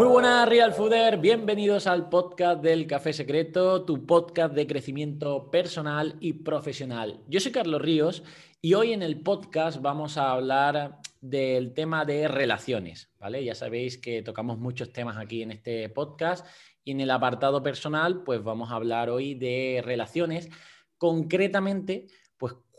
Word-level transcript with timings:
Muy 0.00 0.08
buenas, 0.08 0.48
Real 0.48 0.72
Fooder. 0.72 1.18
Bienvenidos 1.18 1.86
al 1.86 2.08
podcast 2.08 2.62
del 2.62 2.86
Café 2.86 3.12
Secreto, 3.12 3.84
tu 3.84 4.06
podcast 4.06 4.54
de 4.54 4.66
crecimiento 4.66 5.50
personal 5.50 6.16
y 6.20 6.32
profesional. 6.32 7.20
Yo 7.28 7.38
soy 7.38 7.52
Carlos 7.52 7.82
Ríos 7.82 8.22
y 8.62 8.72
hoy 8.72 8.94
en 8.94 9.02
el 9.02 9.20
podcast 9.20 9.82
vamos 9.82 10.16
a 10.16 10.32
hablar 10.32 11.00
del 11.20 11.74
tema 11.74 12.06
de 12.06 12.28
relaciones, 12.28 13.12
¿vale? 13.18 13.44
Ya 13.44 13.54
sabéis 13.54 13.98
que 13.98 14.22
tocamos 14.22 14.58
muchos 14.58 14.90
temas 14.90 15.18
aquí 15.18 15.42
en 15.42 15.50
este 15.50 15.90
podcast 15.90 16.46
y 16.82 16.92
en 16.92 17.02
el 17.02 17.10
apartado 17.10 17.62
personal, 17.62 18.22
pues 18.22 18.42
vamos 18.42 18.70
a 18.70 18.76
hablar 18.76 19.10
hoy 19.10 19.34
de 19.34 19.82
relaciones, 19.84 20.48
concretamente, 20.96 22.06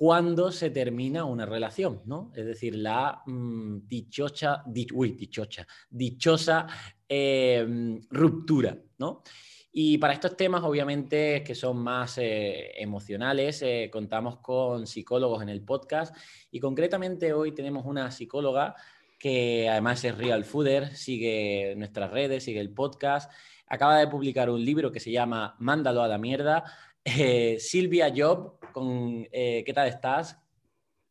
cuándo 0.01 0.51
se 0.51 0.71
termina 0.71 1.25
una 1.25 1.45
relación, 1.45 2.01
¿no? 2.05 2.31
Es 2.35 2.47
decir, 2.47 2.73
la 2.73 3.21
mm, 3.23 3.87
dichosa, 3.87 4.63
uy, 4.95 5.11
dichosa, 5.11 5.67
dichosa 5.91 6.65
em, 7.07 8.01
ruptura, 8.09 8.79
¿no? 8.97 9.21
Y 9.71 9.99
para 9.99 10.13
estos 10.13 10.35
temas, 10.35 10.63
obviamente, 10.63 11.43
que 11.43 11.53
son 11.53 11.77
más 11.77 12.17
eh, 12.17 12.71
emocionales, 12.81 13.61
eh, 13.61 13.91
contamos 13.93 14.39
con 14.39 14.87
psicólogos 14.87 15.43
en 15.43 15.49
el 15.49 15.61
podcast 15.61 16.17
y 16.49 16.59
concretamente 16.59 17.31
hoy 17.31 17.51
tenemos 17.51 17.85
una 17.85 18.09
psicóloga 18.09 18.73
que 19.19 19.69
además 19.69 20.03
es 20.03 20.17
real 20.17 20.45
fooder, 20.45 20.95
sigue 20.95 21.75
nuestras 21.77 22.09
redes, 22.09 22.43
sigue 22.43 22.59
el 22.59 22.73
podcast, 22.73 23.31
acaba 23.67 23.99
de 23.99 24.07
publicar 24.07 24.49
un 24.49 24.65
libro 24.65 24.91
que 24.91 24.99
se 24.99 25.11
llama 25.11 25.55
Mándalo 25.59 26.01
a 26.01 26.07
la 26.07 26.17
mierda. 26.17 26.63
Eh, 27.03 27.57
Silvia 27.59 28.13
Job, 28.15 28.59
con, 28.73 29.25
¿qué 29.25 29.71
tal 29.73 29.87
estás? 29.87 30.37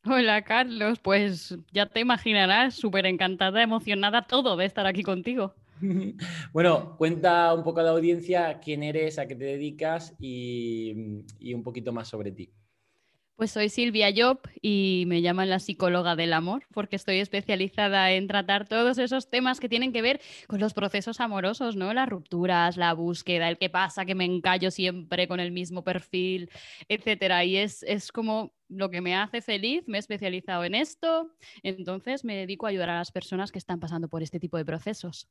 Hola 0.07 0.43
Carlos, 0.43 0.99
pues 0.99 1.57
ya 1.73 1.87
te 1.87 2.01
imaginarás, 2.01 2.75
súper 2.75 3.05
encantada, 3.07 3.63
emocionada 3.63 4.23
todo 4.23 4.57
de 4.57 4.65
estar 4.65 4.87
aquí 4.87 5.03
contigo. 5.03 5.55
Bueno, 6.53 6.97
cuenta 6.97 7.55
un 7.55 7.63
poco 7.63 7.81
a 7.81 7.83
la 7.83 7.91
audiencia 7.91 8.61
quién 8.61 8.83
eres, 8.83 9.19
a 9.19 9.27
qué 9.27 9.35
te 9.35 9.45
dedicas 9.45 10.15
y, 10.19 10.93
un 11.55 11.63
poquito 11.63 11.93
más 11.93 12.09
sobre 12.09 12.33
ti. 12.33 12.53
Pues 13.41 13.53
soy 13.53 13.71
Silvia 13.71 14.13
Job 14.15 14.39
y 14.61 15.05
me 15.07 15.23
llaman 15.23 15.49
la 15.49 15.61
psicóloga 15.61 16.15
del 16.15 16.35
amor 16.35 16.67
porque 16.75 16.97
estoy 16.97 17.21
especializada 17.21 18.13
en 18.13 18.27
tratar 18.27 18.69
todos 18.69 18.99
esos 18.99 19.31
temas 19.31 19.61
que 19.61 19.69
tienen 19.71 19.95
que 19.95 20.03
ver 20.03 20.21
con 20.47 20.61
los 20.61 20.75
procesos 20.75 21.21
amorosos, 21.21 21.75
¿no? 21.75 21.95
Las 21.95 22.07
rupturas, 22.07 22.77
la 22.77 22.93
búsqueda, 22.93 23.49
el 23.49 23.57
qué 23.57 23.71
pasa, 23.71 24.05
que 24.05 24.15
me 24.15 24.27
encallo 24.27 24.71
siempre 24.71 25.27
con 25.27 25.41
el 25.41 25.53
mismo 25.53 25.83
perfil, 25.83 26.51
etcétera. 26.87 27.43
Y 27.47 27.57
es, 27.57 27.83
es 27.85 28.13
como 28.13 28.53
lo 28.69 28.91
que 28.91 29.01
me 29.01 29.17
hace 29.17 29.41
feliz, 29.41 29.85
me 29.87 29.97
he 29.97 30.01
especializado 30.01 30.65
en 30.65 30.75
esto, 30.75 31.35
entonces 31.63 32.27
me 32.27 32.37
dedico 32.37 32.67
a 32.67 32.69
ayudar 32.69 32.91
a 32.91 32.99
las 32.99 33.11
personas 33.11 33.53
que 33.53 33.59
están 33.59 33.81
pasando 33.81 34.09
por 34.09 34.23
este 34.23 34.39
tipo 34.39 34.59
de 34.59 34.67
procesos. 34.67 35.31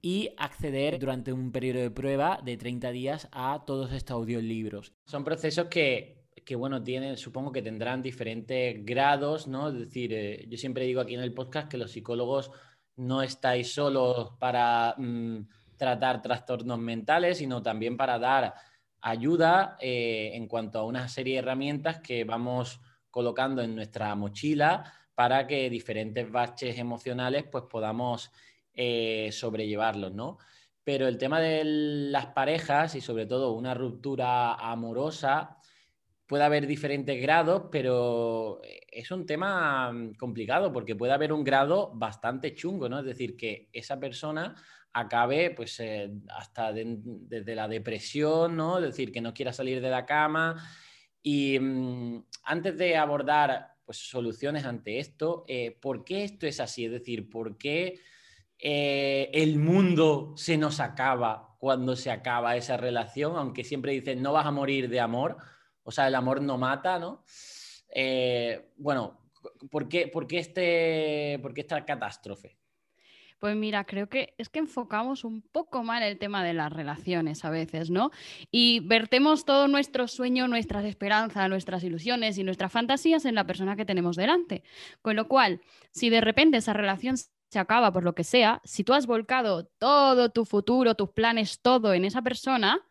y 0.00 0.30
acceder 0.36 0.98
durante 0.98 1.32
un 1.32 1.50
periodo 1.50 1.80
de 1.80 1.90
prueba 1.90 2.40
de 2.44 2.56
30 2.56 2.90
días 2.90 3.28
a 3.32 3.64
todos 3.66 3.92
estos 3.92 4.14
audiolibros. 4.14 4.92
Son 5.06 5.24
procesos 5.24 5.66
que, 5.66 6.26
bueno, 6.56 6.82
tienen, 6.82 7.16
supongo 7.16 7.52
que 7.52 7.62
tendrán 7.62 8.02
diferentes 8.02 8.84
grados, 8.84 9.48
¿no? 9.48 9.68
Es 9.68 9.78
decir, 9.78 10.12
eh, 10.12 10.46
yo 10.48 10.56
siempre 10.56 10.84
digo 10.84 11.00
aquí 11.00 11.14
en 11.14 11.20
el 11.20 11.34
podcast 11.34 11.68
que 11.68 11.76
los 11.76 11.90
psicólogos 11.90 12.50
no 12.96 13.22
estáis 13.22 13.72
solos 13.72 14.32
para 14.38 14.94
mm, 14.96 15.46
tratar 15.76 16.22
trastornos 16.22 16.78
mentales, 16.78 17.38
sino 17.38 17.62
también 17.62 17.96
para 17.96 18.18
dar 18.18 18.54
ayuda 19.00 19.76
eh, 19.80 20.32
en 20.34 20.48
cuanto 20.48 20.78
a 20.78 20.84
una 20.84 21.08
serie 21.08 21.34
de 21.34 21.38
herramientas 21.40 22.00
que 22.00 22.24
vamos 22.24 22.80
colocando 23.10 23.62
en 23.62 23.74
nuestra 23.74 24.14
mochila 24.14 24.92
para 25.14 25.46
que 25.46 25.70
diferentes 25.70 26.30
baches 26.30 26.78
emocionales 26.78 27.44
pues 27.50 27.64
podamos 27.70 28.30
eh, 28.80 29.30
sobrellevarlos, 29.32 30.14
¿no? 30.14 30.38
Pero 30.84 31.08
el 31.08 31.18
tema 31.18 31.40
de 31.40 31.62
las 31.64 32.26
parejas 32.26 32.94
y 32.94 33.00
sobre 33.00 33.26
todo 33.26 33.54
una 33.54 33.74
ruptura 33.74 34.54
amorosa, 34.54 35.58
puede 36.28 36.44
haber 36.44 36.68
diferentes 36.68 37.20
grados, 37.20 37.64
pero 37.72 38.60
es 38.62 39.10
un 39.10 39.26
tema 39.26 39.90
mm, 39.90 40.14
complicado 40.14 40.72
porque 40.72 40.94
puede 40.94 41.12
haber 41.12 41.32
un 41.32 41.42
grado 41.42 41.90
bastante 41.92 42.54
chungo, 42.54 42.88
¿no? 42.88 43.00
Es 43.00 43.06
decir, 43.06 43.36
que 43.36 43.68
esa 43.72 43.98
persona 43.98 44.54
acabe 44.92 45.50
pues 45.50 45.80
eh, 45.80 46.08
hasta 46.28 46.72
desde 46.72 47.54
la 47.56 47.66
depresión, 47.66 48.56
¿no? 48.56 48.78
Es 48.78 48.84
decir, 48.84 49.10
que 49.10 49.20
no 49.20 49.34
quiera 49.34 49.52
salir 49.52 49.80
de 49.80 49.90
la 49.90 50.06
cama. 50.06 50.62
Y 51.20 51.58
mm, 51.58 52.26
antes 52.44 52.78
de 52.78 52.96
abordar 52.96 53.72
pues, 53.84 53.96
soluciones 53.96 54.64
ante 54.64 55.00
esto, 55.00 55.44
eh, 55.48 55.76
¿por 55.80 56.04
qué 56.04 56.22
esto 56.22 56.46
es 56.46 56.60
así? 56.60 56.84
Es 56.84 56.92
decir, 56.92 57.28
¿por 57.28 57.58
qué 57.58 57.98
eh, 58.58 59.30
el 59.32 59.58
mundo 59.58 60.34
se 60.36 60.56
nos 60.56 60.80
acaba 60.80 61.56
cuando 61.58 61.96
se 61.96 62.10
acaba 62.10 62.56
esa 62.56 62.76
relación, 62.76 63.36
aunque 63.36 63.64
siempre 63.64 63.92
dicen 63.92 64.22
no 64.22 64.32
vas 64.32 64.46
a 64.46 64.50
morir 64.50 64.88
de 64.88 65.00
amor, 65.00 65.36
o 65.82 65.90
sea, 65.90 66.08
el 66.08 66.14
amor 66.14 66.42
no 66.42 66.58
mata, 66.58 66.98
¿no? 66.98 67.24
Eh, 67.90 68.72
bueno, 68.76 69.20
¿por 69.70 69.88
qué, 69.88 70.10
este, 70.32 71.38
¿por 71.40 71.54
qué 71.54 71.62
esta 71.62 71.84
catástrofe? 71.84 72.58
Pues 73.38 73.54
mira, 73.54 73.84
creo 73.84 74.08
que 74.08 74.34
es 74.36 74.48
que 74.48 74.58
enfocamos 74.58 75.22
un 75.22 75.42
poco 75.42 75.84
mal 75.84 76.02
el 76.02 76.18
tema 76.18 76.42
de 76.42 76.54
las 76.54 76.72
relaciones 76.72 77.44
a 77.44 77.50
veces, 77.50 77.88
¿no? 77.88 78.10
Y 78.50 78.80
vertemos 78.80 79.44
todo 79.44 79.68
nuestro 79.68 80.08
sueño, 80.08 80.48
nuestras 80.48 80.84
esperanzas, 80.84 81.48
nuestras 81.48 81.84
ilusiones 81.84 82.36
y 82.36 82.42
nuestras 82.42 82.72
fantasías 82.72 83.24
en 83.24 83.36
la 83.36 83.46
persona 83.46 83.76
que 83.76 83.84
tenemos 83.84 84.16
delante. 84.16 84.64
Con 85.02 85.14
lo 85.14 85.28
cual, 85.28 85.60
si 85.92 86.10
de 86.10 86.20
repente 86.20 86.56
esa 86.56 86.72
relación 86.72 87.16
se 87.50 87.58
acaba 87.58 87.92
por 87.92 88.04
lo 88.04 88.14
que 88.14 88.24
sea, 88.24 88.60
si 88.64 88.84
tú 88.84 88.92
has 88.92 89.06
volcado 89.06 89.64
todo 89.78 90.30
tu 90.30 90.44
futuro, 90.44 90.94
tus 90.94 91.10
planes, 91.10 91.60
todo 91.60 91.94
en 91.94 92.04
esa 92.04 92.22
persona, 92.22 92.84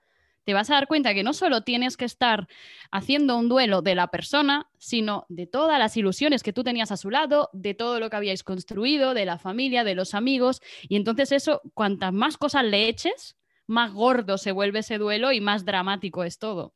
te 0.47 0.53
vas 0.53 0.69
a 0.69 0.75
dar 0.75 0.87
cuenta 0.87 1.13
que 1.13 1.23
no 1.23 1.33
solo 1.33 1.61
tienes 1.61 1.97
que 1.97 2.05
estar 2.05 2.47
haciendo 2.89 3.35
un 3.35 3.49
duelo 3.49 3.81
de 3.81 3.95
la 3.95 4.07
persona, 4.07 4.69
sino 4.77 5.25
de 5.27 5.45
todas 5.45 5.77
las 5.77 5.97
ilusiones 5.97 6.41
que 6.41 6.53
tú 6.53 6.63
tenías 6.63 6.89
a 6.91 6.95
su 6.95 7.09
lado, 7.09 7.49
de 7.51 7.73
todo 7.73 7.99
lo 7.99 8.09
que 8.09 8.15
habíais 8.15 8.43
construido, 8.43 9.13
de 9.13 9.25
la 9.25 9.37
familia, 9.37 9.83
de 9.83 9.93
los 9.93 10.13
amigos. 10.13 10.61
Y 10.83 10.95
entonces 10.95 11.33
eso, 11.33 11.61
cuantas 11.73 12.13
más 12.13 12.37
cosas 12.37 12.63
le 12.63 12.87
eches, 12.87 13.35
más 13.65 13.91
gordo 13.91 14.37
se 14.37 14.53
vuelve 14.53 14.79
ese 14.79 14.97
duelo 14.97 15.33
y 15.33 15.41
más 15.41 15.65
dramático 15.65 16.23
es 16.23 16.39
todo. 16.39 16.73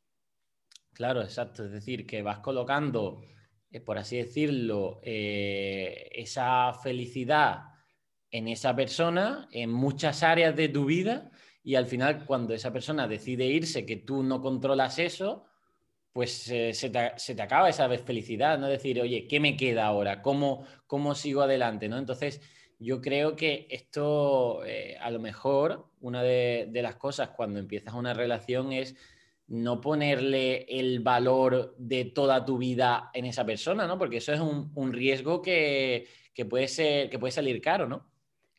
Claro, 0.92 1.22
exacto. 1.22 1.64
Es 1.64 1.72
decir, 1.72 2.06
que 2.06 2.20
vas 2.20 2.40
colocando, 2.40 3.22
eh, 3.70 3.80
por 3.80 3.96
así 3.96 4.18
decirlo, 4.18 5.00
eh, 5.02 6.10
esa 6.12 6.74
felicidad 6.74 7.71
en 8.32 8.48
esa 8.48 8.74
persona, 8.74 9.48
en 9.52 9.70
muchas 9.70 10.24
áreas 10.24 10.56
de 10.56 10.68
tu 10.68 10.86
vida, 10.86 11.30
y 11.62 11.76
al 11.76 11.86
final 11.86 12.26
cuando 12.26 12.54
esa 12.54 12.72
persona 12.72 13.06
decide 13.06 13.46
irse, 13.46 13.86
que 13.86 13.96
tú 13.96 14.24
no 14.24 14.40
controlas 14.40 14.98
eso, 14.98 15.44
pues 16.12 16.48
eh, 16.50 16.74
se, 16.74 16.90
te, 16.90 17.42
acaba 17.42 17.68
esa 17.68 17.88
felicidad, 17.98 18.58
¿no? 18.58 18.68
Decir, 18.68 19.00
oye, 19.00 19.26
¿qué 19.26 19.40
me 19.40 19.56
queda 19.56 19.86
ahora? 19.86 20.20
¿Cómo, 20.20 20.66
cómo 20.86 21.14
sigo 21.14 21.42
adelante? 21.42 21.88
¿no? 21.88 21.96
Entonces, 21.98 22.40
yo 22.78 23.00
creo 23.00 23.36
que 23.36 23.66
esto, 23.70 24.64
eh, 24.64 24.96
a 25.00 25.10
lo 25.10 25.20
mejor, 25.20 25.88
una 26.00 26.22
de, 26.22 26.68
las 26.74 26.96
cosas 26.96 27.30
cuando 27.30 27.58
empiezas 27.58 27.94
una 27.94 28.12
relación 28.12 28.72
es 28.72 28.96
no 29.46 29.80
ponerle 29.80 30.66
el 30.68 31.00
valor 31.00 31.74
de 31.78 32.06
toda 32.06 32.44
tu 32.44 32.58
vida 32.58 33.10
en 33.14 33.24
esa 33.24 33.44
persona, 33.44 33.86
¿no? 33.86 33.98
Porque 33.98 34.16
eso 34.18 34.32
es 34.32 34.40
un, 34.40 34.92
riesgo 34.92 35.42
que, 35.42 36.08
puede 36.48 36.68
ser, 36.68 37.08
que 37.08 37.18
puede 37.18 37.32
salir 37.32 37.60
caro, 37.60 37.86
¿no? 37.86 38.11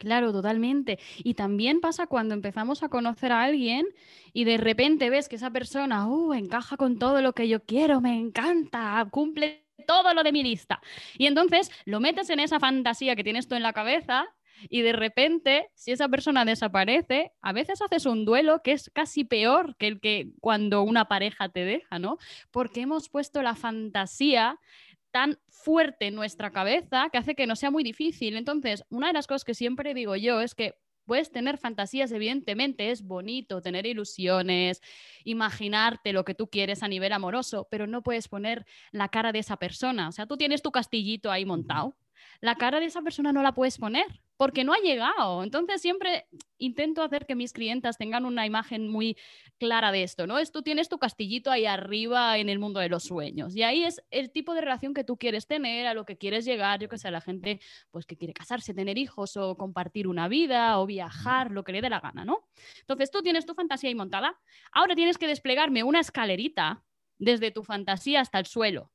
Claro, 0.04 0.34
totalmente. 0.34 1.00
Y 1.20 1.36
también 1.36 1.80
pasa 1.80 2.08
cuando 2.08 2.34
empezamos 2.34 2.84
a 2.84 2.90
conocer 2.90 3.32
a 3.32 3.44
alguien 3.44 3.86
y 4.34 4.44
de 4.44 4.58
repente 4.58 5.10
ves 5.10 5.30
que 5.30 5.38
esa 5.38 5.50
persona, 5.50 6.08
uh, 6.10 6.34
encaja 6.34 6.76
con 6.76 7.00
todo 7.00 7.22
lo 7.22 7.32
que 7.32 7.48
yo 7.48 7.64
quiero, 7.64 8.02
me 8.02 8.14
encanta, 8.20 9.08
cumple 9.12 9.66
todo 9.88 10.14
lo 10.14 10.24
de 10.24 10.34
mi 10.34 10.44
lista. 10.44 10.82
Y 11.18 11.28
entonces 11.28 11.72
lo 11.86 12.02
metes 12.02 12.30
en 12.30 12.42
esa 12.42 12.60
fantasía 12.60 13.16
que 13.16 13.24
tienes 13.24 13.48
tú 13.48 13.56
en 13.56 13.64
la 13.64 13.72
cabeza 13.72 14.26
y 14.70 14.82
de 14.82 14.92
repente, 14.92 15.70
si 15.74 15.94
esa 15.94 16.10
persona 16.10 16.44
desaparece, 16.44 17.32
a 17.42 17.54
veces 17.54 17.82
haces 17.82 18.06
un 18.06 18.26
duelo 18.26 18.62
que 18.62 18.74
es 18.74 18.90
casi 18.94 19.24
peor 19.24 19.78
que 19.78 19.88
el 19.88 20.02
que 20.02 20.32
cuando 20.42 20.84
una 20.84 21.06
pareja 21.06 21.48
te 21.48 21.64
deja, 21.64 21.98
¿no? 21.98 22.18
Porque 22.52 22.82
hemos 22.82 23.08
puesto 23.08 23.42
la 23.42 23.56
fantasía 23.56 24.60
tan 25.14 25.40
fuerte 25.48 26.08
en 26.08 26.16
nuestra 26.16 26.52
cabeza 26.52 27.08
que 27.12 27.20
hace 27.20 27.36
que 27.36 27.48
no 27.48 27.56
sea 27.56 27.72
muy 27.72 27.84
difícil. 27.84 28.36
Entonces, 28.36 28.84
una 28.90 29.08
de 29.08 29.14
las 29.14 29.28
cosas 29.28 29.46
que 29.46 29.54
siempre 29.54 29.94
digo 29.94 30.16
yo 30.16 30.42
es 30.42 30.56
que 30.56 30.76
Puedes 31.06 31.32
tener 31.32 31.58
fantasías, 31.58 32.14
evidentemente, 32.14 32.90
es 32.90 33.04
bonito 33.04 33.62
tener 33.62 33.86
ilusiones, 33.86 34.82
imaginarte 35.26 36.14
lo 36.14 36.24
que 36.24 36.34
tú 36.34 36.50
quieres 36.50 36.82
a 36.82 36.88
nivel 36.88 37.12
amoroso, 37.12 37.68
pero 37.70 37.88
no 37.88 38.04
puedes 38.04 38.30
poner 38.30 38.66
la 38.92 39.10
cara 39.10 39.34
de 39.34 39.40
esa 39.40 39.58
persona. 39.58 40.08
O 40.08 40.12
sea, 40.14 40.28
tú 40.28 40.38
tienes 40.38 40.62
tu 40.62 40.72
castillito 40.72 41.30
ahí 41.30 41.44
montado, 41.44 41.98
la 42.40 42.56
cara 42.56 42.80
de 42.80 42.86
esa 42.86 43.02
persona 43.02 43.34
no 43.34 43.44
la 43.44 43.54
puedes 43.54 43.78
poner 43.78 44.23
porque 44.38 44.64
no 44.64 44.74
ha 44.74 44.80
llegado. 44.80 45.44
Entonces 45.44 45.82
siempre 45.82 46.28
intento 46.58 47.02
hacer 47.02 47.26
que 47.26 47.36
mis 47.36 47.54
clientas 47.54 47.98
tengan 47.98 48.26
una 48.26 48.46
imagen 48.46 48.90
muy 48.90 49.18
clara 49.58 49.92
de 49.92 50.04
esto, 50.04 50.28
¿no? 50.28 50.40
Es 50.40 50.52
tú 50.52 50.62
tienes 50.62 50.90
tu 50.90 50.98
castillito 50.98 51.52
ahí 51.52 51.66
arriba 51.66 52.38
en 52.38 52.50
el 52.50 52.60
mundo 52.60 52.80
de 52.80 52.90
los 52.90 53.04
sueños 53.04 53.56
y 53.56 53.64
ahí 53.64 53.84
es 53.84 54.02
el 54.12 54.32
tipo 54.32 54.54
de 54.54 54.62
relación 54.62 54.94
que 54.94 55.04
tú 55.04 55.18
quieres 55.18 55.48
tener, 55.48 55.88
a 55.88 55.94
lo 55.94 56.06
que 56.06 56.18
quieres 56.18 56.46
llegar, 56.46 56.80
yo 56.80 56.90
que 56.90 56.98
sé, 56.98 57.12
la 57.12 57.22
gente 57.22 57.60
pues 57.92 58.06
que 58.06 58.18
quiere 58.18 58.34
casarse, 58.34 58.74
tener 58.74 58.98
hijos 58.98 59.36
o 59.38 59.58
compartir 59.58 60.08
una 60.08 60.28
vida 60.28 60.80
o 60.80 60.86
viajar, 60.86 61.52
lo 61.52 61.64
que 61.64 61.74
le 61.74 61.82
dé 61.82 61.90
la 61.90 62.00
gana, 62.00 62.26
¿no? 62.26 62.48
Entonces 62.80 63.12
tú 63.12 63.22
tienes 63.22 63.46
tu 63.46 63.54
fantasía 63.54 63.90
ahí 63.90 63.96
montada, 63.96 64.40
ahora 64.72 64.96
tienes 64.96 65.18
que 65.18 65.28
desplegarme 65.28 65.84
una 65.84 66.00
escalerita 66.00 66.84
desde 67.18 67.52
tu 67.52 67.64
fantasía 67.64 68.22
hasta 68.22 68.40
el 68.40 68.46
suelo. 68.46 68.93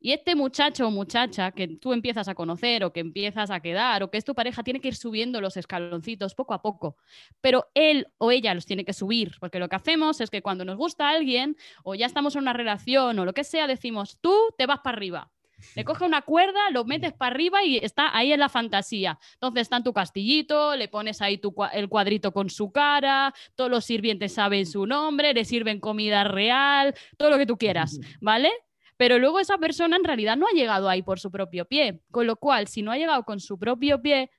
Y 0.00 0.12
este 0.12 0.34
muchacho 0.34 0.86
o 0.86 0.90
muchacha 0.90 1.50
que 1.52 1.66
tú 1.68 1.92
empiezas 1.92 2.28
a 2.28 2.34
conocer 2.34 2.84
o 2.84 2.92
que 2.92 3.00
empiezas 3.00 3.50
a 3.50 3.60
quedar 3.60 4.02
o 4.02 4.10
que 4.10 4.18
es 4.18 4.24
tu 4.24 4.34
pareja 4.34 4.62
tiene 4.62 4.80
que 4.80 4.88
ir 4.88 4.96
subiendo 4.96 5.40
los 5.40 5.56
escaloncitos 5.56 6.34
poco 6.34 6.54
a 6.54 6.62
poco, 6.62 6.96
pero 7.40 7.66
él 7.74 8.06
o 8.18 8.30
ella 8.30 8.54
los 8.54 8.66
tiene 8.66 8.84
que 8.84 8.92
subir, 8.92 9.32
porque 9.40 9.58
lo 9.58 9.68
que 9.68 9.76
hacemos 9.76 10.20
es 10.20 10.30
que 10.30 10.42
cuando 10.42 10.64
nos 10.64 10.76
gusta 10.76 11.08
alguien 11.08 11.56
o 11.82 11.94
ya 11.94 12.06
estamos 12.06 12.36
en 12.36 12.42
una 12.42 12.52
relación 12.52 13.18
o 13.18 13.24
lo 13.24 13.34
que 13.34 13.44
sea, 13.44 13.66
decimos, 13.66 14.18
tú 14.20 14.34
te 14.56 14.66
vas 14.66 14.80
para 14.80 14.96
arriba. 14.96 15.30
Le 15.74 15.84
coge 15.84 16.04
una 16.04 16.22
cuerda, 16.22 16.70
lo 16.70 16.84
metes 16.84 17.12
para 17.12 17.34
arriba 17.34 17.64
y 17.64 17.78
está 17.78 18.16
ahí 18.16 18.32
en 18.32 18.40
la 18.40 18.48
fantasía. 18.48 19.18
Entonces 19.34 19.62
está 19.62 19.78
en 19.78 19.84
tu 19.84 19.92
castillito, 19.92 20.76
le 20.76 20.88
pones 20.88 21.20
ahí 21.20 21.38
tu, 21.38 21.54
el 21.72 21.88
cuadrito 21.88 22.32
con 22.32 22.48
su 22.48 22.70
cara, 22.70 23.34
todos 23.56 23.70
los 23.70 23.84
sirvientes 23.84 24.34
saben 24.34 24.66
su 24.66 24.86
nombre, 24.86 25.34
le 25.34 25.44
sirven 25.44 25.80
comida 25.80 26.24
real, 26.24 26.94
todo 27.16 27.30
lo 27.30 27.38
que 27.38 27.46
tú 27.46 27.58
quieras, 27.58 27.98
¿vale? 28.20 28.52
Pero 28.98 29.18
luego 29.18 29.40
esa 29.40 29.56
persona 29.56 29.96
en 29.96 30.04
realidad 30.04 30.36
no 30.36 30.46
ha 30.46 30.54
llegado 30.54 30.88
ahí 30.90 31.02
por 31.02 31.20
su 31.20 31.30
propio 31.30 31.64
pie. 31.64 32.02
Con 32.10 32.26
lo 32.26 32.36
cual, 32.36 32.66
si 32.66 32.82
no 32.82 32.92
ha 32.92 32.98
llegado 32.98 33.22
con 33.22 33.40
su 33.40 33.58
propio 33.58 34.02
pie, 34.02 34.30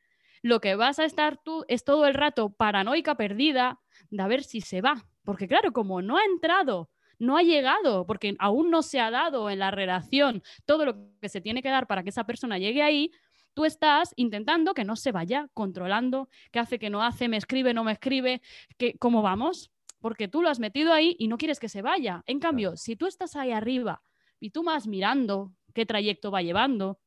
lo 0.43 0.59
que 0.59 0.75
vas 0.75 0.99
a 0.99 1.05
estar 1.05 1.41
tú 1.43 1.65
es 1.67 1.83
todo 1.83 2.05
el 2.05 2.13
rato 2.13 2.51
paranoica, 2.51 3.15
perdida, 3.15 3.79
de 4.11 4.21
a 4.21 4.27
ver 4.27 4.43
si 4.43 4.61
se 4.61 4.81
va. 4.81 5.07
Porque 5.23 5.47
claro, 5.47 5.71
como 5.73 6.01
no 6.01 6.17
ha 6.17 6.25
entrado, 6.25 6.89
no 7.19 7.37
ha 7.37 7.41
llegado, 7.41 8.05
porque 8.05 8.35
aún 8.39 8.69
no 8.69 8.81
se 8.81 8.99
ha 8.99 9.11
dado 9.11 9.49
en 9.49 9.59
la 9.59 9.71
relación 9.71 10.43
todo 10.65 10.85
lo 10.85 10.95
que 11.21 11.29
se 11.29 11.41
tiene 11.41 11.61
que 11.61 11.69
dar 11.69 11.87
para 11.87 12.03
que 12.03 12.09
esa 12.09 12.25
persona 12.25 12.57
llegue 12.57 12.81
ahí, 12.81 13.11
tú 13.53 13.65
estás 13.65 14.13
intentando 14.15 14.73
que 14.73 14.85
no 14.85 14.95
se 14.95 15.11
vaya, 15.11 15.49
controlando, 15.53 16.29
qué 16.51 16.59
hace, 16.59 16.79
que 16.79 16.89
no 16.89 17.03
hace, 17.03 17.27
me 17.27 17.37
escribe, 17.37 17.73
no 17.73 17.83
me 17.83 17.91
escribe, 17.91 18.41
que, 18.77 18.97
¿cómo 18.97 19.21
vamos? 19.21 19.71
Porque 19.99 20.29
tú 20.29 20.41
lo 20.41 20.49
has 20.49 20.59
metido 20.59 20.93
ahí 20.93 21.15
y 21.19 21.27
no 21.27 21.37
quieres 21.37 21.59
que 21.59 21.67
se 21.67 21.81
vaya. 21.81 22.23
En 22.25 22.39
cambio, 22.39 22.77
si 22.77 22.95
tú 22.95 23.05
estás 23.05 23.35
ahí 23.35 23.51
arriba, 23.51 24.01
y 24.39 24.51
tú 24.51 24.63
vas 24.63 24.87
mirando 24.87 25.53
qué 25.73 25.85
trayecto 25.85 26.31
va 26.31 26.41
llevando. 26.41 26.99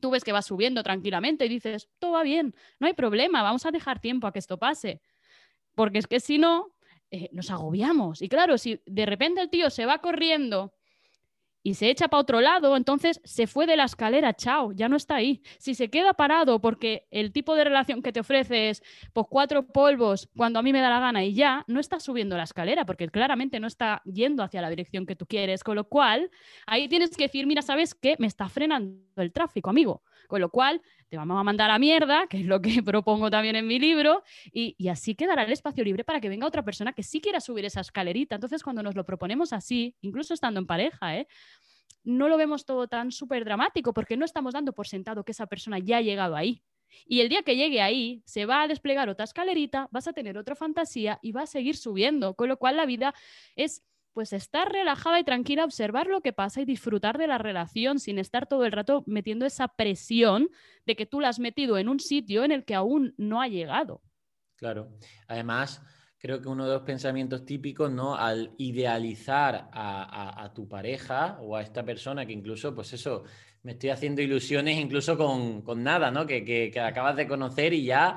Tú 0.00 0.10
ves 0.10 0.24
que 0.24 0.32
va 0.32 0.42
subiendo 0.42 0.82
tranquilamente 0.82 1.46
y 1.46 1.48
dices, 1.48 1.88
todo 1.98 2.12
va 2.12 2.22
bien, 2.22 2.54
no 2.78 2.86
hay 2.86 2.94
problema, 2.94 3.42
vamos 3.42 3.66
a 3.66 3.70
dejar 3.70 4.00
tiempo 4.00 4.26
a 4.26 4.32
que 4.32 4.38
esto 4.38 4.58
pase. 4.58 5.00
Porque 5.74 5.98
es 5.98 6.06
que 6.06 6.20
si 6.20 6.38
no, 6.38 6.74
eh, 7.10 7.28
nos 7.32 7.50
agobiamos. 7.50 8.22
Y 8.22 8.28
claro, 8.28 8.58
si 8.58 8.80
de 8.86 9.06
repente 9.06 9.40
el 9.40 9.50
tío 9.50 9.70
se 9.70 9.86
va 9.86 9.98
corriendo 9.98 10.74
y 11.68 11.74
se 11.74 11.90
echa 11.90 12.08
para 12.08 12.22
otro 12.22 12.40
lado, 12.40 12.78
entonces 12.78 13.20
se 13.24 13.46
fue 13.46 13.66
de 13.66 13.76
la 13.76 13.84
escalera, 13.84 14.32
chao, 14.32 14.72
ya 14.72 14.88
no 14.88 14.96
está 14.96 15.16
ahí. 15.16 15.42
Si 15.58 15.74
se 15.74 15.90
queda 15.90 16.14
parado 16.14 16.62
porque 16.62 17.06
el 17.10 17.30
tipo 17.30 17.54
de 17.54 17.64
relación 17.64 18.00
que 18.00 18.10
te 18.10 18.20
ofrece 18.20 18.70
es 18.70 18.82
pues 19.12 19.26
cuatro 19.28 19.66
polvos 19.66 20.30
cuando 20.34 20.60
a 20.60 20.62
mí 20.62 20.72
me 20.72 20.80
da 20.80 20.88
la 20.88 20.98
gana 20.98 21.22
y 21.24 21.34
ya, 21.34 21.66
no 21.68 21.78
está 21.78 22.00
subiendo 22.00 22.38
la 22.38 22.44
escalera 22.44 22.86
porque 22.86 23.08
claramente 23.08 23.60
no 23.60 23.66
está 23.66 24.00
yendo 24.06 24.42
hacia 24.42 24.62
la 24.62 24.70
dirección 24.70 25.04
que 25.04 25.14
tú 25.14 25.26
quieres, 25.26 25.62
con 25.62 25.76
lo 25.76 25.84
cual 25.84 26.30
ahí 26.66 26.88
tienes 26.88 27.14
que 27.14 27.24
decir, 27.24 27.46
mira, 27.46 27.60
¿sabes 27.60 27.94
qué? 27.94 28.16
Me 28.18 28.28
está 28.28 28.48
frenando 28.48 28.98
el 29.16 29.30
tráfico, 29.30 29.68
amigo. 29.68 30.02
Con 30.26 30.40
lo 30.40 30.50
cual, 30.50 30.82
te 31.08 31.16
vamos 31.16 31.38
a 31.38 31.42
mandar 31.42 31.70
a 31.70 31.78
mierda, 31.78 32.26
que 32.26 32.38
es 32.38 32.46
lo 32.46 32.60
que 32.60 32.82
propongo 32.84 33.30
también 33.30 33.56
en 33.56 33.66
mi 33.66 33.78
libro, 33.78 34.22
y, 34.52 34.76
así 34.88 35.14
quedará 35.14 35.44
el 35.44 35.52
espacio 35.52 35.84
libre 35.84 36.04
para 36.04 36.20
que 36.20 36.28
venga 36.28 36.46
otra 36.46 36.64
persona 36.64 36.92
que 36.92 37.02
sí 37.02 37.20
quiera 37.20 37.40
subir 37.40 37.64
esa 37.64 37.80
escalerita. 37.80 38.34
Entonces, 38.34 38.62
cuando 38.62 38.82
nos 38.82 38.94
lo 38.94 39.04
proponemos 39.04 39.52
así, 39.52 39.96
incluso 40.00 40.34
estando 40.34 40.60
en 40.60 40.66
pareja, 40.66 41.16
¿eh? 41.16 41.28
no 42.04 42.28
lo 42.28 42.36
vemos 42.36 42.64
todo 42.64 42.88
tan 42.88 43.12
súper 43.12 43.44
dramático 43.44 43.92
porque 43.92 44.16
no 44.16 44.24
estamos 44.24 44.54
dando 44.54 44.72
por 44.72 44.86
sentado 44.86 45.24
que 45.24 45.32
esa 45.32 45.46
persona 45.46 45.78
ya 45.78 45.98
ha 45.98 46.00
llegado 46.00 46.36
ahí. 46.36 46.62
Y 47.06 47.20
el 47.20 47.28
día 47.28 47.42
que 47.42 47.56
llegue 47.56 47.82
ahí, 47.82 48.22
se 48.24 48.46
va 48.46 48.62
a 48.62 48.68
desplegar 48.68 49.08
otra 49.08 49.24
escalerita, 49.24 49.88
vas 49.90 50.08
a 50.08 50.12
tener 50.12 50.38
otra 50.38 50.54
fantasía 50.54 51.18
y 51.22 51.32
va 51.32 51.42
a 51.42 51.46
seguir 51.46 51.76
subiendo, 51.76 52.34
con 52.34 52.48
lo 52.48 52.56
cual 52.56 52.76
la 52.76 52.86
vida 52.86 53.14
es 53.56 53.84
pues 54.18 54.32
estar 54.32 54.72
relajada 54.72 55.20
y 55.20 55.22
tranquila, 55.22 55.64
observar 55.64 56.08
lo 56.08 56.22
que 56.22 56.32
pasa 56.32 56.60
y 56.60 56.64
disfrutar 56.64 57.18
de 57.18 57.28
la 57.28 57.38
relación 57.38 58.00
sin 58.00 58.18
estar 58.18 58.48
todo 58.48 58.64
el 58.64 58.72
rato 58.72 59.04
metiendo 59.06 59.46
esa 59.46 59.68
presión 59.68 60.48
de 60.86 60.96
que 60.96 61.06
tú 61.06 61.20
la 61.20 61.28
has 61.28 61.38
metido 61.38 61.78
en 61.78 61.88
un 61.88 62.00
sitio 62.00 62.42
en 62.42 62.50
el 62.50 62.64
que 62.64 62.74
aún 62.74 63.14
no 63.16 63.40
ha 63.40 63.46
llegado. 63.46 64.02
Claro. 64.56 64.90
Además, 65.28 65.80
creo 66.18 66.42
que 66.42 66.48
uno 66.48 66.66
de 66.66 66.72
los 66.72 66.82
pensamientos 66.82 67.44
típicos, 67.44 67.92
¿no? 67.92 68.16
Al 68.16 68.56
idealizar 68.58 69.70
a, 69.72 70.50
tu 70.52 70.68
pareja 70.68 71.38
o 71.40 71.54
a 71.54 71.62
esta 71.62 71.84
persona 71.84 72.26
que 72.26 72.32
incluso, 72.32 72.74
pues 72.74 72.92
eso, 72.92 73.22
me 73.62 73.70
estoy 73.70 73.90
haciendo 73.90 74.20
ilusiones 74.20 74.78
incluso 74.78 75.16
con, 75.16 75.62
nada, 75.80 76.10
¿no? 76.10 76.26
Que, 76.26 76.72
acabas 76.84 77.14
de 77.14 77.28
conocer 77.28 77.72
y 77.72 77.84
ya, 77.84 78.16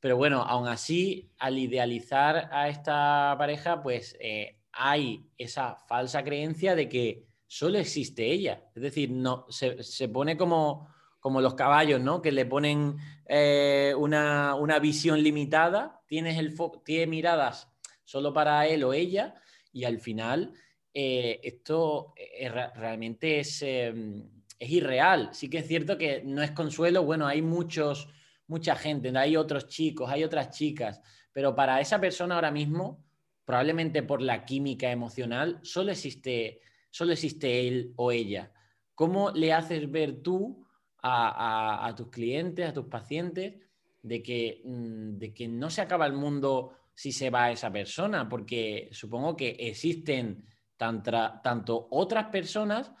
pero 0.00 0.16
bueno, 0.16 0.40
aún 0.44 0.66
así, 0.66 1.30
al 1.38 1.58
idealizar 1.58 2.48
a 2.50 2.70
esta 2.70 3.34
pareja, 3.36 3.82
pues 3.82 4.16
eh, 4.18 4.61
hay 4.72 5.30
esa 5.36 5.76
falsa 5.86 6.24
creencia 6.24 6.74
de 6.74 6.88
que 6.88 7.26
solo 7.46 7.78
existe 7.78 8.26
ella. 8.26 8.64
Es 8.74 8.82
decir, 8.82 9.10
no, 9.10 9.46
se, 9.50 10.08
pone 10.08 10.36
como, 10.36 10.88
como 11.20 11.40
los 11.40 11.54
caballos, 11.54 12.00
¿no? 12.00 12.22
Que 12.22 12.32
le 12.32 12.46
ponen 12.46 12.96
eh, 13.26 13.94
una, 13.96 14.78
visión 14.80 15.22
limitada, 15.22 16.00
tienes, 16.06 16.38
el 16.38 16.56
tienes 16.84 17.08
miradas 17.08 17.68
solo 18.04 18.32
para 18.32 18.66
él 18.66 18.84
o 18.84 18.92
ella 18.92 19.34
y 19.72 19.84
al 19.84 19.98
final 19.98 20.54
eh, 20.94 21.40
esto 21.42 22.12
eh, 22.16 22.48
realmente 22.48 23.40
es, 23.40 23.62
em, 23.62 24.28
es, 24.58 24.70
irreal. 24.70 25.30
Sí 25.32 25.48
que 25.48 25.58
es 25.58 25.68
cierto 25.68 25.98
que 25.98 26.22
no 26.24 26.42
es 26.42 26.52
consuelo, 26.52 27.04
bueno, 27.04 27.26
hay 27.26 27.42
muchos, 27.42 28.08
mucha 28.46 28.76
gente, 28.76 29.16
hay 29.16 29.36
otros 29.36 29.68
chicos, 29.68 30.10
hay 30.10 30.24
otras 30.24 30.50
chicas, 30.50 31.00
pero 31.32 31.54
para 31.54 31.80
esa 31.80 32.00
persona 32.00 32.34
ahora 32.34 32.50
mismo 32.50 33.01
probablemente 33.44 34.02
por 34.02 34.22
la 34.22 34.44
química 34.44 34.90
emocional, 34.90 35.60
solo 35.62 35.92
existe, 35.92 36.60
solo 36.90 37.12
existe 37.12 37.66
él 37.66 37.92
o 37.96 38.12
ella. 38.12 38.52
¿Cómo 38.94 39.30
le 39.30 39.52
haces 39.52 39.90
ver 39.90 40.22
tú 40.22 40.66
a, 41.02 41.92
tus 41.96 42.08
clientes, 42.08 42.68
a 42.68 42.72
tus 42.72 42.86
pacientes, 42.86 43.54
de 44.02 44.22
que, 44.22 44.62
mm, 44.64 45.18
de 45.18 45.32
que 45.34 45.48
no 45.48 45.70
se 45.70 45.80
acaba 45.80 46.06
el 46.06 46.12
mundo 46.12 46.72
si 46.94 47.12
se 47.12 47.30
va 47.30 47.50
esa 47.50 47.72
persona? 47.72 48.28
Porque 48.28 48.88
supongo 48.92 49.36
que 49.36 49.50
existen 49.58 50.44
tanto 50.76 51.88
otras 51.90 52.26
personas 52.26 52.92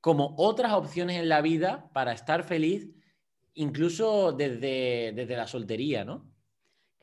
como 0.00 0.34
otras 0.36 0.72
opciones 0.74 1.18
en 1.18 1.30
la 1.30 1.40
vida 1.40 1.88
para 1.94 2.12
estar 2.12 2.44
feliz, 2.44 2.90
incluso 3.54 4.32
desde, 4.32 5.12
desde 5.14 5.34
la 5.34 5.46
soltería, 5.46 6.04
¿no? 6.04 6.33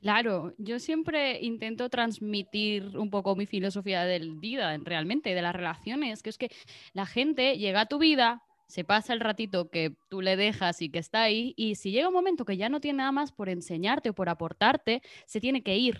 Claro, 0.01 0.55
yo 0.57 0.79
siempre 0.79 1.39
intento 1.41 1.87
transmitir 1.89 2.97
un 2.97 3.11
poco 3.11 3.35
mi 3.35 3.45
filosofía 3.45 4.03
del 4.03 4.33
vida, 4.39 4.75
realmente, 4.79 5.35
de 5.35 5.43
las 5.43 5.53
relaciones, 5.55 6.23
que 6.23 6.31
es 6.31 6.39
que 6.39 6.49
la 6.93 7.05
gente 7.05 7.59
llega 7.59 7.81
a 7.81 7.85
tu 7.85 7.99
vida, 7.99 8.41
se 8.67 8.83
pasa 8.83 9.13
el 9.13 9.19
ratito 9.19 9.69
que 9.69 9.93
tú 10.09 10.21
le 10.21 10.35
dejas 10.37 10.81
y 10.81 10.89
que 10.89 10.97
está 10.97 11.21
ahí, 11.21 11.53
y 11.55 11.75
si 11.75 11.91
llega 11.91 12.07
un 12.07 12.15
momento 12.15 12.45
que 12.45 12.57
ya 12.57 12.67
no 12.67 12.79
tiene 12.81 12.97
nada 12.97 13.11
más 13.11 13.31
por 13.31 13.47
enseñarte 13.47 14.09
o 14.09 14.15
por 14.15 14.27
aportarte, 14.29 15.03
se 15.27 15.39
tiene 15.39 15.61
que 15.61 15.77
ir 15.77 15.99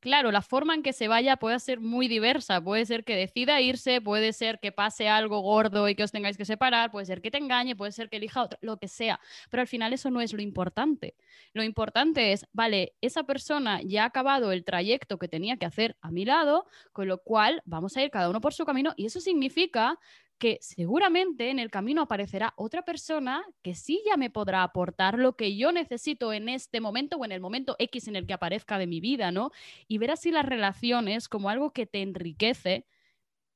claro, 0.00 0.30
la 0.30 0.42
forma 0.42 0.74
en 0.74 0.82
que 0.82 0.92
se 0.92 1.08
vaya 1.08 1.36
puede 1.36 1.58
ser 1.60 1.80
muy 1.80 2.08
diversa. 2.08 2.60
Puede 2.60 2.86
ser 2.86 3.04
que 3.04 3.16
decida 3.16 3.60
irse, 3.60 4.00
puede 4.00 4.32
ser 4.32 4.58
que 4.60 4.72
pase 4.72 5.08
algo 5.08 5.40
gordo 5.40 5.88
y 5.88 5.94
que 5.94 6.04
os 6.04 6.12
tengáis 6.12 6.36
que 6.36 6.44
separar, 6.44 6.90
puede 6.90 7.06
ser 7.06 7.20
que 7.20 7.30
te 7.30 7.38
engañe, 7.38 7.76
puede 7.76 7.92
ser 7.92 8.08
que 8.08 8.16
elija 8.16 8.42
otro, 8.42 8.58
lo 8.62 8.78
que 8.78 8.88
sea. 8.88 9.20
Pero 9.50 9.60
al 9.60 9.66
final 9.66 9.92
eso 9.92 10.10
no 10.10 10.20
es 10.20 10.32
lo 10.32 10.42
importante. 10.42 11.16
Lo 11.52 11.62
importante 11.62 12.32
es, 12.32 12.46
vale, 12.52 12.94
esa 13.00 13.24
persona 13.24 13.80
ya 13.82 14.04
ha 14.04 14.06
acabado 14.06 14.52
el 14.52 14.64
trayecto 14.64 15.18
que 15.18 15.28
tenía 15.28 15.56
que 15.56 15.66
hacer 15.66 15.96
a 16.00 16.10
mi 16.10 16.24
lado, 16.24 16.66
con 16.92 17.08
lo 17.08 17.22
cual 17.22 17.62
vamos 17.64 17.96
a 17.96 18.02
ir 18.02 18.10
cada 18.10 18.30
uno 18.30 18.40
por 18.40 18.54
su 18.54 18.64
camino 18.64 18.92
y 18.96 19.06
eso 19.06 19.20
significa 19.20 19.98
que 20.38 20.58
seguramente 20.60 21.50
en 21.50 21.58
el 21.58 21.70
camino 21.70 22.02
aparecerá 22.02 22.54
otra 22.56 22.82
persona 22.82 23.44
que 23.62 23.74
sí 23.74 24.02
ya 24.06 24.16
me 24.16 24.30
podrá 24.30 24.62
aportar 24.62 25.18
lo 25.18 25.36
que 25.36 25.56
yo 25.56 25.72
necesito 25.72 26.32
en 26.32 26.48
este 26.48 26.80
momento 26.80 27.16
o 27.16 27.24
en 27.24 27.32
el 27.32 27.40
momento 27.40 27.76
X 27.78 28.08
en 28.08 28.16
el 28.16 28.26
que 28.26 28.34
aparezca 28.34 28.78
de 28.78 28.86
mi 28.86 29.00
vida, 29.00 29.30
¿no? 29.32 29.50
Y 29.88 29.98
ver 29.98 30.10
así 30.10 30.30
las 30.30 30.46
relaciones 30.46 31.28
como 31.28 31.50
algo 31.50 31.72
que 31.72 31.86
te 31.86 32.02
enriquece 32.02 32.86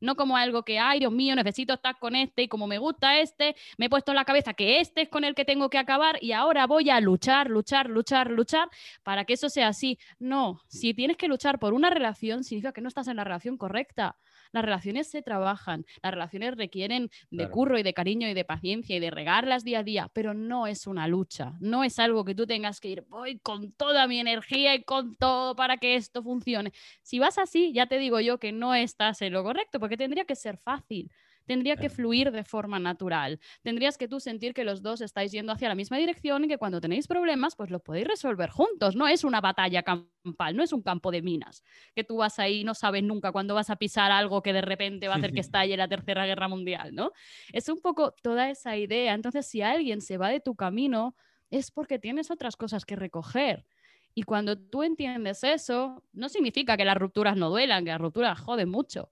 no 0.01 0.17
como 0.17 0.37
algo 0.37 0.65
que, 0.65 0.79
ay, 0.79 1.01
Dios 1.01 1.13
mío, 1.13 1.35
necesito 1.35 1.75
estar 1.75 1.99
con 1.99 2.17
este 2.17 2.43
y 2.43 2.49
como 2.49 2.67
me 2.67 2.79
gusta 2.79 3.19
este, 3.19 3.55
me 3.79 3.87
he 3.87 3.91
puesto 3.91 4.13
en 4.13 4.17
la 4.17 4.25
cabeza 4.25 4.55
que 4.55 4.81
este 4.81 5.03
es 5.03 5.09
con 5.09 5.25
el 5.25 5.35
que 5.35 5.45
tengo 5.45 5.71
que 5.71 5.79
acabar 5.79 6.19
y 6.23 6.33
ahora 6.33 6.67
voy 6.67 6.91
a 6.91 7.01
luchar, 7.01 7.49
luchar, 7.51 7.89
luchar, 7.89 8.31
luchar 8.31 8.69
para 9.03 9.25
que 9.25 9.35
eso 9.35 9.49
sea 9.49 9.69
así. 9.69 9.99
No, 10.19 10.63
si 10.69 10.95
tienes 10.95 11.17
que 11.17 11.29
luchar 11.29 11.59
por 11.59 11.75
una 11.75 11.91
relación, 11.91 12.45
significa 12.45 12.73
que 12.73 12.81
no 12.81 12.89
estás 12.89 13.09
en 13.09 13.17
la 13.17 13.25
relación 13.25 13.57
correcta. 13.57 14.19
Las 14.53 14.65
relaciones 14.65 15.09
se 15.09 15.23
trabajan, 15.23 15.85
las 16.03 16.13
relaciones 16.13 16.57
requieren 16.57 17.11
de 17.31 17.49
curro 17.49 17.79
y 17.79 17.83
de 17.83 17.95
cariño 17.95 18.29
y 18.29 18.35
de 18.35 18.45
paciencia 18.45 18.97
y 18.97 19.01
de 19.01 19.11
regarlas 19.11 19.65
día 19.65 19.81
a 19.81 19.83
día, 19.83 20.11
pero 20.13 20.35
no 20.35 20.67
es 20.67 20.87
una 20.87 21.07
lucha, 21.09 21.55
no 21.61 21.85
es 21.85 21.99
algo 21.99 22.25
que 22.25 22.35
tú 22.35 22.47
tengas 22.47 22.81
que 22.81 22.89
ir, 22.89 23.05
voy 23.09 23.39
con 23.39 23.73
toda 23.73 24.07
mi 24.07 24.19
energía 24.19 24.75
y 24.75 24.85
con 24.85 25.17
todo 25.17 25.55
para 25.57 25.77
que 25.77 25.95
esto 25.97 26.23
funcione. 26.23 26.73
Si 27.03 27.19
vas 27.19 27.39
así, 27.39 27.73
ya 27.73 27.87
te 27.87 27.99
digo 27.99 28.21
yo 28.21 28.39
que 28.39 28.53
no 28.53 28.75
estás 28.75 29.23
en 29.23 29.33
lo 29.33 29.43
correcto, 29.45 29.81
porque 29.81 29.97
tendría 29.97 30.25
que 30.25 30.37
ser 30.37 30.59
fácil 30.59 31.11
tendría 31.51 31.75
que 31.75 31.91
fluir 31.91 32.31
de 32.31 32.45
forma 32.45 32.79
natural. 32.79 33.41
Tendrías 33.63 33.99
que 33.99 34.07
tú 34.07 34.21
sentir 34.21 34.55
que 34.55 34.63
los 34.63 34.83
dos 34.83 35.01
estáis 35.01 35.33
yendo 35.33 35.51
hacia 35.51 35.69
la 35.69 35.75
misma 35.75 35.97
dirección 35.97 36.45
y 36.45 36.47
que 36.47 36.59
cuando 36.59 36.81
tenéis 36.81 37.09
problemas, 37.09 37.57
pues 37.57 37.71
lo 37.71 37.81
podéis 37.81 38.07
resolver 38.07 38.51
juntos. 38.51 38.95
No 38.95 39.09
es 39.09 39.25
una 39.25 39.41
batalla 39.41 39.83
campal, 39.83 40.55
no 40.55 40.63
es 40.63 40.73
un 40.73 40.81
campo 40.81 41.11
de 41.11 41.23
minas, 41.23 41.65
que 41.93 42.05
tú 42.05 42.19
vas 42.19 42.39
ahí 42.39 42.61
y 42.61 42.65
no 42.65 42.75
sabes 42.75 43.03
nunca 43.03 43.33
cuándo 43.33 43.57
vas 43.57 43.69
a 43.69 43.75
pisar 43.75 44.13
algo 44.13 44.43
que 44.43 44.53
de 44.53 44.61
repente 44.61 45.09
va 45.09 45.15
a 45.15 45.17
hacer 45.17 45.33
que 45.33 45.41
estalle 45.41 45.77
la 45.77 45.89
Tercera 45.89 46.25
Guerra 46.25 46.47
Mundial, 46.47 46.95
¿no? 46.95 47.11
Es 47.53 47.69
un 47.69 47.81
poco 47.81 48.15
toda 48.23 48.49
esa 48.49 48.77
idea. 48.77 49.13
Entonces, 49.15 49.45
si 49.45 49.61
alguien 49.61 50.03
se 50.03 50.19
va 50.19 50.29
de 50.29 50.39
tu 50.39 50.55
camino, 50.55 51.17
es 51.51 51.73
porque 51.73 51.99
tienes 51.99 52.31
otras 52.31 52.55
cosas 52.55 52.85
que 52.85 52.95
recoger. 52.95 53.67
Y 54.15 54.23
cuando 54.23 54.57
tú 54.57 54.83
entiendes 54.83 55.45
eso, 55.45 56.05
no 56.13 56.29
significa 56.29 56.77
que 56.77 56.85
las 56.85 56.97
rupturas 56.97 57.37
no 57.37 57.49
duelan, 57.49 57.85
que 57.85 57.91
las 57.91 58.01
rupturas 58.01 58.39
joden 58.39 58.69
mucho, 58.69 59.11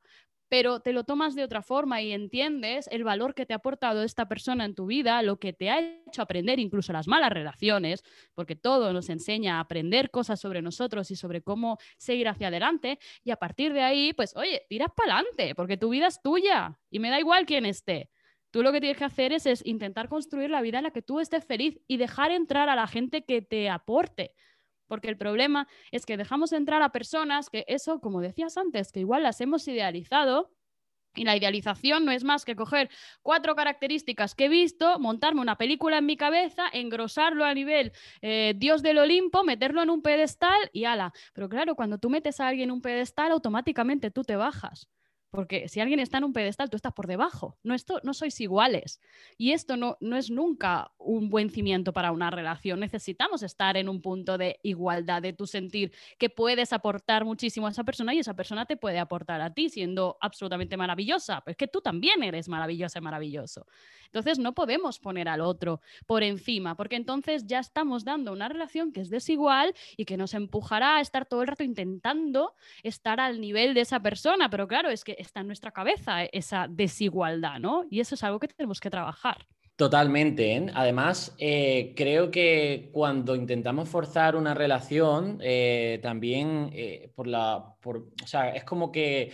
pero 0.49 0.81
te 0.81 0.93
lo 0.93 1.05
tomas 1.05 1.35
de 1.35 1.45
otra 1.45 1.63
forma 1.63 2.01
y 2.03 2.13
entiendes 2.13 2.89
el 2.91 3.05
valor 3.05 3.35
que 3.35 3.47
te 3.47 3.53
ha 3.53 3.57
aportado 3.57 4.03
esta 4.03 4.27
persona 4.27 4.65
en 4.65 4.75
tu 4.75 4.87
vida, 4.87 5.23
lo 5.23 5.39
que 5.39 5.53
te 5.53 5.71
ha 5.71 5.81
hecho 5.81 6.23
aprender 6.23 6.59
incluso 6.59 6.93
las 6.93 7.07
malas 7.07 7.31
relaciones, 7.31 8.03
porque 8.35 8.57
todo 8.57 8.93
nos 8.93 9.09
enseña 9.11 9.57
a 9.57 9.61
aprender 9.61 10.11
cosas 10.11 10.41
sobre 10.41 10.63
nosotros 10.63 11.11
y 11.11 11.17
sobre 11.17 11.43
cómo 11.43 11.79
seguir 11.97 12.29
hacia 12.29 12.49
adelante, 12.49 12.99
y 13.23 13.31
a 13.31 13.37
partir 13.37 13.73
de 13.73 13.83
ahí, 13.83 14.13
pues 14.13 14.35
oye, 14.37 14.63
tiras 14.69 14.91
para 14.97 15.15
adelante, 15.15 15.55
porque 15.55 15.77
tu 15.77 15.91
vida 15.91 16.07
es 16.07 16.21
tuya 16.23 16.79
y 16.91 16.99
me 16.99 17.11
da 17.11 17.19
igual 17.19 17.47
quién 17.47 17.67
esté. 17.67 18.11
Tú 18.51 18.63
lo 18.63 18.73
que 18.73 18.81
tienes 18.81 18.97
que 18.97 19.05
hacer 19.05 19.33
es, 19.33 19.45
es 19.45 19.65
intentar 19.67 20.09
construir 20.09 20.49
la 20.49 20.63
vida 20.63 20.79
en 20.79 20.85
la 20.85 20.91
que 20.91 21.03
tú 21.03 21.21
estés 21.21 21.45
feliz 21.45 21.79
y 21.87 21.99
dejar 21.99 22.31
entrar 22.31 22.71
a 22.71 22.77
la 22.77 22.87
gente 22.87 23.25
que 23.25 23.43
te 23.43 23.69
aporte 23.69 24.33
porque 24.89 25.09
el 25.09 25.17
problema 25.17 25.69
es 25.93 26.07
que 26.07 26.17
dejamos 26.17 26.53
entrar 26.53 26.83
a 26.83 26.91
personas 26.91 27.51
que 27.51 27.65
eso, 27.69 28.01
como 28.01 28.21
decías 28.21 28.57
antes, 28.57 28.91
que 28.91 29.01
igual 29.01 29.23
las 29.23 29.41
hemos 29.41 29.69
idealizado 29.69 30.51
y 31.15 31.25
la 31.25 31.37
idealización 31.37 32.05
no 32.05 32.13
es 32.13 32.25
más 32.25 32.45
que 32.45 32.57
coger 32.57 32.91
cuatro 33.23 33.55
características 33.55 34.35
que 34.35 34.47
he 34.47 34.49
visto, 34.49 34.99
montarme 34.99 35.41
una 35.41 35.57
película 35.57 35.99
en 35.99 36.07
mi 36.07 36.17
cabeza, 36.17 36.65
engrosarlo 36.73 37.45
a 37.45 37.55
nivel 37.55 37.93
eh, 38.23 38.55
Dios 38.57 38.83
del 38.83 38.99
Olimpo, 38.99 39.45
meterlo 39.45 39.83
en 39.83 39.91
un 39.91 40.03
pedestal 40.03 40.71
y 40.73 40.85
ala. 40.85 41.13
Pero 41.33 41.49
claro, 41.49 41.75
cuando 41.75 41.99
tú 41.99 42.11
metes 42.11 42.41
a 42.41 42.49
alguien 42.49 42.71
en 42.71 42.75
un 42.75 42.83
pedestal, 42.83 43.33
automáticamente 43.33 44.11
tú 44.11 44.23
te 44.23 44.37
bajas. 44.37 44.89
Porque 45.31 45.69
si 45.69 45.81
alguien 45.81 46.01
está 46.01 46.19
en 46.19 46.25
un 46.25 46.33
pedestal, 46.33 46.71
tú 46.71 46.77
estás 46.77 46.93
por 46.93 47.07
debajo. 47.07 47.59
No, 47.63 47.75
esto, 47.75 48.01
no 48.03 48.15
sois 48.15 48.41
iguales. 48.41 49.01
Y 49.37 49.53
esto 49.53 49.77
no, 49.77 49.97
no 50.01 50.17
es 50.17 50.31
nunca 50.31 50.93
un 50.99 51.29
buen 51.29 51.51
cimiento 51.51 51.93
para 51.93 52.13
una 52.13 52.31
relación. 52.31 52.81
Necesitamos 52.81 53.43
estar 53.43 53.77
en 53.77 53.89
un 53.89 54.01
punto 54.01 54.39
de 54.39 54.59
igualdad, 54.63 55.21
de 55.21 55.33
tu 55.33 55.47
sentir 55.47 55.93
que 56.19 56.31
puedes 56.31 56.73
aportar 56.73 57.25
muchísimo 57.25 57.67
a 57.67 57.71
esa 57.71 57.85
persona 57.85 58.15
y 58.15 58.21
esa 58.21 58.35
persona 58.35 58.65
te 58.65 58.77
puede 58.77 58.99
aportar 58.99 59.41
a 59.41 59.53
ti 59.53 59.69
siendo 59.69 60.17
absolutamente 60.21 60.77
maravillosa. 60.77 61.43
Pues 61.43 61.57
que 61.57 61.69
tú 61.69 61.81
también 61.81 62.23
eres 62.23 62.49
maravillosa 62.49 62.99
y 62.99 63.03
maravilloso. 63.03 63.67
Entonces 64.07 64.39
no 64.39 64.55
podemos 64.55 64.99
poner 64.99 65.29
al 65.29 65.43
otro 65.43 65.81
por 66.07 66.23
encima, 66.23 66.75
porque 66.77 66.97
entonces 66.97 67.47
ya 67.47 67.59
estamos 67.59 68.05
dando 68.05 68.33
una 68.33 68.49
relación 68.49 68.93
que 68.93 69.01
es 69.01 69.11
desigual 69.11 69.75
y 69.97 70.07
que 70.07 70.17
nos 70.17 70.33
empujará 70.33 70.97
a 70.97 71.01
estar 71.01 71.27
todo 71.27 71.43
el 71.43 71.49
rato 71.49 71.65
intentando 71.65 72.55
estar 72.83 73.21
al 73.21 73.41
nivel 73.41 73.75
de 73.75 73.83
esa 73.83 74.01
persona. 74.01 74.49
Pero 74.49 74.67
claro, 74.67 74.89
es 74.89 75.05
que 75.05 75.18
está 75.19 75.41
en 75.41 75.47
nuestra 75.47 75.71
cabeza 75.71 76.25
esa 76.25 76.67
desigualdad, 76.69 77.59
¿no? 77.59 77.85
Y 77.91 78.01
eso 78.01 78.15
es 78.15 78.25
algo 78.25 78.39
que 78.39 78.49
tenemos 78.49 78.81
que 78.81 78.91
trabajar. 78.91 79.47
Totalmente. 79.79 80.57
¿eh? 80.57 80.67
Además, 80.75 81.37
eh, 81.39 81.93
creo 81.97 82.33
que 82.33 82.91
cuando 82.93 83.37
intentamos 83.37 83.89
forzar 83.89 84.35
una 84.35 84.53
relación, 84.53 85.39
eh, 85.41 86.01
también 86.03 86.73
por 87.15 87.29
la. 87.29 87.59
O 87.85 88.27
sea, 88.27 88.51
es 88.51 88.65
como 88.65 88.91
que 88.91 89.33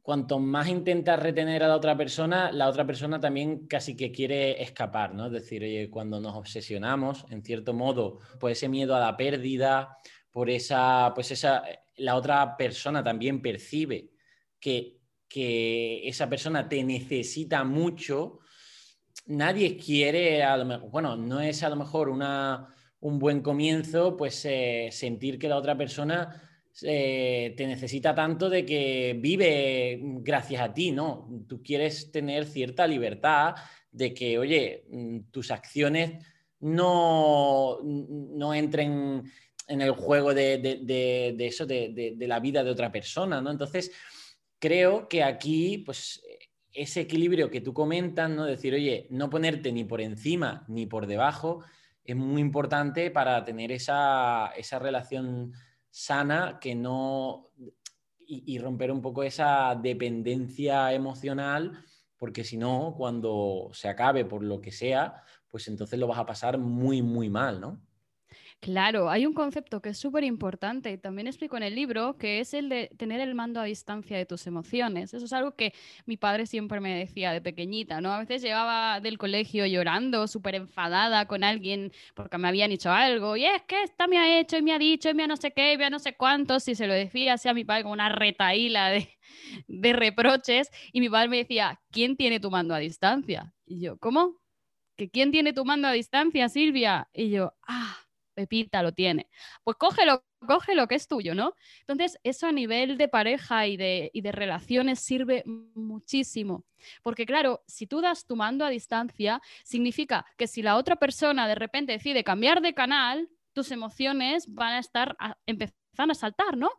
cuanto 0.00 0.38
más 0.38 0.68
intentas 0.68 1.18
retener 1.18 1.64
a 1.64 1.68
la 1.68 1.74
otra 1.74 1.96
persona, 1.96 2.52
la 2.52 2.68
otra 2.68 2.86
persona 2.86 3.18
también 3.18 3.66
casi 3.66 3.96
que 3.96 4.12
quiere 4.12 4.62
escapar, 4.62 5.12
¿no? 5.12 5.26
Es 5.26 5.32
decir, 5.32 5.90
cuando 5.90 6.20
nos 6.20 6.36
obsesionamos, 6.36 7.26
en 7.30 7.42
cierto 7.42 7.74
modo, 7.74 8.20
por 8.38 8.52
ese 8.52 8.68
miedo 8.68 8.94
a 8.94 9.00
la 9.00 9.16
pérdida, 9.16 9.98
por 10.30 10.50
esa, 10.50 11.10
pues 11.16 11.32
esa, 11.32 11.64
la 11.96 12.14
otra 12.14 12.56
persona 12.56 13.02
también 13.02 13.42
percibe 13.42 14.10
que, 14.60 14.98
que 15.34 16.06
esa 16.06 16.28
persona 16.28 16.68
te 16.68 16.84
necesita 16.84 17.64
mucho, 17.64 18.38
nadie 19.26 19.76
quiere, 19.76 20.44
bueno, 20.92 21.16
no 21.16 21.40
es 21.40 21.64
a 21.64 21.68
lo 21.70 21.74
mejor 21.74 22.08
una, 22.08 22.68
un 23.00 23.18
buen 23.18 23.40
comienzo, 23.40 24.16
pues 24.16 24.44
eh, 24.44 24.90
sentir 24.92 25.36
que 25.36 25.48
la 25.48 25.56
otra 25.56 25.76
persona 25.76 26.40
eh, 26.82 27.52
te 27.56 27.66
necesita 27.66 28.14
tanto 28.14 28.48
de 28.48 28.64
que 28.64 29.18
vive 29.18 29.98
gracias 30.20 30.62
a 30.62 30.72
ti, 30.72 30.92
¿no? 30.92 31.28
Tú 31.48 31.60
quieres 31.64 32.12
tener 32.12 32.44
cierta 32.44 32.86
libertad 32.86 33.56
de 33.90 34.14
que, 34.14 34.38
oye, 34.38 34.84
mm, 34.88 35.18
tus 35.32 35.50
acciones 35.50 36.24
no, 36.60 37.80
no 37.82 38.54
entren 38.54 39.24
en 39.66 39.80
el 39.80 39.90
juego 39.90 40.32
de, 40.32 41.36
eso, 41.40 41.66
de, 41.66 42.14
la 42.20 42.38
vida 42.38 42.62
de 42.62 42.70
otra 42.70 42.92
persona, 42.92 43.40
¿no? 43.40 43.50
Entonces, 43.50 43.90
creo 44.64 45.08
que 45.08 45.22
aquí, 45.22 45.76
pues, 45.76 46.22
ese 46.72 47.02
equilibrio 47.02 47.50
que 47.50 47.60
tú 47.60 47.74
comentas, 47.74 48.30
¿no? 48.30 48.46
Decir, 48.46 48.72
oye, 48.72 49.06
no 49.10 49.28
ponerte 49.28 49.70
ni 49.70 49.84
por 49.84 50.00
encima 50.00 50.64
ni 50.68 50.86
por 50.86 51.06
debajo, 51.06 51.62
es 52.02 52.16
muy 52.16 52.40
importante 52.40 53.10
para 53.10 53.44
tener 53.44 53.72
esa, 53.72 54.52
esa 54.56 54.78
relación 54.78 55.52
sana 55.90 56.58
que 56.62 56.74
no 56.74 57.50
y, 58.26 58.58
romper 58.58 58.90
un 58.90 59.02
poco 59.02 59.22
esa 59.22 59.74
dependencia 59.74 60.94
emocional, 60.94 61.84
porque 62.16 62.42
si 62.42 62.56
no, 62.56 62.94
cuando 62.96 63.68
se 63.74 63.88
acabe 63.88 64.24
por 64.24 64.42
lo 64.42 64.62
que 64.62 64.72
sea, 64.72 65.22
pues 65.46 65.68
entonces 65.68 65.98
lo 65.98 66.06
vas 66.06 66.18
a 66.18 66.24
pasar 66.24 66.56
muy, 66.56 67.02
muy 67.02 67.28
mal, 67.28 67.60
¿no? 67.60 67.82
Claro, 68.60 69.10
hay 69.10 69.26
un 69.26 69.34
concepto 69.34 69.82
que 69.82 69.90
es 69.90 69.98
súper 69.98 70.24
importante 70.24 70.90
y 70.90 70.96
también 70.96 71.26
explico 71.26 71.58
en 71.58 71.64
el 71.64 71.74
libro, 71.74 72.16
que 72.16 72.40
es 72.40 72.54
el 72.54 72.70
de 72.70 72.88
tener 72.96 73.20
el 73.20 73.34
mando 73.34 73.60
a 73.60 73.64
distancia 73.64 74.16
de 74.16 74.24
tus 74.24 74.46
emociones. 74.46 75.12
Eso 75.12 75.26
es 75.26 75.32
algo 75.34 75.54
que 75.54 75.74
mi 76.06 76.16
padre 76.16 76.46
siempre 76.46 76.80
me 76.80 76.96
decía 76.96 77.32
de 77.32 77.42
pequeñita, 77.42 78.00
¿no? 78.00 78.10
A 78.10 78.20
veces 78.20 78.40
llegaba 78.40 79.00
del 79.00 79.18
colegio 79.18 79.66
llorando, 79.66 80.26
súper 80.28 80.54
enfadada 80.54 81.26
con 81.26 81.44
alguien 81.44 81.92
porque 82.14 82.38
me 82.38 82.48
habían 82.48 82.72
hecho 82.72 82.90
algo, 82.90 83.36
y 83.36 83.44
es 83.44 83.62
que 83.64 83.82
esta 83.82 84.06
me 84.06 84.16
ha 84.16 84.38
hecho 84.40 84.56
y 84.56 84.62
me 84.62 84.72
ha 84.72 84.78
dicho 84.78 85.10
y 85.10 85.14
me 85.14 85.24
ha 85.24 85.26
no 85.26 85.36
sé 85.36 85.50
qué 85.52 85.74
y 85.74 85.76
me 85.76 85.84
ha 85.84 85.90
no 85.90 85.98
sé 85.98 86.16
cuántos, 86.16 86.66
y 86.66 86.74
se 86.74 86.86
lo 86.86 86.94
decía 86.94 87.34
así 87.34 87.50
a 87.50 87.54
mi 87.54 87.64
padre 87.66 87.82
como 87.82 87.92
una 87.92 88.08
retaíla 88.08 88.88
de, 88.88 89.10
de 89.68 89.92
reproches, 89.92 90.70
y 90.90 91.00
mi 91.00 91.10
padre 91.10 91.28
me 91.28 91.36
decía, 91.36 91.82
¿quién 91.90 92.16
tiene 92.16 92.40
tu 92.40 92.50
mando 92.50 92.74
a 92.74 92.78
distancia? 92.78 93.52
Y 93.66 93.80
yo, 93.80 93.98
¿cómo? 93.98 94.38
¿Que 94.96 95.10
quién 95.10 95.32
tiene 95.32 95.52
tu 95.52 95.64
mando 95.66 95.88
a 95.88 95.92
distancia, 95.92 96.48
Silvia? 96.48 97.08
Y 97.12 97.30
yo, 97.30 97.52
ah 97.68 98.03
Pepita 98.34 98.82
lo 98.82 98.92
tiene. 98.92 99.28
Pues 99.62 99.76
cógelo, 99.76 100.24
cógelo 100.46 100.86
que 100.88 100.96
es 100.96 101.08
tuyo, 101.08 101.34
¿no? 101.34 101.54
Entonces, 101.80 102.18
eso 102.22 102.46
a 102.46 102.52
nivel 102.52 102.98
de 102.98 103.08
pareja 103.08 103.66
y 103.66 103.76
de, 103.76 104.10
y 104.12 104.20
de 104.20 104.32
relaciones 104.32 105.00
sirve 105.00 105.42
muchísimo. 105.46 106.64
Porque 107.02 107.26
claro, 107.26 107.62
si 107.66 107.86
tú 107.86 108.00
das 108.00 108.26
tu 108.26 108.36
mando 108.36 108.64
a 108.64 108.70
distancia, 108.70 109.40
significa 109.64 110.26
que 110.36 110.46
si 110.46 110.62
la 110.62 110.76
otra 110.76 110.96
persona 110.96 111.48
de 111.48 111.54
repente 111.54 111.92
decide 111.92 112.24
cambiar 112.24 112.60
de 112.60 112.74
canal, 112.74 113.28
tus 113.52 113.70
emociones 113.70 114.52
van 114.52 114.74
a 114.74 114.78
estar 114.80 115.16
empezando 115.46 115.83
van 115.96 116.10
a 116.10 116.14
saltar, 116.14 116.56
¿no? 116.56 116.70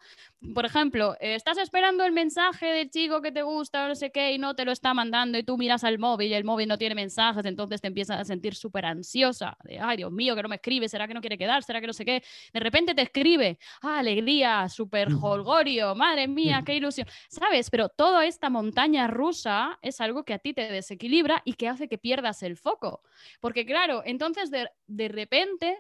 Por 0.53 0.65
ejemplo, 0.65 1.15
estás 1.19 1.57
esperando 1.57 2.03
el 2.03 2.11
mensaje 2.11 2.67
del 2.67 2.89
chico 2.89 3.21
que 3.21 3.31
te 3.31 3.41
gusta, 3.41 3.87
no 3.87 3.95
sé 3.95 4.11
qué, 4.11 4.33
y 4.33 4.37
no 4.37 4.55
te 4.55 4.65
lo 4.65 4.71
está 4.71 4.93
mandando, 4.93 5.37
y 5.37 5.43
tú 5.43 5.57
miras 5.57 5.83
al 5.83 5.99
móvil 5.99 6.29
y 6.29 6.33
el 6.33 6.43
móvil 6.43 6.67
no 6.67 6.77
tiene 6.77 6.95
mensajes, 6.95 7.45
entonces 7.45 7.81
te 7.81 7.87
empiezas 7.87 8.19
a 8.19 8.25
sentir 8.25 8.55
súper 8.55 8.85
ansiosa, 8.85 9.57
de, 9.63 9.79
ay, 9.79 9.97
Dios 9.97 10.11
mío, 10.11 10.35
que 10.35 10.43
no 10.43 10.49
me 10.49 10.55
escribe, 10.55 10.87
¿será 10.89 11.07
que 11.07 11.13
no 11.13 11.21
quiere 11.21 11.37
quedar? 11.37 11.63
¿Será 11.63 11.81
que 11.81 11.87
no 11.87 11.93
sé 11.93 12.05
qué? 12.05 12.23
De 12.53 12.59
repente 12.59 12.93
te 12.93 13.01
escribe, 13.01 13.57
ah, 13.81 13.99
alegría, 13.99 14.69
súper 14.69 15.09
holgorio, 15.21 15.95
madre 15.95 16.27
mía, 16.27 16.63
qué 16.65 16.75
ilusión, 16.75 17.07
¿sabes? 17.29 17.69
Pero 17.69 17.89
toda 17.89 18.25
esta 18.25 18.49
montaña 18.49 19.07
rusa 19.07 19.79
es 19.81 20.01
algo 20.01 20.23
que 20.23 20.33
a 20.33 20.39
ti 20.39 20.53
te 20.53 20.71
desequilibra 20.71 21.41
y 21.45 21.53
que 21.53 21.67
hace 21.67 21.87
que 21.87 21.97
pierdas 21.97 22.43
el 22.43 22.57
foco, 22.57 23.01
porque 23.39 23.65
claro, 23.65 24.03
entonces 24.05 24.51
de, 24.51 24.69
de 24.87 25.07
repente 25.07 25.77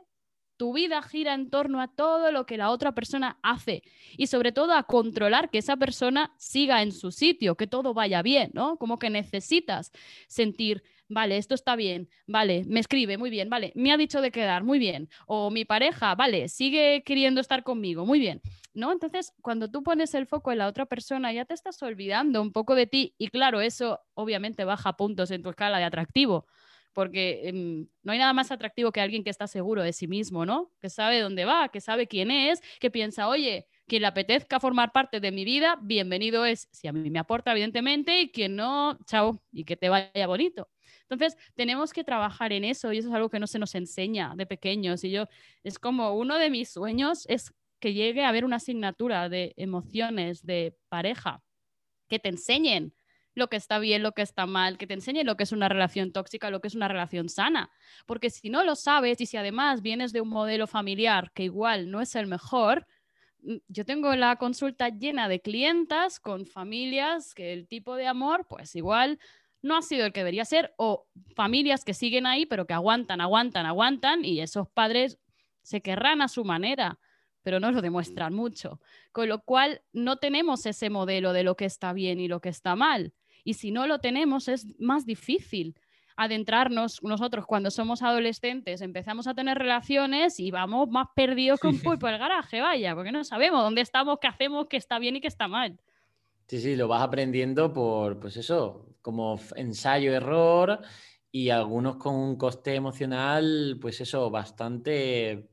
tu 0.57 0.73
vida 0.73 1.01
gira 1.01 1.33
en 1.33 1.49
torno 1.49 1.81
a 1.81 1.87
todo 1.87 2.31
lo 2.31 2.45
que 2.45 2.57
la 2.57 2.69
otra 2.69 2.93
persona 2.93 3.37
hace 3.43 3.83
y 4.17 4.27
sobre 4.27 4.51
todo 4.51 4.73
a 4.73 4.83
controlar 4.83 5.49
que 5.49 5.57
esa 5.57 5.77
persona 5.77 6.33
siga 6.37 6.81
en 6.81 6.91
su 6.91 7.11
sitio, 7.11 7.55
que 7.55 7.67
todo 7.67 7.93
vaya 7.93 8.21
bien, 8.21 8.51
¿no? 8.53 8.77
Como 8.77 8.97
que 8.97 9.09
necesitas 9.09 9.91
sentir, 10.27 10.83
vale, 11.07 11.37
esto 11.37 11.55
está 11.55 11.75
bien, 11.75 12.09
vale, 12.27 12.63
me 12.67 12.79
escribe, 12.79 13.17
muy 13.17 13.29
bien, 13.29 13.49
vale, 13.49 13.71
me 13.75 13.91
ha 13.91 13.97
dicho 13.97 14.21
de 14.21 14.31
quedar, 14.31 14.63
muy 14.63 14.79
bien, 14.79 15.09
o 15.27 15.51
mi 15.51 15.65
pareja, 15.65 16.15
vale, 16.15 16.47
sigue 16.47 17.03
queriendo 17.05 17.41
estar 17.41 17.63
conmigo, 17.63 18.05
muy 18.05 18.19
bien, 18.19 18.41
¿no? 18.73 18.91
Entonces, 18.91 19.33
cuando 19.41 19.69
tú 19.69 19.83
pones 19.83 20.13
el 20.13 20.25
foco 20.25 20.51
en 20.51 20.59
la 20.59 20.67
otra 20.67 20.85
persona, 20.85 21.33
ya 21.33 21.45
te 21.45 21.53
estás 21.53 21.81
olvidando 21.83 22.41
un 22.41 22.51
poco 22.51 22.75
de 22.75 22.87
ti 22.87 23.15
y 23.17 23.27
claro, 23.27 23.61
eso 23.61 23.99
obviamente 24.13 24.63
baja 24.63 24.93
puntos 24.93 25.31
en 25.31 25.43
tu 25.43 25.49
escala 25.49 25.77
de 25.77 25.83
atractivo 25.85 26.45
porque 26.95 27.49
em, 27.49 27.87
no 28.03 28.13
hay 28.13 28.19
nada 28.19 28.31
más 28.31 28.51
atractivo 28.51 28.93
que 28.93 29.01
alguien 29.01 29.21
que 29.21 29.29
está 29.29 29.47
seguro 29.47 29.83
de 29.83 29.91
sí 29.91 30.07
mismo, 30.07 30.45
¿no? 30.45 30.71
Que 30.79 30.89
sabe 30.89 31.19
dónde 31.19 31.43
va, 31.43 31.67
que 31.67 31.81
sabe 31.81 32.07
quién 32.07 32.31
es, 32.31 32.61
que 32.79 32.89
piensa, 32.89 33.27
oye, 33.27 33.67
quien 33.85 34.01
le 34.01 34.07
apetezca 34.07 34.61
formar 34.61 34.93
parte 34.93 35.19
de 35.19 35.29
mi 35.29 35.43
vida, 35.43 35.77
bienvenido 35.81 36.45
es, 36.45 36.69
si 36.71 36.87
a 36.87 36.93
mí 36.93 37.09
me 37.09 37.19
aporta, 37.19 37.51
evidentemente, 37.51 38.21
y 38.21 38.31
quien 38.31 38.55
no, 38.55 38.97
chao, 39.05 39.43
y 39.51 39.65
que 39.65 39.75
te 39.75 39.89
vaya 39.89 40.25
bonito. 40.25 40.69
Entonces, 41.09 41.37
tenemos 41.53 41.91
que 41.91 42.05
trabajar 42.05 42.53
en 42.53 42.63
eso 42.63 42.93
y 42.93 42.99
eso 42.99 43.09
es 43.09 43.13
algo 43.13 43.29
que 43.29 43.39
no 43.39 43.47
se 43.47 43.59
nos 43.59 43.75
enseña 43.75 44.33
de 44.37 44.45
pequeños. 44.45 45.03
Y 45.03 45.11
yo, 45.11 45.25
es 45.63 45.77
como 45.77 46.13
uno 46.13 46.37
de 46.37 46.49
mis 46.49 46.69
sueños 46.69 47.25
es 47.27 47.53
que 47.81 47.93
llegue 47.93 48.23
a 48.23 48.29
haber 48.29 48.45
una 48.45 48.55
asignatura 48.55 49.27
de 49.27 49.53
emociones 49.57 50.45
de 50.45 50.77
pareja, 50.87 51.43
que 52.07 52.19
te 52.19 52.29
enseñen 52.29 52.94
lo 53.35 53.49
que 53.49 53.57
está 53.57 53.79
bien, 53.79 54.01
lo 54.01 54.13
que 54.13 54.21
está 54.21 54.45
mal, 54.45 54.77
que 54.77 54.87
te 54.87 54.93
enseñe 54.93 55.23
lo 55.23 55.37
que 55.37 55.43
es 55.43 55.51
una 55.51 55.69
relación 55.69 56.11
tóxica, 56.11 56.49
lo 56.49 56.61
que 56.61 56.69
es 56.69 56.75
una 56.75 56.87
relación 56.87 57.29
sana. 57.29 57.69
Porque 58.05 58.29
si 58.29 58.49
no 58.49 58.63
lo 58.63 58.75
sabes 58.75 59.21
y 59.21 59.25
si 59.25 59.37
además 59.37 59.81
vienes 59.81 60.13
de 60.13 60.21
un 60.21 60.29
modelo 60.29 60.67
familiar 60.67 61.31
que 61.33 61.43
igual 61.43 61.91
no 61.91 62.01
es 62.01 62.15
el 62.15 62.27
mejor, 62.27 62.87
mm, 63.43 63.57
yo 63.67 63.85
tengo 63.85 64.15
la 64.15 64.37
consulta 64.37 64.89
llena 64.89 65.27
de 65.27 65.41
clientas 65.41 66.19
con 66.19 66.45
familias 66.45 67.33
que 67.33 67.53
el 67.53 67.67
tipo 67.67 67.95
de 67.95 68.07
amor, 68.07 68.47
pues 68.49 68.75
igual 68.75 69.19
no 69.65 69.75
ha 69.75 69.81
sido 69.81 70.05
el 70.05 70.13
que 70.13 70.21
debería 70.21 70.45
ser, 70.45 70.73
o 70.77 71.07
familias 71.35 71.83
que 71.83 71.93
siguen 71.95 72.27
ahí, 72.27 72.45
pero 72.45 72.67
que 72.67 72.73
aguantan, 72.73 73.19
aguantan, 73.19 73.65
aguantan, 73.65 74.23
y 74.23 74.39
esos 74.41 74.69
padres 74.69 75.17
se 75.63 75.81
querrán 75.81 76.21
a 76.21 76.27
su 76.27 76.45
manera, 76.45 76.99
pero 77.41 77.59
no 77.59 77.71
lo 77.71 77.81
demuestran 77.81 78.33
mucho. 78.33 78.79
Con 79.11 79.27
lo 79.27 79.41
cual, 79.41 79.81
no 79.91 80.17
tenemos 80.17 80.65
ese 80.67 80.89
modelo 80.91 81.33
de 81.33 81.43
lo 81.43 81.55
que 81.55 81.65
está 81.65 81.93
bien 81.93 82.19
y 82.19 82.27
lo 82.27 82.41
que 82.41 82.49
está 82.49 82.75
mal. 82.75 83.13
Y 83.45 83.53
si 83.53 83.71
no 83.71 83.87
lo 83.87 83.99
tenemos, 83.99 84.49
es 84.49 84.77
más 84.79 85.05
difícil 85.05 85.75
adentrarnos 86.17 87.03
nosotros 87.03 87.45
cuando 87.45 87.69
somos 87.69 88.01
adolescentes, 88.01 88.81
empezamos 88.81 89.27
a 89.27 89.35
tener 89.35 89.57
relaciones 89.57 90.39
y 90.39 90.49
vamos 90.49 90.89
más 90.89 91.07
perdidos 91.15 91.59
con 91.59 91.79
pulpo 91.79 92.07
el 92.07 92.17
garaje, 92.17 92.59
vaya, 92.59 92.95
porque 92.95 93.11
no 93.11 93.23
sabemos 93.23 93.61
dónde 93.61 93.81
estamos, 93.81 94.17
qué 94.19 94.27
hacemos, 94.27 94.67
qué 94.67 94.77
está 94.77 94.97
bien 94.97 95.17
y 95.17 95.21
qué 95.21 95.27
está 95.27 95.47
mal. 95.47 95.77
Sí, 96.47 96.59
sí, 96.59 96.75
lo 96.75 96.87
vas 96.87 97.03
aprendiendo 97.03 97.71
por, 97.71 98.19
pues 98.19 98.37
eso, 98.37 98.87
como 99.01 99.39
ensayo-error 99.55 100.81
y 101.31 101.49
algunos 101.49 101.97
con 101.97 102.15
un 102.15 102.37
coste 102.37 102.75
emocional, 102.75 103.77
pues 103.79 104.01
eso, 104.01 104.29
bastante, 104.31 105.49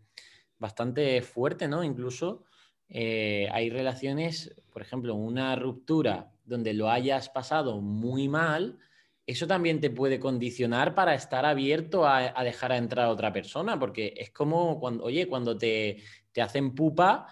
bastante 0.58 1.20
fuerte, 1.22 1.68
¿no? 1.68 1.84
Incluso 1.84 2.44
eh, 2.88 3.48
hay 3.52 3.68
relaciones, 3.68 4.54
por 4.72 4.80
ejemplo, 4.80 5.14
una 5.14 5.56
ruptura 5.56 6.31
donde 6.44 6.72
lo 6.72 6.90
hayas 6.90 7.28
pasado 7.28 7.80
muy 7.80 8.28
mal, 8.28 8.78
eso 9.26 9.46
también 9.46 9.80
te 9.80 9.90
puede 9.90 10.18
condicionar 10.18 10.94
para 10.94 11.14
estar 11.14 11.46
abierto 11.46 12.06
a, 12.06 12.32
dejar 12.42 12.72
entrar 12.72 13.06
a 13.06 13.10
otra 13.10 13.32
persona, 13.32 13.78
porque 13.78 14.14
es 14.16 14.30
como 14.30 14.80
cuando, 14.80 15.04
oye, 15.04 15.28
cuando 15.28 15.56
te, 15.56 16.02
hacen 16.40 16.74
pupa, 16.74 17.26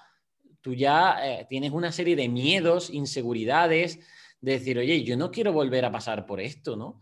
tú 0.60 0.74
ya 0.74 1.18
eh, 1.22 1.46
tienes 1.48 1.72
una 1.72 1.90
serie 1.90 2.14
de 2.14 2.28
miedos, 2.28 2.90
inseguridades, 2.90 3.98
de 4.40 4.52
decir, 4.52 4.78
oye, 4.78 5.02
yo 5.02 5.16
no 5.16 5.30
quiero 5.30 5.52
volver 5.52 5.84
a 5.84 5.92
pasar 5.92 6.26
por 6.26 6.40
esto, 6.40 6.76
¿no? 6.76 7.00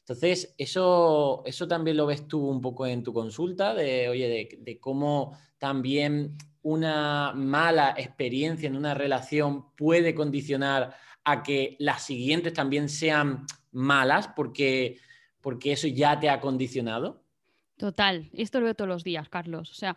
Entonces, 0.00 0.54
eso, 0.56 1.42
eso 1.46 1.66
también 1.66 1.96
lo 1.96 2.06
ves 2.06 2.28
tú 2.28 2.46
un 2.46 2.60
poco 2.60 2.86
en 2.86 3.02
tu 3.02 3.12
consulta, 3.12 3.74
de, 3.74 4.08
oye, 4.08 4.48
de 4.56 4.78
cómo 4.78 5.36
también 5.58 6.36
una 6.62 7.32
mala 7.32 7.94
experiencia 7.96 8.68
en 8.68 8.76
una 8.76 8.92
relación 8.92 9.72
puede 9.76 10.14
condicionar 10.14 10.94
a 11.26 11.42
que 11.42 11.76
las 11.80 12.04
siguientes 12.04 12.52
también 12.52 12.88
sean 12.88 13.46
malas 13.72 14.28
porque, 14.28 14.98
porque 15.40 15.72
eso 15.72 15.88
ya 15.88 16.18
te 16.18 16.30
ha 16.30 16.40
condicionado? 16.40 17.24
Total, 17.76 18.30
esto 18.32 18.60
lo 18.60 18.66
veo 18.66 18.74
todos 18.74 18.88
los 18.88 19.02
días, 19.02 19.28
Carlos. 19.28 19.72
O 19.72 19.74
sea, 19.74 19.96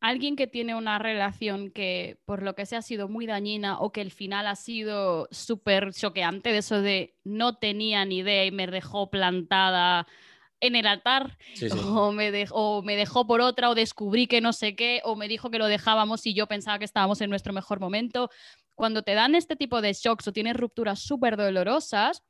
alguien 0.00 0.36
que 0.36 0.46
tiene 0.46 0.74
una 0.74 0.98
relación 0.98 1.70
que 1.70 2.18
por 2.24 2.42
lo 2.42 2.54
que 2.54 2.64
sea 2.64 2.78
ha 2.78 2.82
sido 2.82 3.08
muy 3.08 3.26
dañina 3.26 3.78
o 3.78 3.92
que 3.92 4.00
el 4.00 4.10
final 4.10 4.46
ha 4.46 4.56
sido 4.56 5.28
súper 5.30 5.92
choqueante, 5.92 6.50
de 6.50 6.58
eso 6.58 6.80
de 6.80 7.14
no 7.24 7.58
tenía 7.58 8.06
ni 8.06 8.18
idea 8.18 8.46
y 8.46 8.50
me 8.50 8.66
dejó 8.66 9.10
plantada 9.10 10.06
en 10.60 10.76
el 10.76 10.86
altar, 10.86 11.36
O, 11.84 12.10
me 12.10 12.46
o, 12.52 12.82
me 12.82 12.96
dejó 12.96 13.26
por 13.26 13.42
otra, 13.42 13.68
o 13.68 13.74
descubrí 13.74 14.26
que 14.26 14.40
no 14.40 14.54
sé 14.54 14.74
qué, 14.74 15.02
o 15.04 15.14
me 15.14 15.28
dijo 15.28 15.50
que 15.50 15.58
lo 15.58 15.66
dejábamos 15.66 16.26
y 16.26 16.32
yo 16.32 16.46
pensaba 16.46 16.78
que 16.78 16.86
estábamos 16.86 17.20
en 17.20 17.28
nuestro 17.28 17.52
mejor 17.52 17.80
momento. 17.80 18.30
Cuando 18.78 19.02
te 19.02 19.14
dan 19.14 19.34
este 19.34 19.56
tipo 19.56 19.82
de 19.82 19.92
shocks 19.92 20.28
o 20.28 20.32
tienes 20.32 20.56
rupturas 20.56 21.00
súper 21.00 21.36
dolorosas, 21.36 22.22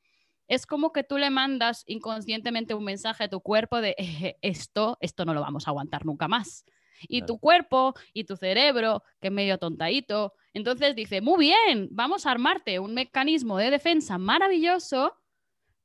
es 0.47 0.65
como 0.65 0.95
que 0.95 1.05
tú 1.05 1.19
le 1.19 1.29
mandas 1.29 1.85
inconscientemente 1.87 2.73
un 2.73 2.85
mensaje 2.85 3.25
a 3.25 3.29
tu 3.29 3.43
cuerpo 3.43 3.83
de 3.83 3.95
esto, 4.41 4.97
esto 5.03 5.27
no 5.27 5.35
lo 5.35 5.43
vamos 5.43 5.67
a 5.69 5.73
aguantar 5.73 6.07
nunca 6.07 6.27
más. 6.27 6.65
Y 7.03 7.21
tu 7.21 7.39
cuerpo 7.39 7.93
y 8.15 8.25
tu 8.25 8.35
cerebro, 8.35 9.03
que 9.21 9.29
es 9.29 9.33
medio 9.33 9.59
tontadito, 9.59 10.33
entonces 10.55 10.97
dice, 10.97 11.21
muy 11.21 11.39
bien, 11.39 11.89
vamos 11.91 12.25
a 12.25 12.31
armarte 12.31 12.79
un 12.79 12.95
mecanismo 12.95 13.59
de 13.59 13.71
defensa 13.71 14.17
maravilloso 14.17 15.19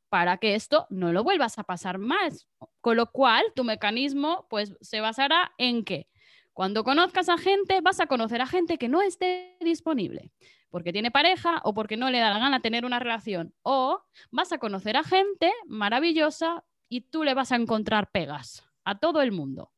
para 0.07 0.37
que 0.37 0.55
esto 0.55 0.87
no 0.89 1.11
lo 1.11 1.25
vuelvas 1.25 1.59
a 1.59 1.65
pasar 1.65 1.97
más. 1.97 2.47
Con 2.79 2.95
lo 2.95 3.11
cual, 3.11 3.43
tu 3.53 3.65
mecanismo 3.65 4.47
pues 4.49 4.77
se 4.79 5.01
basará 5.01 5.51
en 5.57 5.83
que 5.83 6.07
cuando 6.53 6.83
conozcas 6.83 7.29
a 7.29 7.37
gente, 7.37 7.81
vas 7.81 7.99
a 7.99 8.07
conocer 8.07 8.41
a 8.41 8.47
gente 8.47 8.77
que 8.77 8.87
no 8.87 9.01
esté 9.01 9.57
disponible, 9.59 10.31
porque 10.69 10.93
tiene 10.93 11.09
pareja 11.09 11.61
o 11.63 11.73
porque 11.73 11.97
no 11.97 12.11
le 12.11 12.19
da 12.19 12.29
la 12.29 12.39
gana 12.39 12.61
tener 12.61 12.85
una 12.85 12.99
relación. 12.99 13.53
O 13.63 14.03
vas 14.31 14.51
a 14.51 14.59
conocer 14.59 14.95
a 14.95 15.03
gente 15.03 15.51
maravillosa 15.65 16.63
y 16.89 17.01
tú 17.01 17.23
le 17.23 17.33
vas 17.33 17.51
a 17.51 17.55
encontrar 17.55 18.11
pegas 18.11 18.63
a 18.83 18.99
todo 18.99 19.21
el 19.21 19.31
mundo. 19.31 19.71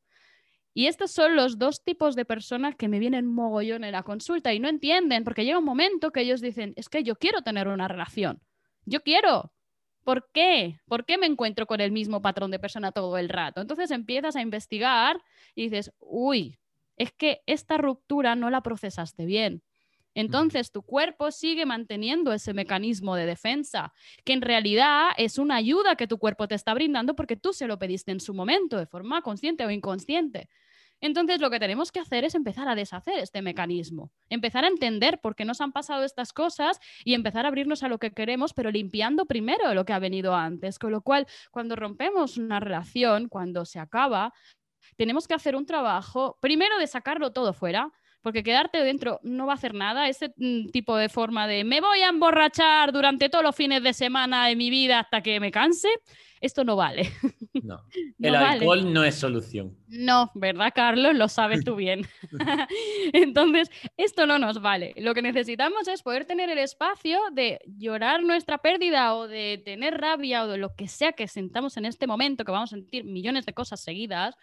Y 0.73 0.87
estos 0.87 1.11
son 1.11 1.37
los 1.37 1.57
dos 1.57 1.81
tipos 1.85 2.17
de 2.17 2.25
personas 2.25 2.75
que 2.75 2.89
me 2.89 2.99
vienen 2.99 3.25
mogollón 3.25 3.85
en 3.85 3.93
la 3.93 4.03
consulta 4.03 4.53
y 4.53 4.59
no 4.59 4.67
entienden, 4.67 5.23
porque 5.23 5.45
llega 5.45 5.59
un 5.59 5.63
momento 5.63 6.11
que 6.11 6.21
ellos 6.21 6.41
dicen, 6.41 6.73
es 6.75 6.89
que 6.89 7.03
yo 7.03 7.15
quiero 7.15 7.41
tener 7.41 7.69
una 7.69 7.87
relación. 7.87 8.41
Yo 8.85 9.01
quiero, 9.01 9.53
¿Por 10.05 10.29
qué? 10.31 10.79
¿Por 10.87 11.03
qué 11.03 11.17
me 11.17 11.25
encuentro 11.25 11.65
con 11.65 11.81
el 11.81 11.91
mismo 11.91 12.21
patrón 12.21 12.51
de 12.51 12.59
persona 12.59 12.91
todo 12.91 13.17
el 13.17 13.27
rato? 13.27 13.59
Entonces 13.59 13.89
empiezas 13.89 14.35
a 14.35 14.41
investigar 14.41 15.19
y 15.55 15.63
dices, 15.63 15.91
uy, 15.97 16.59
es 16.97 17.11
que 17.11 17.41
esta 17.45 17.77
ruptura 17.77 18.35
no 18.35 18.49
la 18.49 18.61
procesaste 18.61 19.25
bien. 19.25 19.63
Entonces 20.15 20.71
tu 20.71 20.81
cuerpo 20.81 21.29
sigue 21.29 21.65
manteniendo 21.65 22.31
ese 22.31 22.53
mecanismo 22.53 23.15
de 23.15 23.25
defensa, 23.25 23.93
que 24.23 24.31
en 24.31 24.41
realidad 24.41 25.09
es 25.17 25.37
una 25.37 25.57
ayuda 25.57 25.97
que 25.97 26.07
tu 26.07 26.17
cuerpo 26.17 26.47
te 26.47 26.55
está 26.55 26.73
brindando 26.73 27.15
porque 27.15 27.35
tú 27.35 27.51
se 27.51 27.67
lo 27.67 27.77
pediste 27.77 28.13
en 28.13 28.21
su 28.21 28.33
momento, 28.33 28.77
de 28.77 28.85
forma 28.85 29.21
consciente 29.21 29.65
o 29.65 29.71
inconsciente. 29.71 30.47
Entonces 31.01 31.41
lo 31.41 31.49
que 31.49 31.59
tenemos 31.59 31.91
que 31.91 31.99
hacer 31.99 32.23
es 32.23 32.35
empezar 32.35 32.69
a 32.69 32.75
deshacer 32.75 33.19
este 33.19 33.41
mecanismo, 33.41 34.11
empezar 34.29 34.63
a 34.63 34.69
entender 34.69 35.19
por 35.19 35.35
qué 35.35 35.43
nos 35.43 35.59
han 35.59 35.73
pasado 35.73 36.05
estas 36.05 36.31
cosas 36.31 36.79
y 37.03 37.13
empezar 37.13 37.45
a 37.45 37.49
abrirnos 37.49 37.83
a 37.83 37.89
lo 37.89 37.99
que 37.99 38.11
queremos, 38.11 38.53
pero 38.53 38.71
limpiando 38.71 39.25
primero 39.25 39.73
lo 39.73 39.83
que 39.83 39.91
ha 39.91 39.99
venido 39.99 40.33
antes. 40.33 40.79
Con 40.79 40.91
lo 40.91 41.01
cual, 41.01 41.27
cuando 41.51 41.75
rompemos 41.75 42.37
una 42.37 42.61
relación, 42.61 43.27
cuando 43.27 43.65
se 43.65 43.79
acaba, 43.79 44.33
tenemos 44.95 45.27
que 45.27 45.33
hacer 45.33 45.55
un 45.55 45.65
trabajo 45.65 46.37
primero 46.41 46.77
de 46.77 46.87
sacarlo 46.87 47.31
todo 47.31 47.53
fuera, 47.53 47.91
porque 48.25 48.41
quedarte 48.41 48.83
dentro 48.83 49.19
no 49.21 49.45
va 49.45 49.53
a 49.53 49.55
hacer 49.55 49.75
nada. 49.75 50.09
Ese 50.09 50.33
mm, 50.37 50.69
tipo 50.69 50.97
de 50.97 51.09
forma 51.09 51.47
de 51.47 51.63
me 51.63 51.79
voy 51.79 51.99
a 51.99 52.09
emborrachar 52.09 52.91
durante 52.91 53.29
todos 53.29 53.43
los 53.43 53.55
fines 53.55 53.83
de 53.83 53.93
semana 53.93 54.47
de 54.47 54.55
mi 54.55 54.71
vida 54.71 55.01
hasta 55.01 55.21
que 55.21 55.39
me 55.39 55.51
canse, 55.51 55.89
esto 56.41 56.63
no 56.63 56.75
vale. 56.75 57.11
No, 57.53 57.83
el 58.19 58.33
alcohol 58.33 58.91
no 58.91 59.03
es 59.03 59.13
solución. 59.13 59.77
No, 59.87 60.31
¿verdad, 60.33 60.73
Carlos? 60.73 61.13
Lo 61.13 61.27
sabes 61.27 61.63
tú 61.63 61.75
bien. 61.75 62.07
Entonces, 63.13 63.69
esto 63.95 64.25
no 64.25 64.39
nos 64.39 64.59
vale. 64.59 64.95
Lo 64.97 65.13
que 65.13 65.21
necesitamos 65.21 65.87
es 65.87 66.01
poder 66.01 66.25
tener 66.25 66.49
el 66.49 66.57
espacio 66.57 67.19
de 67.31 67.59
llorar 67.77 68.23
nuestra 68.23 68.57
pérdida 68.57 69.13
o 69.13 69.27
de 69.27 69.61
tener 69.63 70.01
rabia 70.01 70.45
o 70.45 70.47
de 70.47 70.57
lo 70.57 70.75
que 70.75 70.87
sea 70.87 71.13
que 71.13 71.27
sentamos 71.27 71.77
en 71.77 71.85
este 71.85 72.07
momento, 72.07 72.43
que 72.43 72.51
vamos 72.51 72.73
a 72.73 72.75
sentir 72.75 73.03
millones 73.03 73.45
de 73.45 73.53
cosas 73.53 73.81
seguidas 73.81 74.35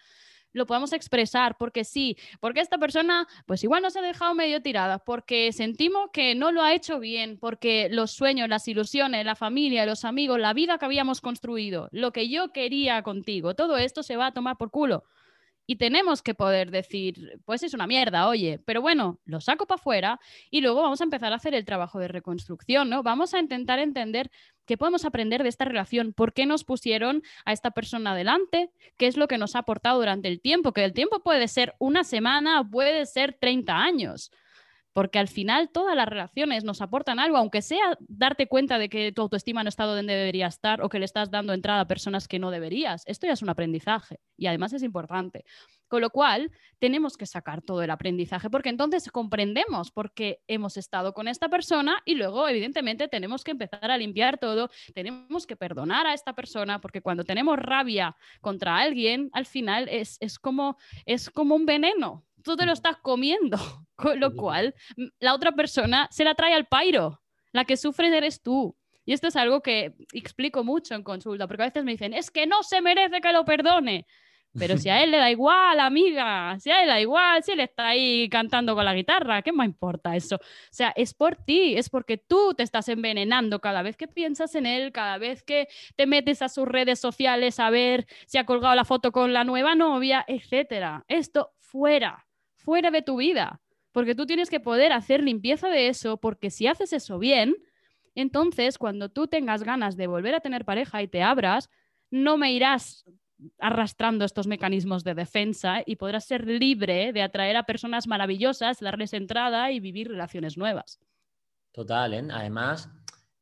lo 0.53 0.67
podamos 0.67 0.93
expresar, 0.93 1.57
porque 1.59 1.85
sí, 1.85 2.17
porque 2.41 2.61
esta 2.61 2.79
persona 2.79 3.27
pues 3.47 3.65
igual 3.65 3.83
nos 3.83 3.97
ha 3.97 4.03
dejado 4.03 4.35
medio 4.35 4.63
tirada, 4.63 4.99
porque 4.99 5.53
sentimos 5.53 6.11
que 6.13 6.35
no 6.35 6.53
lo 6.53 6.63
ha 6.63 6.75
hecho 6.75 6.99
bien, 6.99 7.39
porque 7.39 7.89
los 7.91 8.11
sueños, 8.11 8.49
las 8.49 8.67
ilusiones, 8.69 9.25
la 9.25 9.37
familia, 9.37 9.87
los 9.87 10.05
amigos, 10.05 10.39
la 10.39 10.55
vida 10.55 10.79
que 10.79 10.85
habíamos 10.85 11.21
construido, 11.21 11.89
lo 11.93 12.13
que 12.13 12.29
yo 12.29 12.53
quería 12.53 13.03
contigo, 13.03 13.55
todo 13.55 13.77
esto 13.77 14.03
se 14.03 14.17
va 14.17 14.27
a 14.27 14.33
tomar 14.33 14.57
por 14.57 14.71
culo. 14.71 15.05
Y 15.67 15.77
tenemos 15.77 16.23
que 16.23 16.35
poder 16.35 16.71
decir, 16.71 17.41
pues 17.45 17.63
es 17.63 17.75
una 17.75 17.87
mierda, 17.87 18.29
oye, 18.29 18.61
pero 18.65 18.81
bueno, 18.81 19.21
lo 19.25 19.41
saco 19.41 19.67
para 19.67 19.81
afuera 19.81 20.21
y 20.51 20.61
luego 20.61 20.83
vamos 20.83 21.01
a 21.01 21.05
empezar 21.05 21.33
a 21.33 21.37
hacer 21.37 21.55
el 21.55 21.65
trabajo 21.65 21.99
de 21.99 22.09
reconstrucción, 22.09 22.91
¿no? 22.91 23.03
Vamos 23.03 23.35
a 23.35 23.39
intentar 23.39 23.79
entender 23.79 24.31
qué 24.67 24.77
podemos 24.77 25.05
aprender 25.05 25.43
de 25.43 25.49
esta 25.49 25.65
relación, 25.65 26.13
por 26.13 26.33
qué 26.33 26.47
nos 26.47 26.65
pusieron 26.65 27.23
a 27.45 27.53
esta 27.53 27.71
persona 27.71 28.13
adelante, 28.13 28.71
qué 28.97 29.07
es 29.07 29.17
lo 29.17 29.29
que 29.29 29.39
nos 29.39 29.57
ha 29.57 29.61
aportado 29.61 29.99
durante 29.99 30.29
el 30.29 30.41
tiempo, 30.41 30.73
que 30.73 30.85
el 30.85 30.93
tiempo 30.93 31.23
puede 31.23 31.49
ser 31.49 31.75
una 31.79 32.05
semana 32.05 32.69
puede 32.69 33.07
ser 33.07 33.37
30 33.41 33.77
años 33.77 34.31
porque 34.93 35.19
al 35.19 35.29
final 35.29 35.71
todas 35.71 35.97
las 35.97 36.09
relaciones 36.09 36.65
nos 36.65 36.81
aportan 36.81 37.19
algo, 37.19 37.37
aunque 37.37 37.63
sea 37.63 37.99
darte 38.01 38.47
cuenta 38.47 38.79
de 38.79 38.89
que 38.89 39.13
tu 39.13 39.23
autoestima 39.23 39.63
no 39.63 39.69
está 39.69 39.85
donde 39.85 40.15
debería 40.15 40.47
estar 40.47 40.83
o 40.83 40.89
que 40.89 40.99
le 40.99 41.05
estás 41.05 41.31
dando 41.31 41.53
entrada 41.53 41.81
a 41.81 41.89
personas 41.89 42.29
que 42.29 42.39
no 42.39 42.51
deberías. 42.51 43.03
Esto 43.07 43.27
ya 43.27 43.33
es 43.33 43.43
un 43.43 43.49
aprendizaje 43.49 44.21
y 44.37 44.47
además 44.47 44.73
es 44.73 44.83
importante. 44.83 45.45
Con 45.89 46.01
lo 46.01 46.11
cual, 46.11 46.51
tenemos 46.79 47.17
que 47.17 47.27
sacar 47.27 47.63
todo 47.63 47.83
el 47.83 47.91
aprendizaje 47.91 48.49
porque 48.49 48.71
entonces 48.71 49.11
comprendemos 49.11 49.91
por 49.91 50.15
qué 50.15 50.41
hemos 50.49 50.77
estado 50.77 51.13
con 51.13 51.29
esta 51.29 51.49
persona 51.49 52.03
y 52.05 52.15
luego, 52.15 52.49
evidentemente, 52.49 53.09
tenemos 53.09 53.45
que 53.45 53.51
empezar 53.51 53.91
a 53.91 53.99
limpiar 53.99 54.39
todo, 54.39 54.71
tenemos 54.95 55.47
que 55.47 55.57
perdonar 55.57 56.07
a 56.07 56.15
esta 56.15 56.35
persona 56.35 56.81
porque 56.81 57.03
cuando 57.03 57.25
tenemos 57.25 57.59
rabia 57.59 58.17
contra 58.41 58.79
alguien, 58.79 59.31
al 59.33 59.47
final 59.47 59.89
es, 59.91 60.17
es 60.21 60.39
como, 60.39 60.77
es 61.05 61.31
como 61.31 61.55
un 61.55 61.67
veneno 61.67 62.25
tú 62.43 62.57
te 62.57 62.67
lo 62.67 62.73
estás 62.73 62.97
comiendo, 62.99 63.59
con 63.97 64.21
lo 64.21 64.35
cual 64.35 64.75
la 65.19 65.35
otra 65.35 65.53
persona 65.53 66.09
se 66.11 66.25
la 66.25 66.35
trae 66.35 66.55
al 66.55 66.67
pairo, 66.67 67.23
la 67.53 67.65
que 67.65 67.77
sufre 67.77 68.17
eres 68.17 68.43
tú. 68.43 68.77
Y 69.05 69.13
esto 69.13 69.29
es 69.29 69.37
algo 69.37 69.63
que 69.63 69.95
explico 70.13 70.63
mucho 70.63 70.95
en 70.95 71.03
consulta, 71.03 71.49
porque 71.49 71.63
a 71.63 71.67
veces 71.67 71.85
me 71.85 71.93
dicen, 71.93 72.15
es 72.15 72.31
que 72.31 72.47
no 72.47 72.63
se 72.63 72.81
merece 72.81 73.21
que 73.21 73.33
lo 73.33 73.45
perdone. 73.45 74.07
Pero 74.59 74.77
si 74.77 74.91
a 74.91 75.03
él 75.03 75.11
le 75.11 75.17
da 75.17 75.31
igual, 75.31 75.81
amiga, 75.81 76.59
si 76.61 76.71
a 76.71 76.81
él 76.81 76.87
le 76.87 76.93
da 76.93 77.01
igual, 77.01 77.43
si 77.43 77.53
él 77.53 77.61
está 77.61 77.89
ahí 77.89 78.29
cantando 78.29 78.75
con 78.75 78.85
la 78.85 78.95
guitarra, 78.95 79.41
¿qué 79.41 79.51
me 79.51 79.65
importa 79.65 80.15
eso? 80.15 80.37
O 80.37 80.41
sea, 80.71 80.93
es 80.95 81.15
por 81.15 81.37
ti, 81.37 81.75
es 81.77 81.89
porque 81.89 82.19
tú 82.19 82.53
te 82.55 82.63
estás 82.63 82.89
envenenando 82.89 83.61
cada 83.61 83.81
vez 83.83 83.97
que 83.97 84.09
piensas 84.09 84.55
en 84.55 84.67
él, 84.67 84.93
cada 84.93 85.17
vez 85.17 85.43
que 85.43 85.69
te 85.97 86.07
metes 86.07 86.43
a 86.43 86.51
sus 86.51 86.69
redes 86.69 87.01
sociales 87.01 87.59
a 87.61 87.71
ver 87.71 88.07
si 88.27 88.37
ha 88.37 88.45
colgado 88.45 88.75
la 88.75 88.85
foto 88.85 89.11
con 89.11 89.33
la 89.33 89.45
nueva 89.45 89.75
novia, 89.75 90.23
etcétera. 90.29 91.05
Esto 91.09 91.53
fuera 91.59 92.27
fuera 92.65 92.91
de 92.91 93.03
tu 93.03 93.17
vida, 93.17 93.61
porque 93.93 94.15
tú 94.15 94.27
tienes 94.27 94.51
que 94.51 94.61
poder 94.61 94.93
hacer 94.93 95.23
limpieza 95.23 95.69
de 95.69 95.89
eso, 95.89 96.17
porque 96.17 96.51
si 96.51 96.67
haces 96.67 96.93
eso 96.93 97.19
bien, 97.19 97.55
entonces 98.15 98.79
cuando 98.79 99.09
tú 99.09 99.27
tengas 99.27 99.63
ganas 99.63 99.97
de 99.97 100.07
volver 100.07 100.35
a 100.35 100.41
tener 100.41 100.65
pareja 100.65 101.03
y 101.03 101.09
te 101.09 101.23
abras, 101.23 101.71
no 102.11 102.37
me 102.37 102.53
irás 102.53 103.05
arrastrando 103.59 104.25
estos 104.25 104.47
mecanismos 104.47 105.03
de 105.03 105.15
defensa 105.15 105.83
y 105.85 105.97
podrás 105.97 106.27
ser 106.27 106.47
libre 106.47 107.13
de 107.13 107.23
atraer 107.23 107.57
a 107.57 107.65
personas 107.65 108.07
maravillosas, 108.07 108.81
darles 108.81 109.13
entrada 109.13 109.73
y 109.73 109.81
vivir 109.81 110.09
relaciones 110.09 110.57
nuevas. 110.57 111.01
Total, 111.73 112.15
¿eh? 112.15 112.29
además 112.31 112.91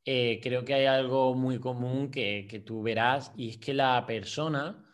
eh, 0.05 0.41
creo 0.43 0.65
que 0.65 0.75
hay 0.75 0.87
algo 0.87 1.35
muy 1.35 1.59
común 1.59 2.11
que, 2.11 2.47
que 2.49 2.61
tú 2.61 2.83
verás 2.83 3.33
y 3.37 3.51
es 3.51 3.59
que 3.59 3.75
la 3.75 4.07
persona 4.07 4.90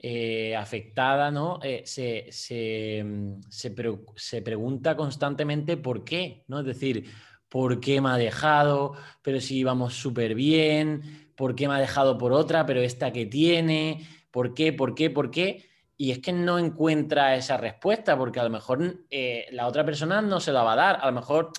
eh, 0.00 0.54
afectada, 0.54 1.32
¿no? 1.32 1.58
Eh, 1.60 1.82
se, 1.84 3.02
mm, 3.04 3.40
se, 3.48 4.42
pregunta 4.42 4.96
constantemente 4.96 5.76
por 5.76 6.04
qué, 6.04 6.44
¿no? 6.46 6.60
Es 6.60 6.66
decir, 6.66 7.10
¿por 7.48 7.80
qué 7.80 8.00
me 8.00 8.10
ha 8.10 8.16
dejado? 8.16 8.94
Pero 9.22 9.40
si 9.40 9.58
íbamos 9.58 9.94
súper 9.94 10.36
bien, 10.36 11.32
¿por 11.36 11.56
qué 11.56 11.66
me 11.66 11.74
ha 11.74 11.80
dejado 11.80 12.16
por 12.16 12.32
otra? 12.32 12.64
Pero 12.64 12.80
esta 12.80 13.12
que 13.12 13.26
tiene, 13.26 14.06
¿por 14.30 14.54
qué? 14.54 14.72
¿Por 14.72 14.94
qué? 14.94 15.10
¿Por 15.10 15.32
qué? 15.32 15.68
Y 15.96 16.12
es 16.12 16.20
que 16.20 16.32
no 16.32 16.60
encuentra 16.60 17.34
esa 17.34 17.56
respuesta, 17.56 18.16
porque 18.16 18.38
a 18.38 18.44
lo 18.44 18.50
mejor 18.50 19.04
eh, 19.10 19.46
la 19.50 19.66
otra 19.66 19.84
persona 19.84 20.22
no 20.22 20.38
se 20.38 20.52
la 20.52 20.62
va 20.62 20.74
a 20.74 20.76
dar. 20.76 20.98
A 21.02 21.06
lo 21.06 21.12
mejor 21.12 21.50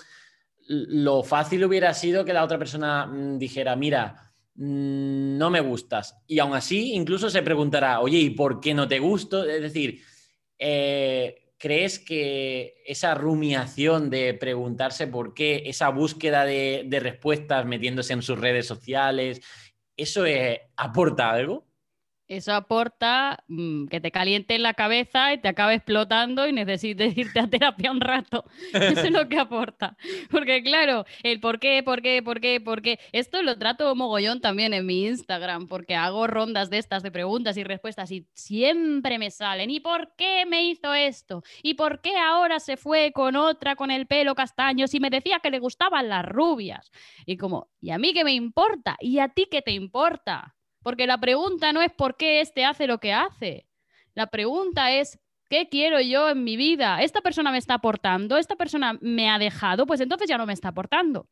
lo 0.66 1.24
fácil 1.24 1.66
hubiera 1.66 1.94
sido 1.94 2.24
que 2.24 2.32
la 2.32 2.46
otra 2.46 2.58
persona 2.58 3.06
mm, 3.06 3.38
dijera, 3.38 3.76
mira, 3.76 4.29
Mm, 4.29 4.29
no 4.60 5.50
me 5.50 5.62
gustas. 5.62 6.18
Y 6.28 6.40
aún 6.40 6.54
así, 6.54 6.94
incluso 6.94 7.30
se 7.30 7.42
preguntará, 7.42 8.02
oye, 8.02 8.18
¿y 8.18 8.32
por 8.32 8.60
qué 8.60 8.74
no 8.74 8.90
te 8.90 9.00
gusto? 9.00 9.46
Es 9.46 9.62
decir, 9.62 10.02
eh, 10.58 11.54
¿crees 11.58 11.98
que 11.98 12.82
esa 12.86 13.16
rumiación 13.16 14.10
de 14.10 14.34
preguntarse 14.34 15.08
por 15.08 15.34
qué, 15.34 15.64
esa 15.66 15.88
búsqueda 15.90 16.44
de, 16.44 16.86
respuestas 17.02 17.66
metiéndose 17.66 18.12
en 18.12 18.22
sus 18.22 18.38
redes 18.38 18.68
sociales, 18.68 19.40
eso 19.96 20.26
aporta 20.76 21.32
algo? 21.32 21.69
Eso 22.30 22.54
aporta 22.54 23.44
mm, 23.48 23.88
que 23.88 24.00
te 24.00 24.12
caliente 24.12 24.60
la 24.60 24.76
cabeza 24.76 25.34
y 25.34 25.40
te 25.40 25.48
acabe 25.48 25.74
explotando 25.74 26.48
y 26.48 26.54
necesites 26.54 27.18
irte 27.18 27.40
a 27.40 27.50
terapia 27.50 27.92
un 27.92 28.00
rato. 28.00 28.46
Eso 28.74 29.02
es 29.02 29.12
lo 29.12 29.28
que 29.28 29.40
aporta. 29.40 29.98
Porque 30.30 30.62
claro, 30.62 31.06
el 31.24 31.40
por 31.40 31.60
qué, 31.60 31.82
por 31.84 32.04
qué, 32.04 32.22
por 32.24 32.40
qué, 32.40 32.62
por 32.62 32.84
qué. 32.84 33.00
Esto 33.12 33.42
lo 33.42 33.58
trato 33.58 33.94
mogollón 33.96 34.42
también 34.42 34.74
en 34.74 34.86
mi 34.86 35.08
Instagram, 35.08 35.68
porque 35.68 35.96
hago 35.96 36.28
rondas 36.28 36.70
de 36.70 36.78
estas 36.78 37.02
de 37.02 37.12
preguntas 37.12 37.58
y 37.58 37.64
respuestas 37.64 38.12
y 38.12 38.28
siempre 38.36 39.18
me 39.18 39.32
salen. 39.32 39.72
¿Y 39.72 39.80
por 39.80 40.14
qué 40.16 40.46
me 40.46 40.64
hizo 40.66 40.94
esto? 40.94 41.42
¿Y 41.64 41.74
por 41.74 42.00
qué 42.02 42.16
ahora 42.16 42.60
se 42.60 42.78
fue 42.78 43.12
con 43.12 43.36
otra 43.36 43.76
con 43.76 43.90
el 43.90 44.06
pelo 44.06 44.36
castaño 44.36 44.88
si 44.88 45.00
me 45.00 45.10
decía 45.10 45.40
que 45.40 45.50
le 45.50 45.58
gustaban 45.58 46.08
las 46.08 46.26
rubias? 46.26 46.92
Y 47.26 47.38
como, 47.38 47.70
¿y 47.82 47.90
a 47.90 47.98
mí 47.98 48.14
qué 48.14 48.24
me 48.24 48.34
importa? 48.34 48.98
¿Y 49.00 49.18
a 49.18 49.30
ti 49.30 49.48
qué 49.50 49.64
te 49.64 49.72
importa? 49.72 50.56
Porque 50.82 51.08
la 51.08 51.20
pregunta 51.20 51.74
no 51.74 51.82
es 51.82 51.92
por 51.92 52.16
qué 52.18 52.42
este 52.42 52.66
hace 52.66 52.88
lo 52.88 53.00
que 53.00 53.14
hace. 53.14 53.68
La 54.14 54.28
pregunta 54.28 54.92
es, 54.92 55.20
¿qué 55.50 55.68
quiero 55.70 56.00
yo 56.02 56.30
en 56.30 56.44
mi 56.44 56.58
vida? 56.58 57.02
¿Esta 57.02 57.22
persona 57.22 57.52
me 57.52 57.58
está 57.58 57.76
aportando? 57.76 58.38
¿Esta 58.38 58.56
persona 58.56 58.98
me 59.02 59.30
ha 59.30 59.40
dejado? 59.40 59.86
Pues 59.86 60.02
entonces 60.02 60.30
ya 60.30 60.38
no 60.38 60.46
me 60.46 60.54
está 60.54 60.70
aportando. 60.70 61.28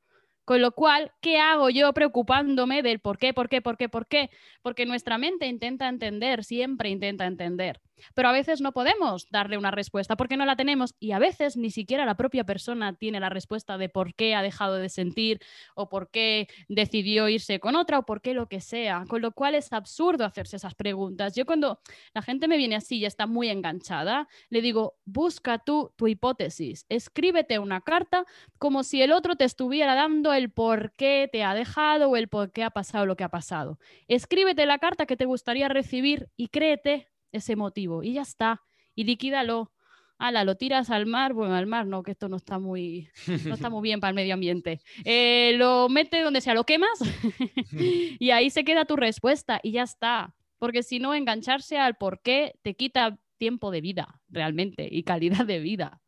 Con 0.47 0.61
lo 0.61 0.71
cual, 0.71 1.11
¿qué 1.19 1.39
hago 1.39 1.69
yo 1.69 1.91
preocupándome 1.91 2.81
del 2.81 2.99
por 2.99 3.17
qué, 3.17 3.33
por 3.33 3.49
qué, 3.49 3.61
por 3.61 3.75
qué, 3.75 3.89
por 3.89 4.07
qué? 4.07 4.29
Porque 4.61 4.85
nuestra 4.85 5.17
mente 5.17 5.45
intenta 5.45 5.89
entender, 5.89 6.45
siempre 6.45 6.89
intenta 6.89 7.25
entender 7.25 7.81
pero 8.13 8.29
a 8.29 8.31
veces 8.31 8.61
no 8.61 8.71
podemos 8.71 9.27
darle 9.29 9.57
una 9.57 9.71
respuesta 9.71 10.15
porque 10.15 10.37
no 10.37 10.45
la 10.45 10.55
tenemos 10.55 10.95
y 10.99 11.11
a 11.11 11.19
veces 11.19 11.57
ni 11.57 11.71
siquiera 11.71 12.05
la 12.05 12.15
propia 12.15 12.43
persona 12.43 12.93
tiene 12.93 13.19
la 13.19 13.29
respuesta 13.29 13.77
de 13.77 13.89
por 13.89 14.13
qué 14.15 14.35
ha 14.35 14.41
dejado 14.41 14.75
de 14.75 14.89
sentir 14.89 15.39
o 15.75 15.89
por 15.89 16.09
qué 16.09 16.47
decidió 16.67 17.29
irse 17.29 17.59
con 17.59 17.75
otra 17.75 17.99
o 17.99 18.05
por 18.05 18.21
qué 18.21 18.33
lo 18.33 18.47
que 18.47 18.61
sea, 18.61 19.05
con 19.07 19.21
lo 19.21 19.31
cual 19.31 19.55
es 19.55 19.73
absurdo 19.73 20.25
hacerse 20.25 20.57
esas 20.57 20.75
preguntas. 20.75 21.35
Yo 21.35 21.45
cuando 21.45 21.79
la 22.13 22.21
gente 22.21 22.47
me 22.47 22.57
viene 22.57 22.75
así 22.75 22.97
y 22.97 23.05
está 23.05 23.27
muy 23.27 23.49
enganchada, 23.49 24.27
le 24.49 24.61
digo, 24.61 24.95
busca 25.05 25.59
tú 25.59 25.91
tu 25.95 26.07
hipótesis, 26.07 26.85
escríbete 26.89 27.59
una 27.59 27.81
carta 27.81 28.25
como 28.57 28.83
si 28.83 29.01
el 29.01 29.11
otro 29.11 29.35
te 29.35 29.45
estuviera 29.45 29.95
dando 29.95 30.33
el 30.37 30.51
por 30.51 30.93
qué 30.93 31.29
te 31.31 31.43
ha 31.43 31.53
dejado 31.53 32.09
o 32.09 32.15
el 32.15 32.27
por 32.27 32.51
qué 32.51 32.63
ha 32.63 32.69
pasado 32.69 33.05
lo 33.05 33.15
que 33.15 33.23
ha 33.23 33.29
pasado. 33.29 33.79
Escríbete 34.07 34.65
la 34.65 34.79
carta 34.79 35.05
que 35.05 35.17
te 35.17 35.25
gustaría 35.25 35.67
recibir 35.67 36.29
y 36.37 36.47
créete 36.47 37.09
ese 37.31 37.55
motivo 37.55 38.03
y 38.03 38.13
ya 38.13 38.21
está. 38.21 38.61
Y 38.95 39.03
liquídalo. 39.03 39.71
Ala, 40.19 40.43
lo 40.43 40.55
tiras 40.55 40.89
al 40.89 41.05
mar, 41.05 41.33
bueno, 41.33 41.53
al 41.53 41.67
mar 41.67 41.85
no, 41.85 42.01
que 42.01 42.09
esto 42.09 42.27
no 42.27 42.37
está 42.37 42.57
muy, 42.57 43.07
no 43.45 43.53
está 43.53 43.69
muy 43.69 43.83
bien 43.83 43.99
para 43.99 44.09
el 44.09 44.15
medio 44.15 44.33
ambiente. 44.33 44.81
Eh, 45.05 45.53
lo 45.57 45.89
mete 45.89 46.21
donde 46.21 46.41
sea, 46.41 46.55
lo 46.55 46.63
quemas 46.63 46.99
y 48.19 48.31
ahí 48.31 48.49
se 48.49 48.63
queda 48.63 48.85
tu 48.85 48.95
respuesta 48.95 49.59
y 49.61 49.73
ya 49.73 49.83
está. 49.83 50.35
Porque 50.57 50.81
si 50.81 50.97
no, 50.97 51.13
engancharse 51.13 51.77
al 51.77 51.97
por 51.97 52.21
qué 52.21 52.55
te 52.63 52.75
quita 52.75 53.19
tiempo 53.37 53.69
de 53.69 53.81
vida, 53.81 54.19
realmente, 54.27 54.87
y 54.89 55.03
calidad 55.03 55.45
de 55.45 55.59
vida. 55.59 56.01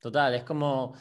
Total, 0.00 0.34
es 0.34 0.44
como, 0.44 0.94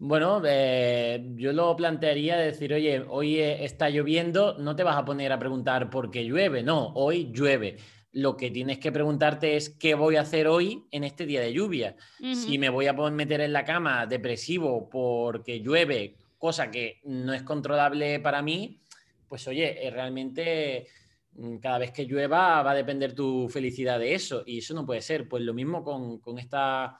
bueno, 0.00 0.40
eh, 0.46 1.32
yo 1.34 1.52
lo 1.52 1.74
plantearía 1.76 2.36
decir, 2.36 2.72
oye, 2.72 3.04
hoy 3.08 3.40
está 3.40 3.90
lloviendo, 3.90 4.56
no 4.58 4.76
te 4.76 4.84
vas 4.84 4.96
a 4.96 5.04
poner 5.04 5.32
a 5.32 5.38
preguntar 5.38 5.90
por 5.90 6.10
qué 6.10 6.24
llueve, 6.24 6.62
no, 6.62 6.92
hoy 6.94 7.32
llueve 7.32 7.76
lo 8.12 8.36
que 8.36 8.50
tienes 8.50 8.78
que 8.78 8.90
preguntarte 8.90 9.56
es 9.56 9.70
qué 9.70 9.94
voy 9.94 10.16
a 10.16 10.22
hacer 10.22 10.48
hoy 10.48 10.84
en 10.90 11.04
este 11.04 11.26
día 11.26 11.40
de 11.40 11.52
lluvia. 11.52 11.96
Si 12.18 12.58
me 12.58 12.70
voy 12.70 12.86
a 12.86 12.92
meter 12.92 13.40
en 13.40 13.52
la 13.52 13.64
cama 13.64 14.06
depresivo 14.06 14.88
porque 14.88 15.60
llueve, 15.60 16.16
cosa 16.38 16.70
que 16.70 17.00
no 17.04 17.34
es 17.34 17.42
controlable 17.42 18.18
para 18.20 18.40
mí, 18.40 18.80
pues 19.28 19.46
oye, 19.46 19.86
eh, 19.86 19.90
realmente 19.90 20.86
mm, 21.34 21.58
cada 21.58 21.78
vez 21.78 21.92
que 21.92 22.06
llueva 22.06 22.62
va 22.62 22.70
a 22.70 22.74
depender 22.74 23.14
tu 23.14 23.48
felicidad 23.48 23.98
de 23.98 24.14
eso 24.14 24.42
y 24.46 24.58
eso 24.58 24.74
no 24.74 24.86
puede 24.86 25.02
ser. 25.02 25.28
Pues 25.28 25.42
lo 25.42 25.52
mismo 25.52 25.84
con, 25.84 26.18
con 26.18 26.38
esta 26.38 26.98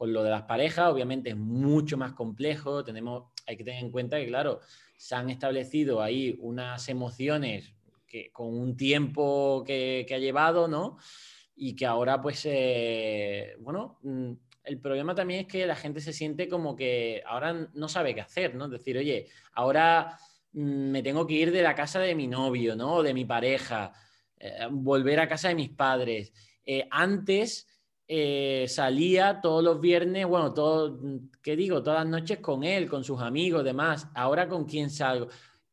con 0.00 0.14
lo 0.14 0.22
de 0.22 0.30
las 0.30 0.44
parejas, 0.44 0.90
obviamente 0.90 1.28
es 1.28 1.36
mucho 1.36 1.98
más 1.98 2.14
complejo, 2.14 2.82
tenemos, 2.82 3.24
hay 3.46 3.58
que 3.58 3.64
tener 3.64 3.84
en 3.84 3.90
cuenta 3.90 4.16
que, 4.18 4.28
claro, 4.28 4.60
se 4.96 5.14
han 5.14 5.28
establecido 5.28 6.00
ahí 6.00 6.38
unas 6.40 6.88
emociones 6.88 7.74
que, 8.06 8.32
con 8.32 8.46
un 8.46 8.78
tiempo 8.78 9.62
que, 9.62 10.06
ha 10.10 10.16
llevado, 10.16 10.68
¿no? 10.68 10.96
Y 11.54 11.76
que 11.76 11.84
ahora, 11.84 12.22
pues, 12.22 12.46
eh, 12.46 13.56
bueno, 13.60 13.98
mm, 14.00 14.32
el 14.64 14.80
problema 14.80 15.14
también 15.14 15.40
es 15.40 15.46
que 15.46 15.66
la 15.66 15.76
gente 15.76 16.00
se 16.00 16.14
siente 16.14 16.48
como 16.48 16.74
que 16.74 17.22
ahora 17.26 17.68
no 17.74 17.86
sabe 17.86 18.14
qué 18.14 18.22
hacer, 18.22 18.54
¿no? 18.54 18.70
Decir, 18.70 18.96
oye, 18.96 19.26
ahora 19.52 20.16
mm, 20.54 20.92
me 20.92 21.02
tengo 21.02 21.26
que 21.26 21.34
ir 21.34 21.52
de 21.52 21.60
la 21.60 21.74
casa 21.74 22.00
de 22.00 22.14
mi 22.14 22.26
novio, 22.26 22.74
¿no? 22.74 23.02
de 23.02 23.12
mi 23.12 23.26
pareja, 23.26 23.92
eh, 24.38 24.66
volver 24.70 25.20
a 25.20 25.28
casa 25.28 25.48
de 25.48 25.56
mis 25.56 25.68
padres. 25.68 26.32
Eh, 26.64 26.88
antes 26.90 27.66
eh, 28.12 28.66
salía 28.66 29.40
todos 29.40 29.62
los 29.62 29.80
viernes, 29.80 30.26
bueno, 30.26 30.52
todo, 30.52 30.98
¿qué 31.40 31.54
digo? 31.54 31.80
Todas 31.80 32.00
las 32.00 32.08
noches 32.08 32.40
con 32.40 32.64
él, 32.64 32.88
con 32.88 33.04
sus 33.04 33.20
amigos, 33.20 33.62
demás. 33.62 34.08
Ahora 34.16 34.48
con 34.48 34.64
quién 34.64 34.90
salgo. 34.90 35.28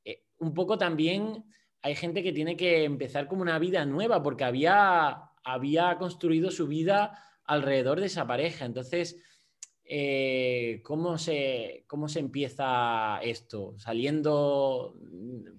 Eh, 0.05 0.23
un 0.37 0.53
poco 0.53 0.77
también 0.77 1.43
hay 1.81 1.95
gente 1.95 2.21
que 2.21 2.31
tiene 2.31 2.55
que 2.55 2.83
empezar 2.83 3.27
como 3.27 3.41
una 3.41 3.57
vida 3.57 3.83
nueva 3.87 4.21
porque 4.21 4.43
había, 4.43 5.31
había 5.43 5.97
construido 5.97 6.51
su 6.51 6.67
vida 6.67 7.23
alrededor 7.43 7.99
de 7.99 8.05
esa 8.05 8.27
pareja. 8.27 8.65
Entonces, 8.65 9.17
eh, 9.83 10.79
¿cómo, 10.83 11.17
se, 11.17 11.85
¿cómo 11.87 12.07
se 12.07 12.19
empieza 12.19 13.19
esto? 13.23 13.73
Saliendo 13.79 14.95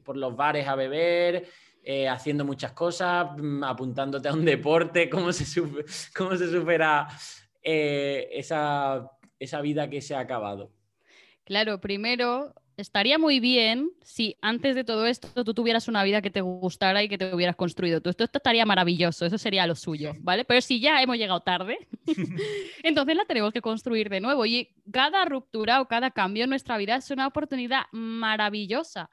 por 0.04 0.16
los 0.16 0.36
bares 0.36 0.68
a 0.68 0.76
beber, 0.76 1.48
eh, 1.90 2.06
haciendo 2.06 2.44
muchas 2.44 2.72
cosas, 2.72 3.28
mm, 3.38 3.64
apuntándote 3.64 4.28
a 4.28 4.34
un 4.34 4.44
deporte, 4.44 5.08
cómo 5.10 5.32
se, 5.32 5.46
cómo 6.14 6.36
se 6.36 6.50
supera 6.50 7.08
eh, 7.62 8.28
esa, 8.30 9.10
esa 9.38 9.62
vida 9.62 9.88
que 9.88 10.02
se 10.02 10.14
ha 10.14 10.18
acabado. 10.20 10.70
Claro, 11.44 11.80
primero 11.80 12.52
estaría 12.76 13.18
muy 13.18 13.40
bien 13.40 13.90
si 14.02 14.36
antes 14.42 14.74
de 14.74 14.84
todo 14.84 15.06
esto 15.06 15.42
tú 15.44 15.54
tuvieras 15.54 15.88
una 15.88 16.04
vida 16.04 16.20
que 16.20 16.28
te 16.28 16.42
gustara 16.42 17.02
y 17.02 17.08
que 17.08 17.16
te 17.16 17.34
hubieras 17.34 17.56
construido 17.56 18.02
tú. 18.02 18.10
Esto, 18.10 18.24
esto 18.24 18.36
estaría 18.36 18.66
maravilloso, 18.66 19.24
eso 19.24 19.38
sería 19.38 19.66
lo 19.66 19.74
suyo, 19.74 20.12
¿vale? 20.20 20.44
Pero 20.44 20.60
si 20.60 20.80
ya 20.80 21.00
hemos 21.00 21.16
llegado 21.16 21.40
tarde, 21.40 21.88
entonces 22.82 23.16
la 23.16 23.24
tenemos 23.24 23.54
que 23.54 23.62
construir 23.62 24.10
de 24.10 24.20
nuevo. 24.20 24.44
Y 24.44 24.74
cada 24.92 25.24
ruptura 25.24 25.80
o 25.80 25.88
cada 25.88 26.10
cambio 26.10 26.44
en 26.44 26.50
nuestra 26.50 26.76
vida 26.76 26.96
es 26.96 27.10
una 27.10 27.26
oportunidad 27.26 27.84
maravillosa 27.92 29.08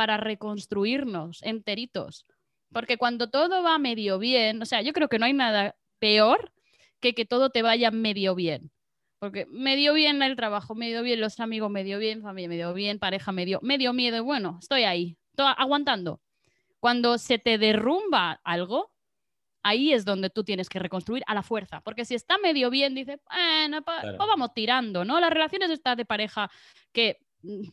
para 0.00 0.16
reconstruirnos 0.16 1.42
enteritos. 1.42 2.24
Porque 2.72 2.96
cuando 2.96 3.28
todo 3.28 3.62
va 3.62 3.78
medio 3.78 4.18
bien, 4.18 4.62
o 4.62 4.64
sea, 4.64 4.80
yo 4.80 4.94
creo 4.94 5.10
que 5.10 5.18
no 5.18 5.26
hay 5.26 5.34
nada 5.34 5.76
peor 5.98 6.54
que 7.00 7.12
que 7.12 7.26
todo 7.26 7.50
te 7.50 7.60
vaya 7.60 7.90
medio 7.90 8.34
bien. 8.34 8.70
Porque 9.18 9.44
medio 9.50 9.92
bien 9.92 10.22
el 10.22 10.36
trabajo, 10.36 10.74
medio 10.74 11.02
bien 11.02 11.20
los 11.20 11.38
amigos, 11.38 11.70
medio 11.70 11.98
bien 11.98 12.22
familia, 12.22 12.48
medio 12.48 12.72
bien 12.72 12.98
pareja, 12.98 13.30
medio, 13.30 13.58
medio 13.60 13.92
miedo. 13.92 14.24
Bueno, 14.24 14.56
estoy 14.62 14.84
ahí, 14.84 15.18
aguantando. 15.36 16.22
Cuando 16.78 17.18
se 17.18 17.38
te 17.38 17.58
derrumba 17.58 18.40
algo, 18.42 18.94
ahí 19.62 19.92
es 19.92 20.06
donde 20.06 20.30
tú 20.30 20.44
tienes 20.44 20.70
que 20.70 20.78
reconstruir 20.78 21.22
a 21.26 21.34
la 21.34 21.42
fuerza. 21.42 21.82
Porque 21.82 22.06
si 22.06 22.14
está 22.14 22.38
medio 22.38 22.70
bien, 22.70 22.94
dices, 22.94 23.20
bueno, 23.28 23.82
vamos 24.16 24.54
tirando, 24.54 25.04
¿no? 25.04 25.20
Las 25.20 25.28
relaciones 25.28 25.68
estas 25.68 25.98
de 25.98 26.06
pareja 26.06 26.50
que 26.90 27.18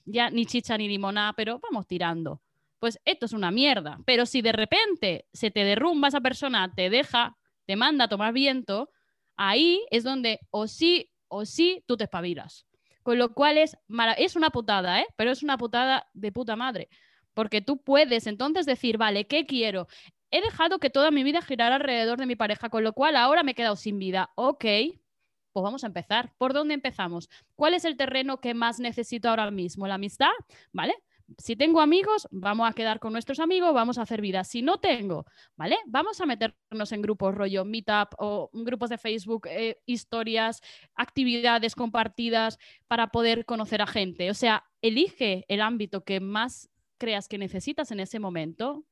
ya 0.06 0.30
ni 0.30 0.46
chicha 0.46 0.78
ni 0.78 0.88
limonada, 0.88 1.34
pero 1.34 1.60
vamos 1.60 1.88
tirando. 1.88 2.42
Pues 2.80 3.00
esto 3.06 3.26
es 3.26 3.34
una 3.34 3.52
mierda. 3.52 4.00
Pero 4.06 4.26
si 4.26 4.42
de 4.42 4.52
repente 4.52 5.26
se 5.34 5.52
te 5.52 5.64
derrumba 5.64 6.10
esa 6.10 6.22
persona, 6.22 6.74
te 6.74 6.90
deja, 6.90 7.38
te 7.66 7.76
manda 7.76 8.06
a 8.06 8.08
tomar 8.10 8.34
viento, 8.34 8.90
ahí 9.36 9.82
es 9.92 10.04
donde 10.04 10.40
o 10.52 10.68
sí 10.68 11.10
o 11.28 11.46
sí 11.46 11.84
tú 11.86 11.98
te 11.98 12.06
espabilas. 12.06 12.66
Con 13.04 13.18
lo 13.18 13.34
cual 13.34 13.58
es, 13.58 13.78
es 14.18 14.36
una 14.36 14.50
putada, 14.50 15.02
¿eh? 15.02 15.08
Pero 15.16 15.32
es 15.32 15.42
una 15.44 15.58
putada 15.58 16.08
de 16.14 16.32
puta 16.32 16.56
madre. 16.56 16.90
Porque 17.34 17.62
tú 17.62 17.82
puedes 17.82 18.28
entonces 18.28 18.66
decir, 18.66 18.98
vale, 18.98 19.28
¿qué 19.28 19.46
quiero? 19.46 19.88
He 20.30 20.42
dejado 20.42 20.80
que 20.80 20.90
toda 20.90 21.12
mi 21.12 21.24
vida 21.24 21.42
girara 21.42 21.76
alrededor 21.76 22.18
de 22.20 22.26
mi 22.26 22.36
pareja, 22.36 22.70
con 22.70 22.84
lo 22.84 22.94
cual 22.94 23.16
ahora 23.16 23.44
me 23.44 23.52
he 23.52 23.56
quedado 23.56 23.78
sin 23.78 23.98
vida. 23.98 24.32
Ok, 24.36 24.66
pues 25.58 25.64
vamos 25.64 25.84
a 25.84 25.88
empezar. 25.88 26.32
¿Por 26.38 26.54
dónde 26.54 26.76
empezamos? 26.76 27.32
¿Cuál 27.56 27.74
es 27.74 27.84
el 27.84 27.98
terreno 27.98 28.40
que 28.40 28.54
más 28.54 28.80
necesito 28.80 29.28
ahora 29.28 29.50
mismo? 29.50 29.88
¿La 29.88 29.96
amistad? 29.96 30.30
¿Vale? 30.72 30.94
Si 31.40 31.56
tengo 31.56 31.82
amigos, 31.82 32.28
vamos 32.30 32.70
a 32.70 32.74
quedar 32.74 33.00
con 33.00 33.12
nuestros 33.12 33.40
amigos, 33.40 33.74
vamos 33.74 33.98
a 33.98 34.04
hacer 34.04 34.22
vida. 34.22 34.44
Si 34.44 34.62
no 34.62 34.78
tengo, 34.78 35.26
¿vale? 35.56 35.78
Vamos 35.88 36.22
a 36.22 36.28
meternos 36.28 36.92
en 36.92 37.02
grupos 37.02 37.34
rollo 37.34 37.66
Meetup 37.66 38.14
o 38.20 38.52
grupos 38.54 38.92
de 38.92 39.00
Facebook, 39.00 39.48
eh, 39.50 39.80
historias, 39.88 40.62
actividades 40.94 41.74
compartidas 41.74 42.60
para 42.88 43.08
poder 43.08 43.44
conocer 43.44 43.82
a 43.82 43.88
gente. 43.88 44.30
O 44.30 44.36
sea, 44.36 44.64
elige 44.84 45.44
el 45.48 45.62
ámbito 45.62 46.04
que 46.04 46.20
más 46.20 46.70
creas 47.00 47.28
que 47.28 47.40
necesitas 47.40 47.90
en 47.90 48.00
ese 48.00 48.20
momento 48.20 48.86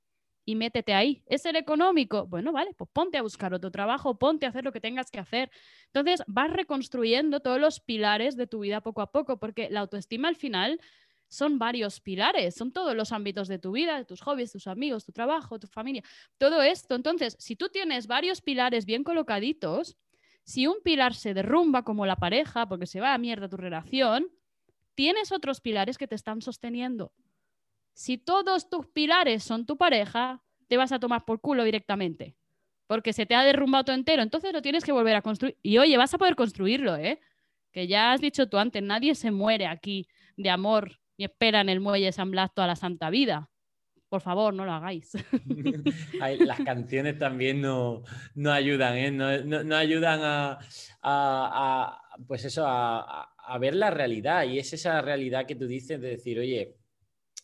y 0.45 0.55
métete 0.55 0.93
ahí. 0.93 1.23
¿Es 1.25 1.45
el 1.45 1.55
económico? 1.55 2.27
Bueno, 2.27 2.51
vale, 2.51 2.73
pues 2.77 2.89
ponte 2.93 3.17
a 3.17 3.23
buscar 3.23 3.53
otro 3.53 3.71
trabajo, 3.71 4.17
ponte 4.17 4.45
a 4.45 4.49
hacer 4.49 4.63
lo 4.63 4.71
que 4.71 4.79
tengas 4.79 5.09
que 5.09 5.19
hacer. 5.19 5.51
Entonces 5.87 6.23
vas 6.27 6.51
reconstruyendo 6.51 7.39
todos 7.39 7.59
los 7.59 7.79
pilares 7.79 8.37
de 8.37 8.47
tu 8.47 8.59
vida 8.59 8.81
poco 8.81 9.01
a 9.01 9.11
poco, 9.11 9.37
porque 9.37 9.69
la 9.69 9.81
autoestima 9.81 10.27
al 10.27 10.35
final 10.35 10.79
son 11.27 11.57
varios 11.57 11.99
pilares, 11.99 12.55
son 12.55 12.71
todos 12.71 12.95
los 12.95 13.11
ámbitos 13.11 13.47
de 13.47 13.57
tu 13.57 13.71
vida, 13.71 13.97
de 13.97 14.05
tus 14.05 14.21
hobbies, 14.21 14.51
tus 14.51 14.67
amigos, 14.67 15.05
tu 15.05 15.11
trabajo, 15.11 15.59
tu 15.59 15.67
familia, 15.67 16.03
todo 16.37 16.61
esto. 16.61 16.95
Entonces, 16.95 17.35
si 17.39 17.55
tú 17.55 17.69
tienes 17.69 18.05
varios 18.05 18.41
pilares 18.41 18.85
bien 18.85 19.03
colocaditos, 19.03 19.97
si 20.43 20.67
un 20.67 20.77
pilar 20.83 21.15
se 21.15 21.33
derrumba 21.33 21.83
como 21.83 22.05
la 22.05 22.17
pareja, 22.17 22.67
porque 22.67 22.85
se 22.85 23.01
va 23.01 23.15
a 23.15 23.17
mierda 23.17 23.49
tu 23.49 23.57
relación, 23.57 24.27
tienes 24.93 25.31
otros 25.31 25.59
pilares 25.59 25.97
que 25.97 26.07
te 26.07 26.15
están 26.15 26.41
sosteniendo. 26.41 27.11
Si 27.95 28.17
todos 28.17 28.69
tus 28.69 28.87
pilares 28.87 29.41
son 29.41 29.65
tu 29.65 29.77
pareja, 29.77 30.43
te 30.67 30.75
vas 30.75 30.91
a 30.91 30.99
tomar 30.99 31.23
por 31.23 31.39
culo 31.39 31.63
directamente. 31.63 32.35
Porque 32.87 33.13
se 33.13 33.25
te 33.25 33.35
ha 33.35 33.43
derrumbado 33.43 33.85
todo 33.85 33.95
entero. 33.95 34.21
Entonces 34.21 34.51
lo 34.51 34.61
tienes 34.61 34.83
que 34.83 34.91
volver 34.91 35.15
a 35.15 35.21
construir. 35.21 35.57
Y 35.63 35.77
oye, 35.77 35.95
vas 35.95 36.13
a 36.13 36.17
poder 36.17 36.35
construirlo, 36.35 36.97
¿eh? 36.97 37.21
Que 37.71 37.87
ya 37.87 38.11
has 38.11 38.19
dicho 38.19 38.49
tú 38.49 38.57
antes, 38.57 38.83
nadie 38.83 39.15
se 39.15 39.31
muere 39.31 39.65
aquí 39.65 40.09
de 40.35 40.49
amor 40.49 40.99
y 41.15 41.23
espera 41.23 41.61
en 41.61 41.69
el 41.69 41.79
muelle 41.79 42.11
San 42.11 42.31
Blas 42.31 42.53
toda 42.53 42.67
la 42.67 42.75
santa 42.75 43.09
vida. 43.09 43.49
Por 44.09 44.19
favor, 44.19 44.53
no 44.53 44.65
lo 44.65 44.73
hagáis. 44.73 45.13
Las 46.39 46.59
canciones 46.59 47.17
también 47.17 47.61
no, 47.61 48.03
ayudan, 48.51 48.97
¿eh? 48.97 49.11
No, 49.11 49.75
ayudan 49.75 50.19
a, 51.01 52.01
pues 52.27 52.43
eso, 52.43 52.65
a 52.67 53.57
ver 53.57 53.73
la 53.73 53.89
realidad. 53.89 54.43
Y 54.43 54.59
es 54.59 54.73
esa 54.73 55.01
realidad 55.01 55.45
que 55.45 55.55
tú 55.55 55.65
dices 55.65 56.01
de 56.01 56.09
decir, 56.09 56.39
oye, 56.39 56.75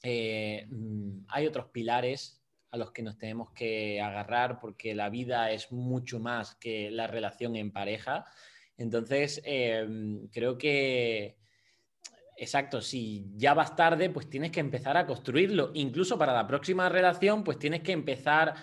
eh, 0.03 0.67
mm, 0.69 1.25
hay 1.29 1.47
otros 1.47 1.67
pilares 1.67 2.41
a 2.71 2.77
los 2.77 2.91
que 2.91 3.03
nos 3.03 3.17
tenemos 3.17 3.51
que 3.51 4.01
agarrar 4.01 4.59
porque 4.59 4.95
la 4.95 5.09
vida 5.09 5.51
es 5.51 5.71
mucho 5.71 6.19
más 6.19 6.55
que 6.55 6.89
la 6.89 7.07
relación 7.07 7.55
en 7.55 7.71
pareja. 7.71 8.25
Entonces, 8.77 9.41
eh, 9.45 9.87
creo 10.31 10.57
que, 10.57 11.37
exacto, 12.37 12.81
si 12.81 13.27
ya 13.35 13.53
vas 13.53 13.75
tarde, 13.75 14.09
pues 14.09 14.29
tienes 14.29 14.51
que 14.51 14.61
empezar 14.61 14.95
a 14.97 15.05
construirlo. 15.05 15.71
Incluso 15.73 16.17
para 16.17 16.33
la 16.33 16.47
próxima 16.47 16.87
relación, 16.87 17.43
pues 17.43 17.59
tienes 17.59 17.81
que 17.81 17.91
empezar 17.91 18.55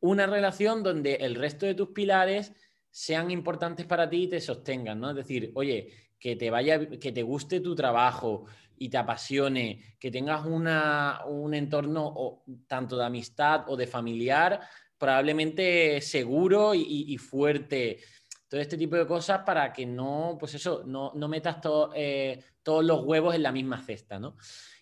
una 0.00 0.26
relación 0.26 0.82
donde 0.82 1.16
el 1.16 1.34
resto 1.34 1.66
de 1.66 1.74
tus 1.74 1.88
pilares 1.88 2.52
sean 2.90 3.30
importantes 3.30 3.84
para 3.86 4.08
ti 4.08 4.24
y 4.24 4.28
te 4.28 4.40
sostengan, 4.40 4.98
¿no? 4.98 5.10
Es 5.10 5.16
decir, 5.16 5.50
oye, 5.54 5.92
que 6.18 6.36
te 6.36 6.50
vaya, 6.50 6.88
que 6.88 7.12
te 7.12 7.22
guste 7.22 7.60
tu 7.60 7.74
trabajo, 7.74 8.46
y 8.80 8.88
te 8.88 8.96
apasione, 8.96 9.96
que 10.00 10.10
tengas 10.10 10.44
un 10.46 11.54
entorno 11.54 12.42
tanto 12.66 12.96
de 12.96 13.04
amistad 13.04 13.64
o 13.68 13.76
de 13.76 13.86
familiar 13.86 14.58
probablemente 14.96 16.00
seguro 16.00 16.74
y, 16.74 17.16
fuerte. 17.18 18.00
Todo 18.48 18.60
este 18.60 18.78
tipo 18.78 18.96
de 18.96 19.06
cosas 19.06 19.40
para 19.44 19.72
que 19.72 19.84
no, 19.86 20.36
pues 20.40 20.54
eso, 20.54 20.82
no, 20.86 21.12
metas 21.28 21.56
eh, 21.94 22.42
todos 22.62 22.84
los 22.84 23.04
huevos 23.04 23.34
en 23.34 23.42
la 23.42 23.52
misma 23.52 23.82
cesta, 23.82 24.18
¿no? 24.18 24.36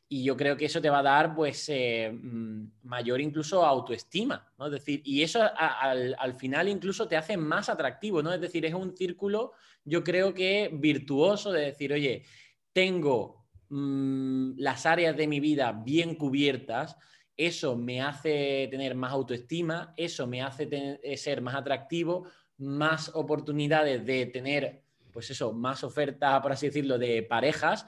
Y 0.09 0.25
yo 0.25 0.37
creo 0.37 0.57
que 0.57 0.65
eso 0.65 0.81
te 0.81 0.91
va 0.91 1.01
a 1.01 1.03
dar, 1.03 1.35
pues, 1.35 1.69
eh, 1.69 2.11
mm, 2.11 2.71
mayor 2.85 3.21
incluso 3.21 3.65
autoestima, 3.65 4.53
¿no? 4.59 4.67
Es 4.67 4.73
decir, 4.73 5.03
y 5.05 5.23
eso 5.23 5.41
al, 5.55 6.17
al, 6.19 6.35
final 6.35 6.69
incluso 6.69 7.07
te 7.07 7.17
hace 7.17 7.37
más 7.37 7.69
atractivo, 7.69 8.23
¿no? 8.23 8.33
Es 8.33 8.41
decir, 8.41 8.65
es 8.65 8.75
un 8.75 8.97
círculo, 8.97 9.53
yo 9.85 10.03
creo 10.03 10.33
que 10.33 10.71
virtuoso 10.73 11.53
de 11.53 11.67
decir, 11.67 11.93
oye, 11.93 12.25
tengo 12.73 13.38
Mm, 13.71 14.53
las 14.57 14.87
áreas 14.87 15.17
de 15.17 15.27
mi 15.27 15.41
vida 15.41 15.73
bien 15.73 16.15
cubiertas, 16.15 16.97
eso 17.37 17.77
me 17.77 18.01
hace 18.01 18.67
tener 18.71 18.95
más 18.95 19.13
autoestima, 19.13 19.93
eso 19.97 20.27
me 20.27 20.43
hace 20.43 20.69
eh, 20.73 21.17
ser 21.17 21.43
más 21.43 21.55
atractivo, 21.55 22.27
más 22.57 23.11
oportunidades 23.15 24.05
de 24.05 24.27
tener, 24.27 24.83
pues 25.13 25.31
eso, 25.31 25.53
más 25.53 25.85
ofertas, 25.85 26.41
por 26.41 26.53
así 26.53 26.67
decirlo, 26.67 26.99
de 26.99 27.23
parejas. 27.23 27.87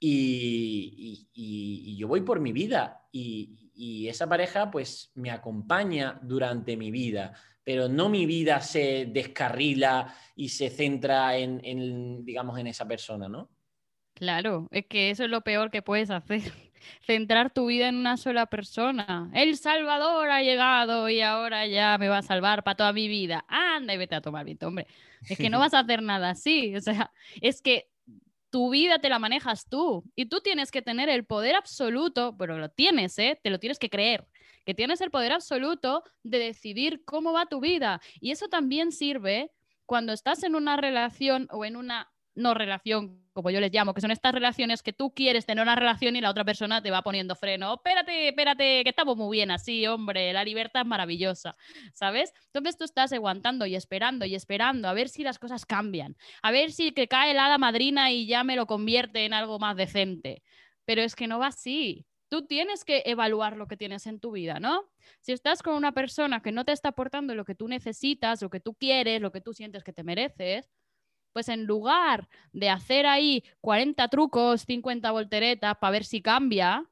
Y, 0.00 1.26
yo 1.96 2.06
voy 2.08 2.20
por 2.22 2.40
mi 2.40 2.52
vida 2.52 3.02
y, 3.12 3.54
esa 4.08 4.28
pareja 4.28 4.70
pues 4.70 5.12
me 5.14 5.30
acompaña 5.30 6.18
durante 6.22 6.76
mi 6.76 6.90
vida, 6.90 7.32
pero 7.62 7.88
no 7.88 8.08
mi 8.08 8.26
vida 8.26 8.60
se 8.60 9.06
descarrila 9.06 10.12
y 10.34 10.48
se 10.48 10.68
centra 10.70 11.36
en, 11.36 11.60
en 11.62 12.24
digamos, 12.24 12.58
en 12.58 12.66
esa 12.66 12.88
persona, 12.88 13.28
¿no? 13.28 13.50
Claro, 14.18 14.66
es 14.72 14.84
que 14.86 15.10
eso 15.10 15.24
es 15.24 15.30
lo 15.30 15.42
peor 15.42 15.70
que 15.70 15.80
puedes 15.80 16.10
hacer. 16.10 16.40
Centrar 17.06 17.52
tu 17.52 17.66
vida 17.66 17.88
en 17.88 17.94
una 17.94 18.16
sola 18.16 18.46
persona. 18.46 19.30
El 19.32 19.56
Salvador 19.56 20.28
ha 20.30 20.42
llegado 20.42 21.08
y 21.08 21.20
ahora 21.20 21.68
ya 21.68 21.96
me 21.98 22.08
va 22.08 22.18
a 22.18 22.22
salvar 22.22 22.64
para 22.64 22.76
toda 22.76 22.92
mi 22.92 23.06
vida. 23.06 23.44
Anda 23.46 23.94
y 23.94 23.96
vete 23.96 24.16
a 24.16 24.20
tomar 24.20 24.44
mi 24.44 24.56
hombre. 24.60 24.88
Es 25.28 25.38
que 25.38 25.50
no 25.50 25.58
vas 25.60 25.72
a 25.72 25.80
hacer 25.80 26.02
nada 26.02 26.30
así. 26.30 26.74
O 26.74 26.80
sea, 26.80 27.12
es 27.40 27.62
que 27.62 27.88
tu 28.50 28.70
vida 28.70 28.98
te 28.98 29.08
la 29.08 29.20
manejas 29.20 29.68
tú 29.68 30.02
y 30.16 30.26
tú 30.26 30.40
tienes 30.40 30.72
que 30.72 30.82
tener 30.82 31.08
el 31.08 31.24
poder 31.24 31.54
absoluto, 31.54 32.34
pero 32.36 32.58
lo 32.58 32.70
tienes, 32.70 33.16
¿eh? 33.20 33.38
Te 33.40 33.50
lo 33.50 33.60
tienes 33.60 33.78
que 33.78 33.90
creer, 33.90 34.26
que 34.64 34.74
tienes 34.74 35.00
el 35.00 35.12
poder 35.12 35.30
absoluto 35.30 36.02
de 36.24 36.38
decidir 36.40 37.04
cómo 37.04 37.32
va 37.32 37.46
tu 37.46 37.60
vida. 37.60 38.00
Y 38.20 38.32
eso 38.32 38.48
también 38.48 38.90
sirve 38.90 39.52
cuando 39.86 40.12
estás 40.12 40.42
en 40.42 40.56
una 40.56 40.76
relación 40.76 41.46
o 41.50 41.64
en 41.64 41.76
una 41.76 42.10
no 42.38 42.54
relación, 42.54 43.22
como 43.32 43.50
yo 43.50 43.60
les 43.60 43.72
llamo, 43.72 43.92
que 43.92 44.00
son 44.00 44.10
estas 44.10 44.32
relaciones 44.32 44.82
que 44.82 44.92
tú 44.92 45.12
quieres 45.12 45.44
tener 45.44 45.62
una 45.62 45.74
relación 45.74 46.16
y 46.16 46.20
la 46.20 46.30
otra 46.30 46.44
persona 46.44 46.80
te 46.80 46.90
va 46.90 47.02
poniendo 47.02 47.34
freno. 47.34 47.74
Espérate, 47.74 48.28
espérate, 48.28 48.84
que 48.84 48.90
estamos 48.90 49.16
muy 49.16 49.36
bien 49.36 49.50
así, 49.50 49.86
hombre, 49.86 50.32
la 50.32 50.44
libertad 50.44 50.82
es 50.82 50.86
maravillosa, 50.86 51.56
¿sabes? 51.92 52.32
Entonces 52.46 52.78
tú 52.78 52.84
estás 52.84 53.12
aguantando 53.12 53.66
y 53.66 53.74
esperando 53.74 54.24
y 54.24 54.34
esperando 54.34 54.88
a 54.88 54.94
ver 54.94 55.08
si 55.08 55.22
las 55.22 55.38
cosas 55.38 55.66
cambian, 55.66 56.16
a 56.42 56.50
ver 56.50 56.72
si 56.72 56.92
que 56.92 57.08
cae 57.08 57.32
el 57.32 57.38
hada 57.38 57.58
madrina 57.58 58.10
y 58.10 58.26
ya 58.26 58.44
me 58.44 58.56
lo 58.56 58.66
convierte 58.66 59.24
en 59.24 59.34
algo 59.34 59.58
más 59.58 59.76
decente. 59.76 60.42
Pero 60.84 61.02
es 61.02 61.14
que 61.14 61.26
no 61.26 61.38
va 61.38 61.48
así. 61.48 62.06
Tú 62.28 62.46
tienes 62.46 62.84
que 62.84 63.02
evaluar 63.06 63.56
lo 63.56 63.66
que 63.68 63.76
tienes 63.76 64.06
en 64.06 64.20
tu 64.20 64.32
vida, 64.32 64.60
¿no? 64.60 64.90
Si 65.20 65.32
estás 65.32 65.62
con 65.62 65.74
una 65.74 65.92
persona 65.92 66.40
que 66.40 66.52
no 66.52 66.64
te 66.64 66.72
está 66.72 66.90
aportando 66.90 67.34
lo 67.34 67.44
que 67.44 67.54
tú 67.54 67.68
necesitas, 67.68 68.42
lo 68.42 68.50
que 68.50 68.60
tú 68.60 68.74
quieres, 68.74 69.20
lo 69.22 69.32
que 69.32 69.40
tú 69.40 69.54
sientes 69.54 69.82
que 69.82 69.94
te 69.94 70.04
mereces, 70.04 70.68
pues 71.38 71.48
en 71.50 71.66
lugar 71.66 72.28
de 72.52 72.68
hacer 72.68 73.06
ahí 73.06 73.44
40 73.60 74.08
trucos, 74.08 74.62
50 74.62 75.12
volteretas 75.12 75.76
para 75.78 75.92
ver 75.92 76.02
si 76.02 76.20
cambia, 76.20 76.84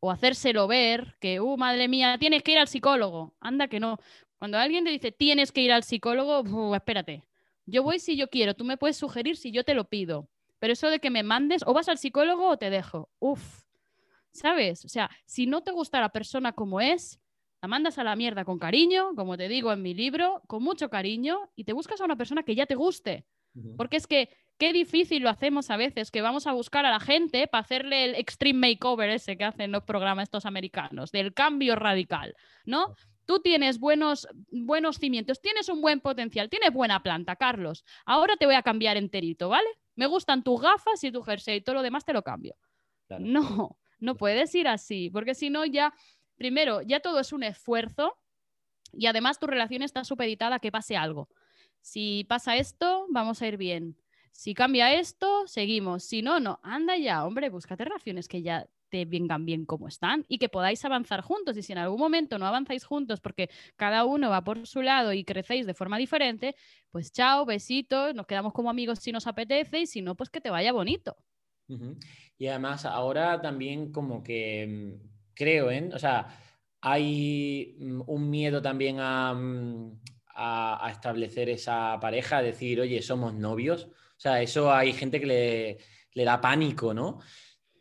o 0.00 0.10
hacérselo 0.10 0.66
ver, 0.66 1.14
que, 1.20 1.40
uh, 1.40 1.58
madre 1.58 1.88
mía, 1.88 2.16
tienes 2.18 2.42
que 2.42 2.52
ir 2.52 2.58
al 2.58 2.68
psicólogo. 2.68 3.34
Anda 3.38 3.68
que 3.68 3.80
no. 3.80 3.98
Cuando 4.38 4.56
alguien 4.56 4.84
te 4.84 4.90
dice, 4.90 5.12
tienes 5.12 5.52
que 5.52 5.60
ir 5.60 5.72
al 5.72 5.82
psicólogo, 5.82 6.74
espérate. 6.74 7.22
Yo 7.66 7.82
voy 7.82 7.98
si 7.98 8.16
yo 8.16 8.30
quiero, 8.30 8.54
tú 8.54 8.64
me 8.64 8.78
puedes 8.78 8.96
sugerir 8.96 9.36
si 9.36 9.52
yo 9.52 9.62
te 9.62 9.74
lo 9.74 9.84
pido. 9.84 10.26
Pero 10.58 10.72
eso 10.72 10.88
de 10.88 10.98
que 10.98 11.10
me 11.10 11.22
mandes, 11.22 11.62
o 11.66 11.74
vas 11.74 11.90
al 11.90 11.98
psicólogo 11.98 12.48
o 12.48 12.56
te 12.56 12.70
dejo. 12.70 13.10
Uf, 13.18 13.64
¿sabes? 14.30 14.86
O 14.86 14.88
sea, 14.88 15.10
si 15.26 15.44
no 15.44 15.60
te 15.60 15.70
gusta 15.70 16.00
la 16.00 16.08
persona 16.08 16.54
como 16.54 16.80
es, 16.80 17.20
la 17.60 17.68
mandas 17.68 17.98
a 17.98 18.04
la 18.04 18.16
mierda 18.16 18.46
con 18.46 18.58
cariño, 18.58 19.14
como 19.16 19.36
te 19.36 19.48
digo 19.48 19.70
en 19.70 19.82
mi 19.82 19.92
libro, 19.92 20.40
con 20.46 20.62
mucho 20.62 20.88
cariño, 20.88 21.50
y 21.56 21.64
te 21.64 21.74
buscas 21.74 22.00
a 22.00 22.06
una 22.06 22.16
persona 22.16 22.42
que 22.42 22.54
ya 22.54 22.64
te 22.64 22.74
guste. 22.74 23.26
Porque 23.76 23.96
es 23.96 24.06
que 24.06 24.28
qué 24.58 24.72
difícil 24.72 25.22
lo 25.22 25.30
hacemos 25.30 25.70
a 25.70 25.76
veces, 25.76 26.10
que 26.10 26.22
vamos 26.22 26.46
a 26.46 26.52
buscar 26.52 26.86
a 26.86 26.90
la 26.90 27.00
gente 27.00 27.48
para 27.48 27.62
hacerle 27.62 28.04
el 28.04 28.14
extreme 28.14 28.70
makeover 28.70 29.10
ese 29.10 29.36
que 29.36 29.44
hacen 29.44 29.72
los 29.72 29.82
programas 29.82 30.24
estos 30.24 30.46
americanos, 30.46 31.10
del 31.10 31.34
cambio 31.34 31.74
radical, 31.74 32.34
¿no? 32.64 32.94
Tú 33.24 33.40
tienes 33.40 33.78
buenos, 33.78 34.28
buenos 34.50 34.98
cimientos, 34.98 35.40
tienes 35.40 35.68
un 35.68 35.80
buen 35.80 36.00
potencial, 36.00 36.48
tienes 36.48 36.72
buena 36.72 37.02
planta, 37.02 37.36
Carlos. 37.36 37.84
Ahora 38.04 38.36
te 38.36 38.46
voy 38.46 38.54
a 38.54 38.62
cambiar 38.62 38.96
enterito, 38.96 39.48
¿vale? 39.48 39.68
Me 39.94 40.06
gustan 40.06 40.42
tus 40.42 40.60
gafas 40.60 41.02
y 41.04 41.12
tu 41.12 41.22
jersey, 41.22 41.56
y 41.56 41.60
todo 41.60 41.76
lo 41.76 41.82
demás 41.82 42.04
te 42.04 42.12
lo 42.12 42.22
cambio. 42.22 42.56
No, 43.18 43.78
no 43.98 44.16
puedes 44.16 44.54
ir 44.54 44.68
así, 44.68 45.10
porque 45.10 45.34
si 45.34 45.50
no 45.50 45.64
ya, 45.64 45.92
primero, 46.36 46.82
ya 46.82 47.00
todo 47.00 47.20
es 47.20 47.32
un 47.32 47.42
esfuerzo 47.42 48.16
y 48.92 49.06
además 49.06 49.38
tu 49.38 49.46
relación 49.46 49.82
está 49.82 50.04
supeditada 50.04 50.56
a 50.56 50.58
que 50.58 50.72
pase 50.72 50.96
algo. 50.96 51.28
Si 51.82 52.24
pasa 52.28 52.56
esto, 52.56 53.06
vamos 53.10 53.42
a 53.42 53.48
ir 53.48 53.58
bien. 53.58 53.96
Si 54.30 54.54
cambia 54.54 54.94
esto, 54.94 55.46
seguimos. 55.46 56.04
Si 56.04 56.22
no, 56.22 56.40
no. 56.40 56.58
Anda 56.62 56.96
ya, 56.96 57.26
hombre, 57.26 57.50
búscate 57.50 57.84
relaciones 57.84 58.28
que 58.28 58.42
ya 58.42 58.66
te 58.88 59.04
vengan 59.04 59.46
bien 59.46 59.64
como 59.64 59.88
están 59.88 60.24
y 60.28 60.38
que 60.38 60.48
podáis 60.48 60.84
avanzar 60.84 61.22
juntos. 61.22 61.56
Y 61.56 61.62
si 61.62 61.72
en 61.72 61.78
algún 61.78 61.98
momento 61.98 62.38
no 62.38 62.46
avanzáis 62.46 62.84
juntos 62.84 63.20
porque 63.20 63.50
cada 63.76 64.04
uno 64.04 64.30
va 64.30 64.44
por 64.44 64.66
su 64.66 64.82
lado 64.82 65.12
y 65.12 65.24
crecéis 65.24 65.66
de 65.66 65.74
forma 65.74 65.98
diferente, 65.98 66.54
pues 66.90 67.12
chao, 67.12 67.44
besitos, 67.44 68.14
nos 68.14 68.26
quedamos 68.26 68.52
como 68.52 68.70
amigos 68.70 68.98
si 69.00 69.12
nos 69.12 69.26
apetece 69.26 69.80
y 69.80 69.86
si 69.86 70.02
no, 70.02 70.14
pues 70.14 70.30
que 70.30 70.40
te 70.40 70.50
vaya 70.50 70.72
bonito. 70.72 71.16
Y 72.38 72.46
además 72.48 72.84
ahora 72.84 73.40
también 73.40 73.92
como 73.92 74.22
que 74.22 74.66
mm, 74.66 75.08
creo, 75.34 75.70
¿eh? 75.70 75.90
O 75.94 75.98
sea, 75.98 76.38
hay 76.80 77.76
mm, 77.78 78.02
un 78.06 78.30
miedo 78.30 78.60
también 78.60 78.96
a, 79.00 79.32
a, 80.34 80.88
establecer 80.90 81.48
esa 81.48 81.98
pareja, 82.00 82.42
decir, 82.42 82.80
oye, 82.80 83.02
somos 83.02 83.34
novios. 83.34 83.84
O 83.84 84.20
sea, 84.22 84.40
eso 84.42 84.72
hay 84.72 84.92
gente 84.92 85.20
que 85.20 85.26
le, 85.26 85.78
le 86.14 86.24
da 86.24 86.40
pánico, 86.40 86.94
¿no? 86.94 87.20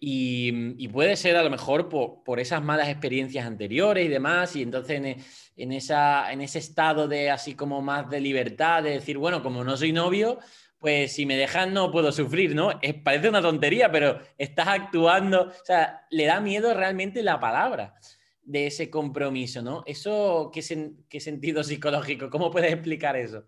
Y, 0.03 0.87
puede 0.87 1.15
ser 1.15 1.37
a 1.37 1.43
lo 1.43 1.51
mejor 1.51 1.87
por, 1.87 2.39
esas 2.39 2.63
malas 2.63 2.89
experiencias 2.89 3.45
anteriores 3.45 4.03
y 4.05 4.09
demás, 4.09 4.55
y 4.55 4.63
entonces 4.63 5.17
en, 5.55 5.71
esa, 5.71 6.31
en 6.31 6.41
ese 6.41 6.57
estado 6.57 7.07
de 7.07 7.29
así 7.29 7.53
como 7.53 7.83
más 7.83 8.09
de 8.09 8.19
libertad, 8.19 8.81
de 8.81 8.91
decir, 8.91 9.19
bueno, 9.19 9.43
como 9.43 9.63
no 9.63 9.77
soy 9.77 9.91
novio, 9.91 10.39
pues 10.79 11.13
si 11.13 11.27
me 11.27 11.35
dejan 11.35 11.73
no 11.73 11.91
puedo 11.91 12.11
sufrir, 12.11 12.55
¿no? 12.55 12.79
Es, 12.81 12.95
parece 12.95 13.29
una 13.29 13.43
tontería, 13.43 13.91
pero 13.91 14.19
estás 14.39 14.69
actuando, 14.69 15.43
o 15.49 15.65
sea, 15.65 16.07
le 16.09 16.25
da 16.25 16.39
miedo 16.39 16.73
realmente 16.73 17.21
la 17.21 17.39
palabra 17.39 17.95
de 18.43 18.67
ese 18.67 18.89
compromiso, 18.89 19.61
¿no? 19.61 19.83
¿Eso 19.85 20.51
qué, 20.53 20.61
qué 21.09 21.19
sentido 21.19 21.63
psicológico? 21.63 22.29
¿Cómo 22.29 22.51
puedes 22.51 22.73
explicar 22.73 23.15
eso? 23.15 23.45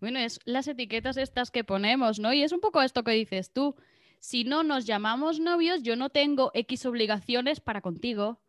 Bueno, 0.00 0.18
es 0.18 0.40
las 0.44 0.66
etiquetas 0.66 1.16
estas 1.16 1.50
que 1.50 1.64
ponemos, 1.64 2.18
¿no? 2.18 2.32
Y 2.32 2.42
es 2.42 2.52
un 2.52 2.60
poco 2.60 2.80
esto 2.80 3.04
que 3.04 3.12
dices 3.12 3.52
tú. 3.52 3.76
Si 4.18 4.44
no 4.44 4.62
nos 4.62 4.86
llamamos 4.86 5.40
novios, 5.40 5.82
yo 5.82 5.96
no 5.96 6.10
tengo 6.10 6.50
X 6.54 6.86
obligaciones 6.86 7.60
para 7.60 7.80
contigo. 7.80 8.40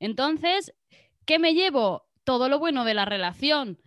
Entonces, 0.00 0.74
¿qué 1.24 1.38
me 1.38 1.54
llevo? 1.54 2.08
Todo 2.24 2.48
lo 2.48 2.58
bueno 2.58 2.84
de 2.84 2.94
la 2.94 3.04
relación. 3.04 3.80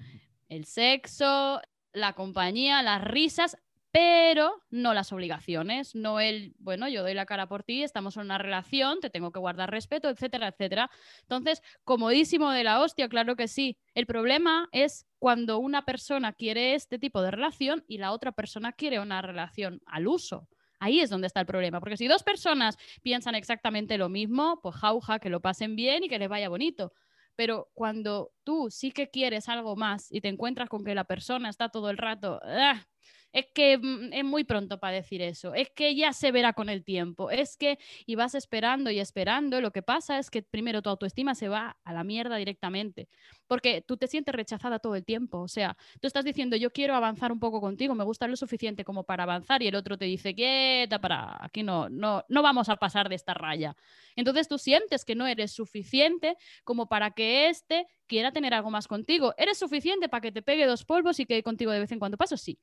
El 0.47 0.65
sexo, 0.65 1.61
la 1.93 2.13
compañía, 2.13 2.81
las 2.83 3.03
risas, 3.03 3.57
pero 3.91 4.61
no 4.69 4.93
las 4.93 5.11
obligaciones, 5.11 5.95
no 5.95 6.19
el, 6.19 6.53
bueno, 6.59 6.87
yo 6.87 7.01
doy 7.01 7.15
la 7.15 7.25
cara 7.25 7.47
por 7.47 7.63
ti, 7.63 7.81
estamos 7.81 8.17
en 8.17 8.23
una 8.23 8.37
relación, 8.37 8.99
te 8.99 9.09
tengo 9.09 9.31
que 9.31 9.39
guardar 9.39 9.71
respeto, 9.71 10.09
etcétera, 10.09 10.49
etcétera. 10.49 10.91
Entonces, 11.21 11.61
comodísimo 11.83 12.51
de 12.51 12.63
la 12.63 12.81
hostia, 12.81 13.09
claro 13.09 13.35
que 13.35 13.47
sí. 13.47 13.77
El 13.95 14.05
problema 14.05 14.69
es 14.71 15.07
cuando 15.17 15.57
una 15.57 15.85
persona 15.85 16.33
quiere 16.33 16.75
este 16.75 16.99
tipo 16.99 17.21
de 17.21 17.31
relación 17.31 17.83
y 17.87 17.97
la 17.97 18.11
otra 18.11 18.31
persona 18.31 18.73
quiere 18.73 18.99
una 18.99 19.21
relación 19.23 19.81
al 19.87 20.07
uso. 20.07 20.47
Ahí 20.79 20.99
es 21.01 21.09
donde 21.09 21.27
está 21.27 21.41
el 21.41 21.45
problema, 21.45 21.79
porque 21.79 21.97
si 21.97 22.07
dos 22.07 22.23
personas 22.23 22.77
piensan 23.01 23.35
exactamente 23.35 23.97
lo 23.97 24.07
mismo, 24.07 24.59
pues 24.61 24.75
jauja, 24.75 25.19
que 25.19 25.29
lo 25.29 25.41
pasen 25.41 25.75
bien 25.75 26.03
y 26.03 26.09
que 26.09 26.19
les 26.19 26.29
vaya 26.29 26.47
bonito. 26.47 26.93
Pero 27.35 27.69
cuando 27.73 28.31
tú 28.43 28.67
sí 28.69 28.91
que 28.91 29.09
quieres 29.09 29.49
algo 29.49 29.75
más 29.75 30.11
y 30.11 30.21
te 30.21 30.27
encuentras 30.27 30.69
con 30.69 30.83
que 30.83 30.95
la 30.95 31.05
persona 31.05 31.49
está 31.49 31.69
todo 31.69 31.89
el 31.89 31.97
rato, 31.97 32.39
¡ah! 32.43 32.85
Es 33.31 33.45
que 33.53 33.77
mm, 33.77 34.13
es 34.13 34.23
muy 34.23 34.43
pronto 34.43 34.79
para 34.79 34.95
decir 34.95 35.21
eso, 35.21 35.53
es 35.53 35.69
que 35.69 35.95
ya 35.95 36.13
se 36.13 36.31
verá 36.31 36.53
con 36.53 36.69
el 36.69 36.83
tiempo, 36.83 37.29
es 37.31 37.57
que 37.57 37.77
y 38.05 38.15
vas 38.15 38.35
esperando 38.35 38.89
y 38.91 38.99
esperando, 38.99 39.61
lo 39.61 39.71
que 39.71 39.81
pasa 39.81 40.19
es 40.19 40.29
que 40.29 40.41
primero 40.41 40.81
tu 40.81 40.89
autoestima 40.89 41.35
se 41.35 41.47
va 41.47 41.77
a 41.83 41.93
la 41.93 42.03
mierda 42.03 42.37
directamente, 42.37 43.09
porque 43.47 43.81
tú 43.81 43.97
te 43.97 44.07
sientes 44.07 44.33
rechazada 44.33 44.79
todo 44.79 44.95
el 44.95 45.05
tiempo, 45.05 45.39
o 45.39 45.47
sea, 45.47 45.77
tú 46.01 46.07
estás 46.07 46.25
diciendo 46.25 46.55
yo 46.55 46.71
quiero 46.71 46.95
avanzar 46.95 47.31
un 47.31 47.39
poco 47.39 47.61
contigo, 47.61 47.95
me 47.95 48.03
gusta 48.03 48.27
lo 48.27 48.35
suficiente 48.35 48.83
como 48.83 49.03
para 49.03 49.23
avanzar 49.23 49.61
y 49.61 49.67
el 49.67 49.75
otro 49.75 49.97
te 49.97 50.05
dice 50.05 50.33
quieta 50.33 50.99
para 50.99 51.37
aquí 51.43 51.63
no 51.63 51.89
no 51.89 52.23
no 52.29 52.41
vamos 52.41 52.69
a 52.69 52.77
pasar 52.77 53.09
de 53.09 53.15
esta 53.15 53.33
raya. 53.33 53.75
Entonces 54.15 54.47
tú 54.47 54.57
sientes 54.57 55.05
que 55.05 55.15
no 55.15 55.27
eres 55.27 55.51
suficiente 55.53 56.35
como 56.63 56.87
para 56.87 57.11
que 57.11 57.49
éste 57.49 57.87
quiera 58.07 58.31
tener 58.31 58.53
algo 58.53 58.69
más 58.69 58.87
contigo. 58.87 59.33
¿Eres 59.37 59.57
suficiente 59.59 60.09
para 60.09 60.21
que 60.21 60.31
te 60.31 60.41
pegue 60.41 60.65
dos 60.65 60.83
polvos 60.85 61.19
y 61.19 61.25
que 61.25 61.41
contigo 61.43 61.71
de 61.71 61.79
vez 61.79 61.91
en 61.91 61.99
cuando 61.99 62.17
paso? 62.17 62.37
Sí 62.37 62.59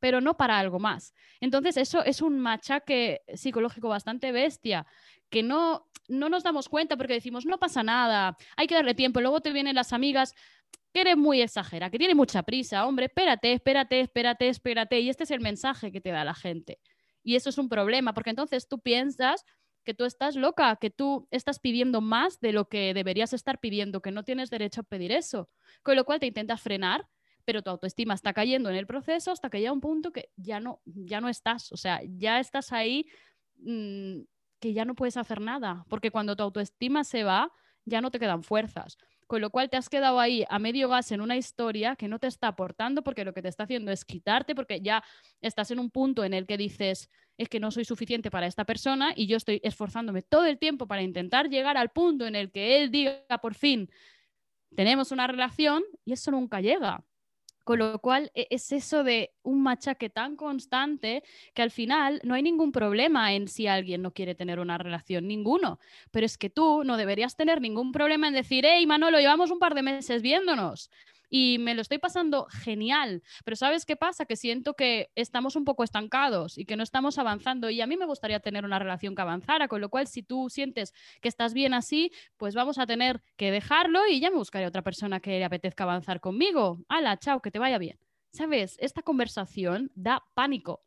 pero 0.00 0.20
no 0.20 0.36
para 0.36 0.58
algo 0.58 0.78
más. 0.78 1.14
Entonces, 1.40 1.76
eso 1.76 2.04
es 2.04 2.22
un 2.22 2.38
machaque 2.38 3.22
psicológico 3.34 3.88
bastante 3.88 4.32
bestia, 4.32 4.86
que 5.28 5.42
no, 5.42 5.88
no 6.08 6.28
nos 6.28 6.42
damos 6.42 6.68
cuenta 6.68 6.96
porque 6.96 7.14
decimos, 7.14 7.46
no 7.46 7.58
pasa 7.58 7.82
nada, 7.82 8.36
hay 8.56 8.66
que 8.66 8.74
darle 8.74 8.94
tiempo. 8.94 9.20
Luego 9.20 9.40
te 9.40 9.52
vienen 9.52 9.74
las 9.74 9.92
amigas, 9.92 10.34
que 10.92 11.00
eres 11.02 11.16
muy 11.16 11.42
exagera, 11.42 11.90
que 11.90 11.98
tiene 11.98 12.14
mucha 12.14 12.42
prisa, 12.42 12.86
hombre, 12.86 13.06
espérate, 13.06 13.52
espérate, 13.52 14.00
espérate, 14.00 14.48
espérate. 14.48 15.00
Y 15.00 15.10
este 15.10 15.24
es 15.24 15.30
el 15.30 15.40
mensaje 15.40 15.92
que 15.92 16.00
te 16.00 16.10
da 16.10 16.24
la 16.24 16.34
gente. 16.34 16.78
Y 17.22 17.36
eso 17.36 17.50
es 17.50 17.58
un 17.58 17.68
problema, 17.68 18.14
porque 18.14 18.30
entonces 18.30 18.68
tú 18.68 18.80
piensas 18.80 19.44
que 19.84 19.94
tú 19.94 20.04
estás 20.04 20.36
loca, 20.36 20.76
que 20.76 20.90
tú 20.90 21.28
estás 21.30 21.60
pidiendo 21.60 22.00
más 22.00 22.40
de 22.40 22.52
lo 22.52 22.68
que 22.68 22.92
deberías 22.92 23.32
estar 23.32 23.60
pidiendo, 23.60 24.00
que 24.00 24.10
no 24.10 24.24
tienes 24.24 24.50
derecho 24.50 24.80
a 24.80 24.84
pedir 24.84 25.12
eso. 25.12 25.48
Con 25.82 25.96
lo 25.96 26.04
cual 26.04 26.18
te 26.18 26.26
intentas 26.26 26.60
frenar 26.60 27.06
pero 27.46 27.62
tu 27.62 27.70
autoestima 27.70 28.12
está 28.12 28.34
cayendo 28.34 28.68
en 28.68 28.76
el 28.76 28.86
proceso 28.86 29.30
hasta 29.30 29.48
que 29.48 29.60
llega 29.60 29.72
un 29.72 29.80
punto 29.80 30.12
que 30.12 30.30
ya 30.36 30.60
no, 30.60 30.82
ya 30.84 31.20
no 31.20 31.28
estás, 31.30 31.72
o 31.72 31.76
sea, 31.76 32.00
ya 32.04 32.40
estás 32.40 32.72
ahí 32.72 33.06
mm, 33.58 34.20
que 34.60 34.72
ya 34.74 34.84
no 34.84 34.94
puedes 34.94 35.16
hacer 35.16 35.40
nada, 35.40 35.84
porque 35.88 36.10
cuando 36.10 36.36
tu 36.36 36.42
autoestima 36.42 37.04
se 37.04 37.24
va, 37.24 37.52
ya 37.84 38.00
no 38.00 38.10
te 38.10 38.18
quedan 38.18 38.42
fuerzas. 38.42 38.98
Con 39.28 39.40
lo 39.40 39.50
cual 39.50 39.70
te 39.70 39.76
has 39.76 39.88
quedado 39.88 40.20
ahí 40.20 40.44
a 40.48 40.58
medio 40.58 40.88
gas 40.88 41.10
en 41.10 41.20
una 41.20 41.36
historia 41.36 41.96
que 41.96 42.06
no 42.06 42.18
te 42.18 42.28
está 42.28 42.48
aportando 42.48 43.02
porque 43.02 43.24
lo 43.24 43.32
que 43.32 43.42
te 43.42 43.48
está 43.48 43.64
haciendo 43.64 43.90
es 43.90 44.04
quitarte 44.04 44.54
porque 44.54 44.80
ya 44.80 45.02
estás 45.40 45.70
en 45.72 45.80
un 45.80 45.90
punto 45.90 46.24
en 46.24 46.32
el 46.32 46.46
que 46.46 46.56
dices, 46.56 47.10
es 47.36 47.48
que 47.48 47.58
no 47.58 47.70
soy 47.70 47.84
suficiente 47.84 48.30
para 48.30 48.46
esta 48.46 48.64
persona 48.64 49.12
y 49.16 49.26
yo 49.26 49.36
estoy 49.36 49.60
esforzándome 49.64 50.22
todo 50.22 50.46
el 50.46 50.58
tiempo 50.58 50.86
para 50.86 51.02
intentar 51.02 51.48
llegar 51.48 51.76
al 51.76 51.90
punto 51.90 52.26
en 52.26 52.36
el 52.36 52.50
que 52.52 52.82
él 52.82 52.90
diga 52.90 53.38
por 53.42 53.54
fin, 53.54 53.90
tenemos 54.76 55.10
una 55.10 55.26
relación 55.26 55.82
y 56.04 56.12
eso 56.12 56.30
nunca 56.30 56.60
llega. 56.60 57.04
Con 57.66 57.80
lo 57.80 57.98
cual 57.98 58.30
e, 58.32 58.46
es 58.50 58.70
eso 58.70 59.02
de 59.02 59.32
un 59.42 59.60
machaque 59.60 60.08
tan 60.08 60.36
constante 60.36 61.24
que 61.52 61.62
al 61.62 61.72
final 61.72 62.20
no 62.22 62.34
hay 62.34 62.42
ningún 62.44 62.70
problema 62.70 63.34
en 63.34 63.48
si 63.48 63.66
alguien 63.66 64.02
no 64.02 64.12
quiere 64.12 64.36
tener 64.36 64.60
una 64.60 64.78
relación, 64.78 65.26
ninguno. 65.26 65.80
Pero 66.12 66.26
es 66.26 66.38
que 66.38 66.48
tú 66.48 66.84
no 66.84 66.96
deberías 66.96 67.34
tener 67.34 67.60
ningún 67.60 67.90
problema 67.90 68.28
en 68.28 68.34
decir, 68.34 68.64
hey 68.64 68.86
Manolo, 68.86 69.18
llevamos 69.18 69.50
un 69.50 69.58
par 69.58 69.74
de 69.74 69.82
meses 69.82 70.22
viéndonos. 70.22 70.90
Y 71.28 71.58
me 71.58 71.74
lo 71.74 71.82
estoy 71.82 71.98
pasando 71.98 72.46
genial. 72.46 73.22
Pero 73.44 73.56
¿sabes 73.56 73.84
qué 73.84 73.96
pasa? 73.96 74.26
Que 74.26 74.36
siento 74.36 74.74
que 74.74 75.10
estamos 75.14 75.56
un 75.56 75.64
poco 75.64 75.84
estancados 75.84 76.58
y 76.58 76.64
que 76.64 76.76
no 76.76 76.82
estamos 76.82 77.18
avanzando. 77.18 77.70
Y 77.70 77.80
a 77.80 77.86
mí 77.86 77.96
me 77.96 78.06
gustaría 78.06 78.40
tener 78.40 78.64
una 78.64 78.78
relación 78.78 79.14
que 79.14 79.22
avanzara, 79.22 79.68
con 79.68 79.80
lo 79.80 79.88
cual 79.88 80.06
si 80.06 80.22
tú 80.22 80.48
sientes 80.50 80.92
que 81.20 81.28
estás 81.28 81.54
bien 81.54 81.74
así, 81.74 82.12
pues 82.36 82.54
vamos 82.54 82.78
a 82.78 82.86
tener 82.86 83.22
que 83.36 83.50
dejarlo 83.50 84.06
y 84.08 84.20
ya 84.20 84.30
me 84.30 84.36
buscaré 84.36 84.66
otra 84.66 84.82
persona 84.82 85.20
que 85.20 85.38
le 85.38 85.44
apetezca 85.44 85.84
avanzar 85.84 86.20
conmigo. 86.20 86.78
Hala, 86.88 87.18
chao, 87.18 87.40
que 87.40 87.50
te 87.50 87.58
vaya 87.58 87.78
bien. 87.78 87.98
¿Sabes? 88.32 88.76
Esta 88.80 89.02
conversación 89.02 89.90
da 89.94 90.22
pánico. 90.34 90.85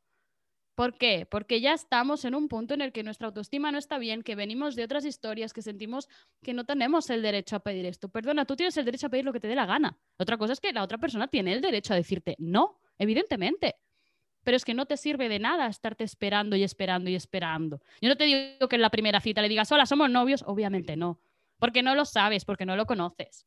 ¿Por 0.79 0.93
qué? 0.93 1.27
Porque 1.29 1.59
ya 1.59 1.73
estamos 1.73 2.23
en 2.23 2.33
un 2.33 2.47
punto 2.47 2.73
en 2.73 2.79
el 2.79 2.93
que 2.93 3.03
nuestra 3.03 3.27
autoestima 3.27 3.69
no 3.69 3.77
está 3.77 3.97
bien, 3.97 4.23
que 4.23 4.35
venimos 4.35 4.77
de 4.77 4.85
otras 4.85 5.03
historias, 5.03 5.51
que 5.51 5.61
sentimos 5.61 6.07
que 6.41 6.53
no 6.53 6.63
tenemos 6.63 7.09
el 7.09 7.21
derecho 7.21 7.57
a 7.57 7.59
pedir 7.59 7.85
esto. 7.85 8.07
Perdona, 8.07 8.45
tú 8.45 8.55
tienes 8.55 8.77
el 8.77 8.85
derecho 8.85 9.07
a 9.07 9.09
pedir 9.09 9.25
lo 9.25 9.33
que 9.33 9.41
te 9.41 9.49
dé 9.49 9.55
la 9.55 9.65
gana. 9.65 9.97
Otra 10.15 10.37
cosa 10.37 10.53
es 10.53 10.61
que 10.61 10.71
la 10.71 10.81
otra 10.81 10.97
persona 10.97 11.27
tiene 11.27 11.51
el 11.51 11.59
derecho 11.59 11.91
a 11.91 11.97
decirte 11.97 12.37
no, 12.39 12.79
evidentemente. 12.97 13.75
Pero 14.45 14.55
es 14.55 14.63
que 14.63 14.73
no 14.73 14.85
te 14.85 14.95
sirve 14.95 15.27
de 15.27 15.39
nada 15.39 15.67
estarte 15.67 16.05
esperando 16.05 16.55
y 16.55 16.63
esperando 16.63 17.09
y 17.09 17.15
esperando. 17.15 17.81
Yo 17.99 18.07
no 18.07 18.15
te 18.15 18.23
digo 18.23 18.69
que 18.69 18.77
en 18.77 18.81
la 18.81 18.89
primera 18.89 19.19
cita 19.19 19.41
le 19.41 19.49
digas, 19.49 19.69
hola, 19.73 19.85
somos 19.85 20.09
novios. 20.09 20.45
Obviamente 20.47 20.95
no. 20.95 21.19
Porque 21.57 21.83
no 21.83 21.93
lo 21.93 22.05
sabes, 22.05 22.45
porque 22.45 22.65
no 22.65 22.77
lo 22.77 22.85
conoces. 22.85 23.45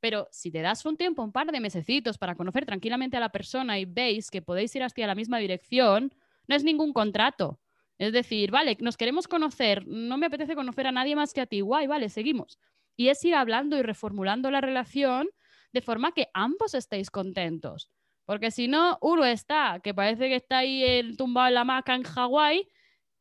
Pero 0.00 0.28
si 0.30 0.50
te 0.50 0.60
das 0.60 0.84
un 0.84 0.98
tiempo, 0.98 1.22
un 1.22 1.32
par 1.32 1.50
de 1.50 1.60
mesecitos 1.60 2.18
para 2.18 2.34
conocer 2.34 2.66
tranquilamente 2.66 3.16
a 3.16 3.20
la 3.20 3.30
persona 3.30 3.78
y 3.78 3.86
veis 3.86 4.30
que 4.30 4.42
podéis 4.42 4.76
ir 4.76 4.82
hacia 4.82 5.06
la 5.06 5.14
misma 5.14 5.38
dirección, 5.38 6.12
no 6.46 6.56
es 6.56 6.64
ningún 6.64 6.92
contrato. 6.92 7.60
Es 7.98 8.12
decir, 8.12 8.50
vale, 8.50 8.76
nos 8.80 8.96
queremos 8.96 9.28
conocer, 9.28 9.86
no 9.86 10.18
me 10.18 10.26
apetece 10.26 10.54
conocer 10.54 10.86
a 10.86 10.92
nadie 10.92 11.14
más 11.14 11.32
que 11.32 11.40
a 11.40 11.46
ti, 11.46 11.60
guay, 11.60 11.86
vale, 11.86 12.08
seguimos. 12.08 12.58
Y 12.96 13.08
es 13.08 13.24
ir 13.24 13.34
hablando 13.34 13.76
y 13.78 13.82
reformulando 13.82 14.50
la 14.50 14.60
relación 14.60 15.28
de 15.72 15.80
forma 15.80 16.12
que 16.12 16.28
ambos 16.34 16.74
estéis 16.74 17.10
contentos. 17.10 17.90
Porque 18.24 18.50
si 18.50 18.68
no, 18.68 18.98
uno 19.00 19.24
está, 19.24 19.80
que 19.82 19.94
parece 19.94 20.28
que 20.28 20.36
está 20.36 20.58
ahí 20.58 21.14
tumbado 21.16 21.48
en 21.48 21.54
la 21.54 21.64
maca 21.64 21.94
en 21.94 22.02
Hawái, 22.02 22.68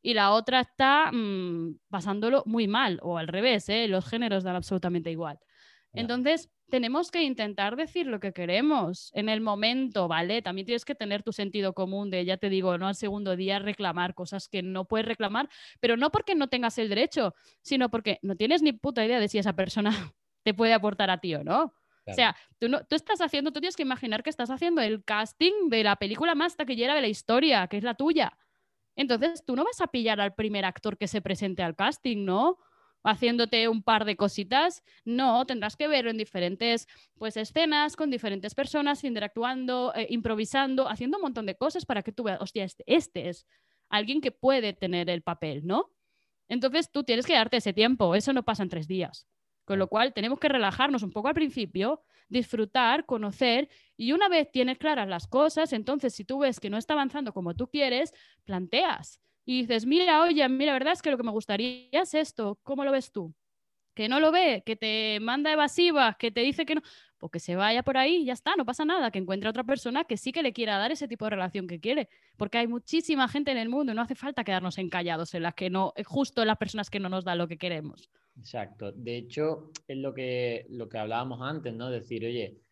y 0.06 0.14
la 0.14 0.34
otra 0.34 0.60
está 0.60 1.12
mm, 1.12 1.80
pasándolo 1.90 2.44
muy 2.46 2.68
mal, 2.68 3.00
o 3.02 3.18
al 3.18 3.28
revés, 3.28 3.70
¿eh? 3.70 3.88
los 3.88 4.06
géneros 4.06 4.44
dan 4.44 4.58
absolutamente 4.58 5.10
igual. 5.10 5.40
Entonces, 5.94 6.52
tenemos 6.70 7.12
que 7.12 7.22
intentar 7.22 7.76
decir 7.76 8.08
lo 8.08 8.20
que 8.20 8.34
queremos 8.34 9.12
en 9.14 9.30
el 9.30 9.42
momento, 9.42 10.08
¿vale? 10.08 10.42
También 10.42 10.66
tienes 10.66 10.86
que 10.86 10.96
tener 10.96 11.24
tu 11.24 11.32
sentido 11.32 11.74
común 11.74 12.10
de, 12.10 12.26
ya 12.26 12.38
te 12.38 12.50
digo, 12.50 12.78
no 12.78 12.88
al 12.88 12.96
segundo 12.96 13.36
día 13.36 13.60
reclamar 13.60 14.16
cosas 14.16 14.48
que 14.48 14.64
no 14.64 14.86
puedes 14.86 15.06
reclamar, 15.06 15.50
pero 15.80 15.98
no 15.98 16.12
porque 16.12 16.36
no 16.36 16.50
tengas 16.50 16.78
el 16.78 16.90
derecho, 16.90 17.36
sino 17.62 17.90
porque 17.90 18.20
no 18.22 18.36
tienes 18.36 18.62
ni 18.62 18.74
puta 18.74 19.06
idea 19.06 19.20
de 19.20 19.28
si 19.28 19.38
esa 19.38 19.54
persona 19.54 19.92
te 20.44 20.54
puede 20.54 20.74
aportar 20.74 21.10
a 21.10 21.20
ti 21.20 21.36
o 21.36 21.44
no. 21.44 21.74
O 22.06 22.14
sea, 22.14 22.36
tú, 22.60 22.68
no, 22.68 22.84
tú 22.84 22.98
estás 22.98 23.22
haciendo, 23.22 23.54
tú 23.54 23.62
tienes 23.62 23.78
que 23.78 23.84
imaginar 23.84 24.24
que 24.24 24.30
estás 24.30 24.50
haciendo 24.50 24.82
el 24.82 25.06
casting 25.06 25.70
de 25.70 25.84
la 25.84 25.96
película 25.96 26.36
más 26.36 26.58
taquillera 26.58 26.96
de 26.96 27.02
la 27.02 27.08
historia, 27.08 27.68
que 27.68 27.78
es 27.78 27.84
la 27.84 27.94
tuya. 27.94 28.38
Entonces, 28.98 29.46
tú 29.46 29.56
no 29.56 29.64
vas 29.64 29.80
a 29.80 29.88
pillar 29.88 30.20
al 30.20 30.36
primer 30.36 30.66
actor 30.66 30.98
que 30.98 31.08
se 31.08 31.22
presente 31.22 31.64
al 31.64 31.76
casting, 31.76 32.26
¿no? 32.26 32.58
Haciéndote 33.04 33.68
un 33.68 33.84
par 33.84 34.06
de 34.06 34.16
cositas. 34.16 34.84
No, 35.06 35.46
tendrás 35.46 35.76
que 35.76 35.88
verlo 35.88 36.10
en 36.10 36.18
diferentes 36.18 36.88
pues, 37.18 37.38
escenas, 37.38 37.96
con 37.96 38.10
diferentes 38.10 38.56
personas, 38.56 39.04
interactuando, 39.04 39.94
eh, 39.96 40.08
improvisando, 40.10 40.90
haciendo 40.90 41.18
un 41.18 41.24
montón 41.24 41.46
de 41.46 41.56
cosas 41.56 41.86
para 41.86 42.02
que 42.02 42.12
tú 42.12 42.24
veas, 42.24 42.42
hostia, 42.42 42.64
este, 42.64 42.84
este 42.88 43.30
es 43.30 43.46
alguien 43.90 44.22
que 44.22 44.32
puede 44.32 44.74
tener 44.74 45.10
el 45.10 45.22
papel, 45.22 45.66
¿no? 45.66 45.92
Entonces 46.48 46.92
tú 46.92 47.04
tienes 47.04 47.26
que 47.26 47.34
darte 47.34 47.58
ese 47.58 47.74
tiempo, 47.74 48.16
eso 48.16 48.34
no 48.34 48.44
pasa 48.44 48.64
en 48.64 48.70
tres 48.70 48.88
días. 48.88 49.28
Con 49.66 49.80
lo 49.80 49.88
cual 49.88 50.14
tenemos 50.14 50.40
que 50.40 50.50
relajarnos 50.50 51.04
un 51.04 51.12
poco 51.12 51.30
al 51.30 51.34
principio, 51.34 52.04
disfrutar, 52.28 53.06
conocer 53.06 53.70
y 53.96 54.12
una 54.12 54.28
vez 54.28 54.52
tienes 54.52 54.78
claras 54.78 55.08
las 55.08 55.28
cosas, 55.28 55.72
entonces 55.72 56.14
si 56.14 56.26
tú 56.26 56.40
ves 56.40 56.60
que 56.60 56.70
no 56.70 56.78
está 56.78 56.94
avanzando 56.94 57.34
como 57.34 57.56
tú 57.56 57.68
quieres, 57.68 58.14
planteas 58.44 59.22
y 59.46 59.62
dices, 59.62 59.86
mira, 59.86 60.22
oye, 60.22 60.48
mira, 60.50 60.72
la 60.72 60.80
verdad 60.80 60.94
es 60.94 61.02
que 61.02 61.12
lo 61.12 61.18
que 61.18 61.24
me 61.24 61.32
gustaría 61.32 61.88
es 61.92 62.14
esto, 62.14 62.60
¿cómo 62.64 62.84
lo 62.86 62.92
ves 62.92 63.12
tú? 63.12 63.34
Que 63.94 64.10
no 64.10 64.20
lo 64.20 64.32
ve, 64.32 64.64
que 64.66 64.76
te 64.76 65.20
manda 65.20 65.52
evasivas, 65.52 66.16
que 66.18 66.32
te 66.32 66.42
dice 66.42 66.66
que 66.66 66.76
no, 66.76 66.82
pues 67.20 67.32
que 67.32 67.40
se 67.40 67.56
vaya 67.56 67.84
por 67.84 67.98
ahí, 67.98 68.26
ya 68.26 68.34
está, 68.34 68.56
no 68.56 68.66
pasa 68.66 68.86
nada, 68.86 69.12
que 69.12 69.20
encuentre 69.20 69.50
otra 69.50 69.64
persona 69.64 70.04
que 70.06 70.18
sí 70.18 70.32
que 70.32 70.44
le 70.44 70.52
quiera 70.52 70.78
dar 70.78 70.92
ese 70.92 71.08
tipo 71.08 71.26
de 71.26 71.32
relación 71.32 71.68
que 71.68 71.80
quiere, 71.80 72.10
porque 72.38 72.58
hay 72.58 72.68
muchísima 72.68 73.28
gente 73.28 73.52
en 73.52 73.58
el 73.58 73.70
mundo 73.70 73.92
y 73.92 73.96
no 73.96 74.02
hace 74.02 74.16
falta 74.16 74.44
quedarnos 74.44 74.78
encallados 74.78 75.34
en 75.36 75.44
las 75.44 75.54
que 75.54 75.70
no, 75.70 75.94
justo 76.06 76.42
en 76.42 76.48
las 76.48 76.58
personas 76.58 76.90
que 76.90 77.00
no 77.00 77.10
nos 77.10 77.24
dan 77.24 77.38
lo 77.38 77.48
que 77.48 77.58
queremos. 77.58 78.10
Exacto, 78.38 78.92
de 78.92 79.18
hecho 79.18 79.72
es 79.88 79.98
lo 79.98 80.14
que, 80.14 80.66
lo 80.70 80.90
que 80.90 80.98
hablábamos 80.98 81.42
antes, 81.42 81.74
¿no? 81.74 81.92
Decir, 81.92 82.26
oye, 82.26 82.63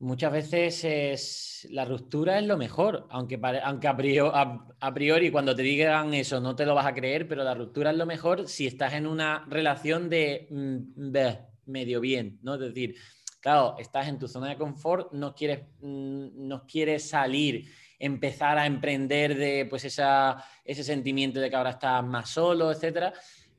Muchas 0.00 0.30
veces 0.30 0.84
es, 0.84 1.68
la 1.70 1.84
ruptura 1.84 2.38
es 2.38 2.46
lo 2.46 2.56
mejor, 2.56 3.08
aunque, 3.10 3.40
aunque 3.64 3.88
a, 3.88 4.94
priori, 4.94 5.32
cuando 5.32 5.56
te 5.56 5.62
digan 5.62 6.14
eso 6.14 6.40
no 6.40 6.54
te 6.54 6.64
lo 6.64 6.76
vas 6.76 6.86
a 6.86 6.94
creer, 6.94 7.26
pero 7.26 7.42
la 7.42 7.54
ruptura 7.54 7.90
es 7.90 7.96
lo 7.96 8.06
mejor 8.06 8.46
si 8.46 8.68
estás 8.68 8.92
en 8.92 9.08
una 9.08 9.44
relación 9.48 10.08
de, 10.08 10.46
mm, 10.50 11.02
medio 11.66 12.00
bien, 12.00 12.38
¿no? 12.42 12.54
Es 12.54 12.60
decir, 12.60 12.94
claro, 13.40 13.74
estás 13.76 14.06
en 14.06 14.20
tu 14.20 14.28
zona 14.28 14.50
de 14.50 14.56
confort, 14.56 15.12
no 15.12 15.34
quieres, 15.34 15.62
mm, 15.80 16.46
no 16.46 16.64
quieres 16.64 17.08
salir, 17.08 17.68
empezar 17.98 18.56
a 18.56 18.66
emprender 18.66 19.36
de 19.36 19.66
pues 19.68 19.84
esa, 19.84 20.44
ese 20.64 20.84
sentimiento 20.84 21.40
de 21.40 21.50
que 21.50 21.56
ahora 21.56 21.70
estás 21.70 22.04
más 22.04 22.30
solo, 22.30 22.70
etcétera. 22.70 23.12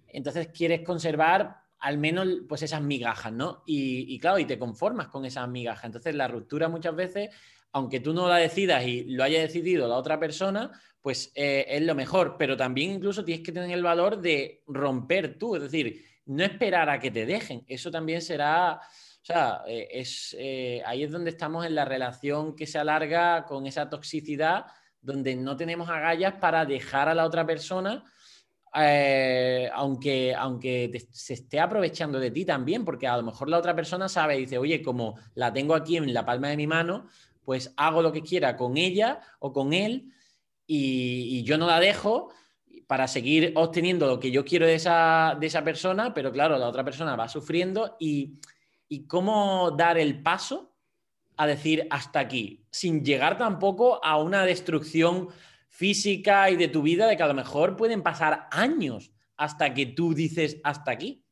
Entonces 0.08 0.48
quieres 0.48 0.84
conservar 0.86 1.69
al 1.80 1.98
menos 1.98 2.28
pues 2.48 2.62
esas 2.64 2.82
migajas, 2.82 3.32
¿no? 3.32 3.64
Y, 3.66 4.20
claro, 4.20 4.40
y 4.40 4.46
te 4.46 4.60
conformas 4.60 5.08
con 5.08 5.26
esas 5.26 5.48
migajas. 5.48 5.86
Entonces 5.86 6.16
la 6.16 6.28
ruptura 6.28 6.68
muchas 6.68 6.96
veces, 6.96 7.30
aunque 7.72 8.00
tú 8.00 8.14
no 8.14 8.28
la 8.28 8.38
decidas 8.38 8.86
y 8.86 9.06
lo 9.06 9.24
haya 9.24 9.40
decidido 9.40 9.88
la 9.88 9.96
otra 9.96 10.20
persona, 10.20 10.72
pues 11.02 11.32
eh, 11.36 11.66
es 11.70 11.82
lo 11.82 11.96
mejor, 11.96 12.36
pero 12.38 12.58
también 12.58 12.92
incluso 12.92 13.24
tienes 13.24 13.46
que 13.46 13.54
tener 13.54 13.72
el 13.72 13.84
valor 13.84 14.20
de 14.20 14.64
romper 14.68 15.38
tú, 15.38 15.56
es 15.56 15.62
decir, 15.62 16.06
no 16.26 16.44
esperar 16.44 16.90
a 16.90 17.00
que 17.00 17.12
te 17.12 17.26
dejen. 17.26 17.64
Eso 17.68 17.90
también 17.90 18.22
será, 18.22 18.74
o 18.74 19.26
sea, 19.26 19.64
eh, 19.66 19.88
es, 19.92 20.36
eh, 20.38 20.84
ahí 20.86 21.04
es 21.04 21.12
donde 21.12 21.30
estamos 21.30 21.66
en 21.66 21.76
la 21.76 21.86
relación 21.86 22.56
que 22.56 22.68
se 22.68 22.78
alarga 22.78 23.46
con 23.46 23.66
esa 23.66 23.90
toxicidad, 23.90 24.66
donde 25.02 25.36
no 25.36 25.56
tenemos 25.56 25.90
agallas 25.90 26.34
para 26.36 26.66
dejar 26.66 27.08
a 27.08 27.16
la 27.16 27.26
otra 27.26 27.46
persona 27.46 28.04
eh, 28.76 29.70
aunque, 29.74 30.36
aunque 30.36 31.08
se 31.12 31.34
esté 31.34 31.60
aprovechando 31.60 32.20
de 32.20 32.32
ti 32.32 32.46
también, 32.46 32.86
porque 32.86 33.08
a 33.08 33.18
lo 33.18 33.24
mejor 33.24 33.50
la 33.50 33.58
otra 33.58 33.76
persona 33.76 34.10
sabe 34.10 34.38
y 34.38 34.42
dice, 34.42 34.58
oye, 34.58 34.82
como 34.82 35.18
la 35.36 35.52
tengo 35.52 35.74
aquí 35.74 35.98
en 35.98 36.14
la 36.14 36.26
palma 36.26 36.50
de 36.50 36.58
mi 36.58 36.68
mano, 36.68 37.08
pues 37.44 37.74
hago 37.78 38.02
lo 38.02 38.12
que 38.12 38.22
quiera 38.22 38.56
con 38.56 38.78
ella 38.78 39.22
o 39.40 39.52
con 39.52 39.74
él 39.74 40.12
y, 40.68 41.44
yo 41.44 41.58
no 41.58 41.66
la 41.66 41.80
dejo 41.80 42.32
para 42.86 43.08
seguir 43.08 43.54
obteniendo 43.56 44.08
lo 44.08 44.20
que 44.20 44.30
yo 44.30 44.46
quiero 44.46 44.68
de 44.68 44.76
esa, 44.76 45.36
de 45.40 45.48
esa 45.48 45.64
persona, 45.64 46.14
pero 46.14 46.32
claro, 46.32 46.58
la 46.58 46.68
otra 46.68 46.84
persona 46.84 47.16
va 47.16 47.28
sufriendo 47.28 47.96
y, 48.00 48.40
y 48.88 49.08
cómo 49.08 49.72
dar 49.72 49.98
el 49.98 50.22
paso 50.22 50.76
a 51.38 51.48
decir 51.48 51.88
hasta 51.90 52.20
aquí, 52.20 52.66
sin 52.70 53.04
llegar 53.04 53.38
tampoco 53.38 54.04
a 54.04 54.18
una 54.18 54.46
destrucción 54.46 55.30
física 55.80 56.50
y 56.50 56.58
de 56.58 56.68
tu 56.68 56.82
vida 56.82 57.08
de 57.08 57.16
que 57.16 57.24
a 57.24 57.28
lo 57.28 57.34
mejor 57.34 57.78
pueden 57.78 58.04
pasar 58.04 58.50
años 58.52 59.14
hasta 59.38 59.74
que 59.74 59.86
tú 59.86 60.14
dices 60.14 60.58
hasta 60.66 60.92
aquí. 60.92 61.24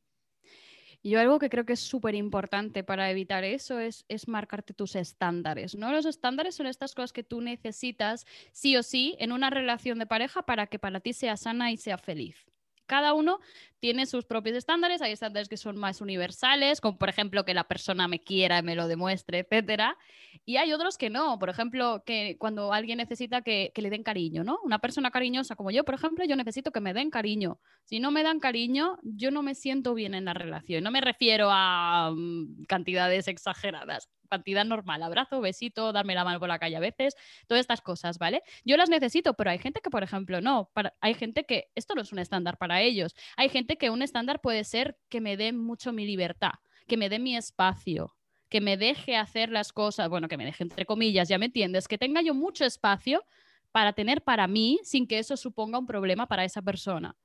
Yo 1.04 1.20
algo 1.20 1.38
que 1.38 1.50
creo 1.50 1.66
que 1.66 1.74
es 1.74 1.82
súper 1.82 2.16
importante 2.16 2.82
para 2.82 3.12
evitar 3.12 3.44
eso 3.44 3.80
es, 3.80 4.06
es, 4.08 4.30
marcarte 4.30 4.74
tus 4.74 4.96
estándares, 4.96 5.76
¿no? 5.76 5.92
Los 5.92 6.06
estándares 6.06 6.56
son 6.56 6.66
estas 6.66 6.96
cosas 6.96 7.12
que 7.12 7.24
tú 7.24 7.42
necesitas 7.42 8.26
sí 8.54 8.78
o 8.78 8.84
sí 8.84 9.18
en 9.20 9.34
una 9.34 9.50
relación 9.50 10.00
de 10.00 10.06
pareja 10.06 10.44
para 10.44 10.68
que 10.68 10.80
para 10.80 11.02
ti 11.02 11.12
sea 11.12 11.36
sana 11.36 11.74
y 11.74 11.78
sea 11.78 11.98
feliz. 11.98 12.48
Cada 12.86 13.14
uno 13.14 13.42
tiene 13.80 14.06
sus 14.06 14.26
propios 14.26 14.58
estándares, 14.58 15.02
hay 15.02 15.12
estándares 15.12 15.50
que 15.50 15.58
son 15.58 15.78
más 15.78 16.02
universales, 16.02 16.82
como 16.82 16.98
por 16.98 17.10
ejemplo 17.10 17.46
que 17.46 17.54
la 17.54 17.68
persona 17.68 18.08
me 18.08 18.24
quiera 18.24 18.60
y 18.60 18.64
me 18.64 18.76
lo 18.76 18.88
demuestre, 18.88 19.40
etcétera, 19.40 19.98
y 20.46 20.58
hay 20.58 20.72
otros 20.74 20.98
que 20.98 21.10
no, 21.10 21.38
por 21.40 21.50
ejemplo, 21.50 22.04
que 22.06 22.38
cuando 22.40 22.72
alguien 22.72 22.98
necesita 22.98 23.42
que, 23.42 23.72
le 23.76 23.90
den 23.90 24.04
cariño, 24.04 24.44
¿no? 24.44 24.60
Una 24.64 24.80
persona 24.80 25.12
cariñosa 25.12 25.56
como 25.56 25.72
yo, 25.72 25.84
por 25.84 25.96
ejemplo, 25.96 26.24
yo 26.26 26.38
necesito 26.38 26.72
que 26.72 26.80
me 26.80 26.94
den 26.94 27.10
cariño. 27.10 27.60
Si 27.84 28.00
no 28.00 28.12
me 28.12 28.24
dan 28.24 28.40
cariño, 28.40 28.98
yo 29.04 29.30
no 29.30 29.44
me 29.44 29.56
siento 29.56 29.94
bien 29.94 30.14
en 30.14 30.24
la 30.24 30.34
relación. 30.34 30.86
No 30.86 30.92
me 30.92 31.02
refiero 31.02 31.50
a 31.52 32.12
mm, 32.16 32.64
cantidades 32.64 33.28
exageradas, 33.28 34.10
cantidad 34.30 34.64
normal, 34.64 35.04
abrazo, 35.04 35.42
besito, 35.42 35.92
darme 35.92 36.16
la 36.16 36.24
mano 36.24 36.40
por 36.40 36.48
la 36.48 36.60
calle 36.60 36.78
a 36.78 36.80
veces, 36.80 37.16
todas 37.48 37.60
estas 37.60 37.82
cosas, 37.82 38.18
¿vale? 38.18 38.42
Yo 38.64 38.78
las 38.78 38.90
necesito, 38.90 39.34
pero 39.34 39.50
hay 39.50 39.60
gente 39.60 39.82
que, 39.82 39.90
por 39.90 40.04
ejemplo, 40.04 40.40
no. 40.40 40.72
hay 41.02 41.14
gente 41.14 41.44
que 41.46 41.72
esto 41.76 41.94
no 41.94 42.02
es 42.02 42.14
un 42.14 42.20
estándar 42.20 42.58
para 42.58 42.82
ellos. 42.82 43.16
Hay 43.36 43.50
gente 43.50 43.67
que 43.76 43.90
un 43.90 44.02
estándar 44.02 44.40
puede 44.40 44.64
ser 44.64 44.98
que 45.10 45.20
me 45.20 45.36
dé 45.36 45.52
mucho 45.52 45.92
mi 45.92 46.06
libertad, 46.06 46.54
que 46.88 46.96
me 46.96 47.10
dé 47.10 47.20
mi 47.20 47.36
espacio, 47.36 48.16
que 48.50 48.62
me 48.62 48.78
deje 48.78 49.18
hacer 49.18 49.50
las 49.50 49.74
cosas, 49.74 50.08
bueno, 50.10 50.30
que 50.30 50.38
me 50.38 50.46
deje 50.46 50.64
entre 50.64 50.86
comillas, 50.86 51.28
ya 51.28 51.38
me 51.38 51.48
entiendes, 51.48 51.90
que 51.90 51.98
tenga 51.98 52.22
yo 52.22 52.34
mucho 52.34 52.64
espacio 52.64 53.26
para 53.72 53.94
tener 53.94 54.24
para 54.24 54.48
mí 54.48 54.80
sin 54.84 55.06
que 55.06 55.20
eso 55.20 55.36
suponga 55.36 55.78
un 55.78 55.86
problema 55.86 56.28
para 56.28 56.46
esa 56.46 56.62
persona. 56.62 57.16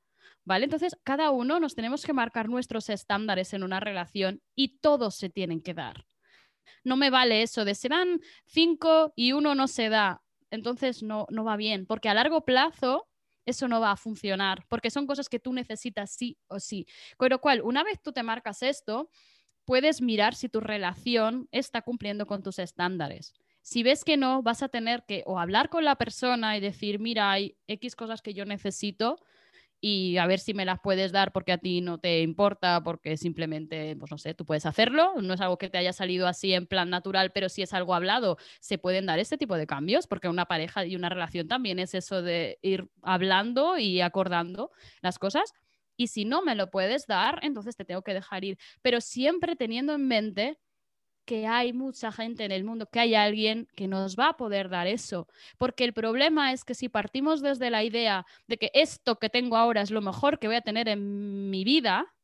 ¿Vale? 0.45 0.64
Entonces, 0.64 0.97
cada 1.05 1.30
uno 1.30 1.61
nos 1.61 1.76
tenemos 1.76 2.05
que 2.05 2.12
marcar 2.12 2.49
nuestros 2.49 2.88
estándares 2.88 3.55
en 3.55 3.62
una 3.62 3.78
relación 3.78 4.43
y 4.57 4.80
todos 4.80 5.14
se 5.14 5.30
tienen 5.30 5.62
que 5.62 5.72
dar. 5.72 6.05
No 6.82 6.97
me 6.97 7.11
vale 7.11 7.43
eso 7.43 7.64
de 7.64 7.76
se 7.76 7.88
dan 7.88 8.20
cinco 8.45 9.12
y 9.14 9.32
uno 9.32 9.55
no 9.55 9.68
se 9.68 9.88
da. 9.88 10.22
Entonces 10.51 11.03
no, 11.03 11.26
no 11.30 11.45
va 11.45 11.57
bien, 11.57 11.86
porque 11.86 12.09
a 12.09 12.14
largo 12.14 12.45
plazo 12.45 13.09
eso 13.47 13.68
no 13.68 13.80
va 13.80 13.93
a 13.93 13.97
funcionar, 13.97 14.64
porque 14.68 14.90
son 14.90 15.07
cosas 15.07 15.28
que 15.28 15.38
tú 15.38 15.53
necesitas 15.53 16.11
sí 16.11 16.38
o 16.49 16.61
sí. 16.61 16.86
Con 17.16 17.30
lo 17.30 17.40
cual, 17.40 17.62
una 17.62 17.82
vez 17.82 18.01
tú 18.03 18.12
te 18.12 18.22
marcas 18.22 18.62
esto, 18.62 19.11
puedes 19.64 20.01
mirar 20.03 20.34
si 20.34 20.49
tu 20.49 20.61
relación 20.61 21.49
está 21.53 21.82
cumpliendo 21.82 22.26
con 22.26 22.43
tus 22.43 22.59
estándares. 22.59 23.34
Si 23.62 23.82
ves 23.82 24.05
que 24.05 24.16
no, 24.16 24.43
vas 24.43 24.62
a 24.62 24.68
tener 24.68 25.05
que 25.05 25.22
o 25.26 25.38
hablar 25.38 25.68
con 25.68 25.84
la 25.84 25.97
persona 25.97 26.57
y 26.57 26.61
decir, 26.61 26.99
mira, 26.99 27.30
hay 27.30 27.57
X 27.68 27.95
cosas 27.95 28.20
que 28.20 28.34
yo 28.34 28.45
necesito 28.45 29.18
y 29.85 30.16
a 30.18 30.26
ver 30.28 30.39
si 30.39 30.55
me 30.55 30.64
las 30.64 30.78
puedes 30.78 31.11
dar 31.11 31.33
porque 31.33 31.51
a 31.51 31.59
ti 31.59 31.80
no 31.80 31.99
te 31.99 32.20
importa, 32.20 32.85
porque 32.85 33.16
simplemente, 33.16 33.97
pues 33.97 34.12
no 34.12 34.16
sé, 34.16 34.33
tú 34.33 34.47
puedes 34.47 34.64
hacerlo, 34.64 35.14
no 35.20 35.35
es 35.35 35.41
algo 35.41 35.59
que 35.59 35.68
te 35.68 35.76
haya 35.76 35.93
salido 35.93 36.28
así 36.28 36.55
en 36.55 36.68
plan 36.68 36.89
natural, 36.89 37.33
pero 37.33 37.49
si 37.49 37.62
es 37.62 37.72
algo 37.72 37.93
hablado, 37.93 38.39
se 38.61 38.78
pueden 38.78 39.07
dar 39.07 39.18
este 39.18 39.37
tipo 39.37 39.57
de 39.57 39.66
cambios, 39.66 40.07
porque 40.07 40.28
una 40.28 40.47
pareja 40.47 40.87
y 40.87 40.95
una 40.95 41.09
relación 41.09 41.49
también 41.49 41.80
es 41.80 41.95
eso 41.95 42.22
de 42.22 42.61
ir 42.62 42.89
hablando 43.03 43.76
y 43.76 44.01
acordando 44.01 44.70
las 45.01 45.18
cosas. 45.18 45.53
Y 45.97 46.07
si 46.07 46.24
no 46.24 46.43
me 46.43 46.55
lo 46.55 46.70
puedes 46.70 47.09
dar, 47.09 47.41
entonces 47.43 47.74
te 47.74 47.85
tengo 47.85 48.03
que 48.03 48.14
dejar 48.14 48.45
ir, 48.45 48.59
pero 48.83 49.01
siempre 49.01 49.57
teniendo 49.57 49.95
en 49.95 50.07
mente 50.07 50.59
que 51.24 51.46
hay 51.46 51.72
mucha 51.72 52.12
gente 52.12 52.44
en 52.44 52.52
el 52.52 52.64
mundo, 52.64 52.86
que 52.86 53.00
hay 53.00 53.14
alguien 53.14 53.68
que 53.76 53.88
nos 53.88 54.16
va 54.16 54.30
a 54.30 54.36
poder 54.36 54.68
dar 54.68 54.86
eso. 54.86 55.28
Porque 55.58 55.84
el 55.84 55.92
problema 55.92 56.52
es 56.52 56.64
que 56.64 56.74
si 56.74 56.88
partimos 56.88 57.42
desde 57.42 57.70
la 57.70 57.84
idea 57.84 58.26
de 58.48 58.58
que 58.58 58.70
esto 58.74 59.18
que 59.18 59.30
tengo 59.30 59.56
ahora 59.56 59.82
es 59.82 59.90
lo 59.90 60.00
mejor 60.00 60.38
que 60.38 60.48
voy 60.48 60.56
a 60.56 60.62
tener 60.62 60.88
en 60.88 61.50
mi 61.50 61.64
vida, 61.64 62.14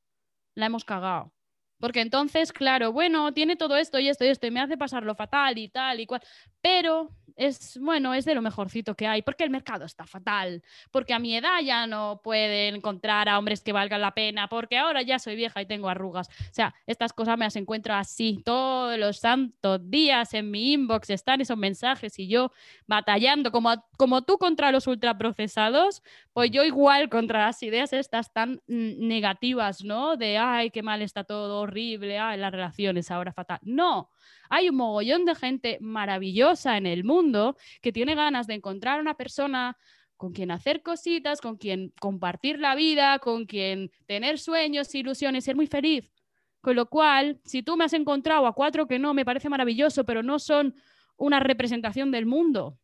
la 0.55 0.67
hemos 0.67 0.85
cagado. 0.85 1.33
Porque 1.81 2.01
entonces, 2.01 2.53
claro, 2.53 2.93
bueno, 2.93 3.33
tiene 3.33 3.55
todo 3.55 3.77
esto 3.77 4.01
y 4.01 4.09
esto 4.09 4.25
y 4.25 4.29
esto 4.29 4.47
y 4.49 4.51
me 4.51 4.61
hace 4.61 4.77
pasarlo 4.77 5.15
fatal 5.15 5.59
y 5.59 5.69
tal 5.69 6.01
y 6.01 6.07
cual, 6.07 6.21
pero 6.61 7.11
es, 7.39 7.79
bueno, 7.81 8.15
es 8.15 8.25
de 8.25 8.35
lo 8.35 8.43
mejorcito 8.43 8.95
que 8.97 9.07
hay, 9.07 9.23
porque 9.23 9.45
el 9.45 9.51
mercado 9.51 9.85
está 9.85 10.07
fatal, 10.07 10.63
porque 10.91 11.15
a 11.15 11.19
mi 11.19 11.37
edad 11.37 11.61
ya 11.65 11.87
no 11.87 12.21
pueden 12.23 12.77
encontrar 12.77 13.29
a 13.29 13.39
hombres 13.39 13.63
que 13.63 13.73
valgan 13.73 14.01
la 14.01 14.13
pena, 14.13 14.49
porque 14.49 14.77
ahora 14.77 15.03
ya 15.03 15.19
soy 15.19 15.37
vieja 15.37 15.63
y 15.63 15.67
tengo 15.67 15.89
arrugas. 15.89 16.29
O 16.29 16.53
sea, 16.53 16.75
estas 16.87 17.13
cosas 17.13 17.39
me 17.39 17.45
las 17.45 17.57
encuentro 17.57 17.95
así 17.95 18.43
todos 18.45 18.99
los 18.99 19.19
santos 19.19 19.81
días 19.89 20.35
en 20.35 20.51
mi 20.51 20.73
inbox, 20.73 21.11
están 21.11 21.41
esos 21.41 21.57
mensajes 21.57 22.19
y 22.19 22.27
yo 22.29 22.51
batallando 22.87 23.53
como, 23.53 23.73
como 23.97 24.23
tú 24.23 24.37
contra 24.39 24.73
los 24.73 24.89
ultraprocesados, 24.89 26.03
pues 26.33 26.51
yo 26.51 26.65
igual 26.65 27.09
contra 27.09 27.47
las 27.47 27.63
ideas 27.63 27.93
estas 27.93 28.33
tan 28.33 28.61
negativas, 28.67 29.85
¿no? 29.85 30.17
De, 30.17 30.39
ay, 30.39 30.71
qué 30.71 30.83
mal 30.83 31.03
está 31.03 31.23
todo, 31.23 31.61
horrible, 31.61 32.19
ay, 32.19 32.39
las 32.39 32.51
relaciones 32.51 33.13
ahora 33.13 33.33
fatal. 33.33 33.61
No 33.63 34.11
hay 34.51 34.69
un 34.69 34.77
mogollón 34.77 35.25
de 35.25 35.35
gente 35.35 35.79
maravillosa 35.81 36.77
en 36.77 36.87
el 36.87 37.05
mundo 37.05 37.57
que 37.81 37.93
tiene 37.93 38.15
ganas 38.15 38.47
de 38.47 38.55
encontrar 38.55 39.01
una 39.01 39.15
persona 39.15 39.77
con 40.17 40.33
quien 40.33 40.51
hacer 40.51 40.83
cositas, 40.83 41.41
con 41.41 41.57
quien 41.57 41.93
compartir 42.01 42.59
la 42.59 42.75
vida, 42.75 43.19
con 43.21 43.47
quien 43.47 43.91
tener 44.07 44.39
sueños, 44.39 44.95
ilusiones, 44.95 45.45
ser 45.45 45.57
muy 45.57 45.69
feliz. 45.69 46.13
Con 46.61 46.75
lo 46.75 46.87
cual, 46.87 47.41
si 47.45 47.63
tú 47.63 47.77
me 47.77 47.85
has 47.85 47.93
encontrado 47.93 48.47
a 48.47 48.53
cuatro 48.53 48.89
que 48.89 48.99
no, 48.99 49.15
me 49.15 49.25
parece 49.25 49.49
maravilloso, 49.49 50.05
pero 50.05 50.23
no 50.23 50.41
son 50.41 50.75
una 51.17 51.39
representación 51.41 52.11
del 52.11 52.27
mundo. 52.27 52.79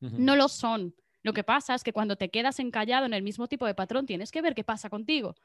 No 0.00 0.34
lo 0.34 0.48
son. 0.48 0.94
Lo 1.22 1.32
que 1.32 1.44
pasa 1.44 1.74
es 1.74 1.84
que 1.84 1.92
cuando 1.92 2.16
te 2.16 2.30
quedas 2.30 2.58
encallado 2.58 3.06
en 3.06 3.12
el 3.12 3.22
mismo 3.22 3.46
tipo 3.46 3.66
de 3.66 3.74
patrón, 3.74 4.06
tienes 4.06 4.30
que 4.30 4.42
ver 4.42 4.54
qué 4.54 4.64
pasa 4.64 4.88
contigo. 4.88 5.36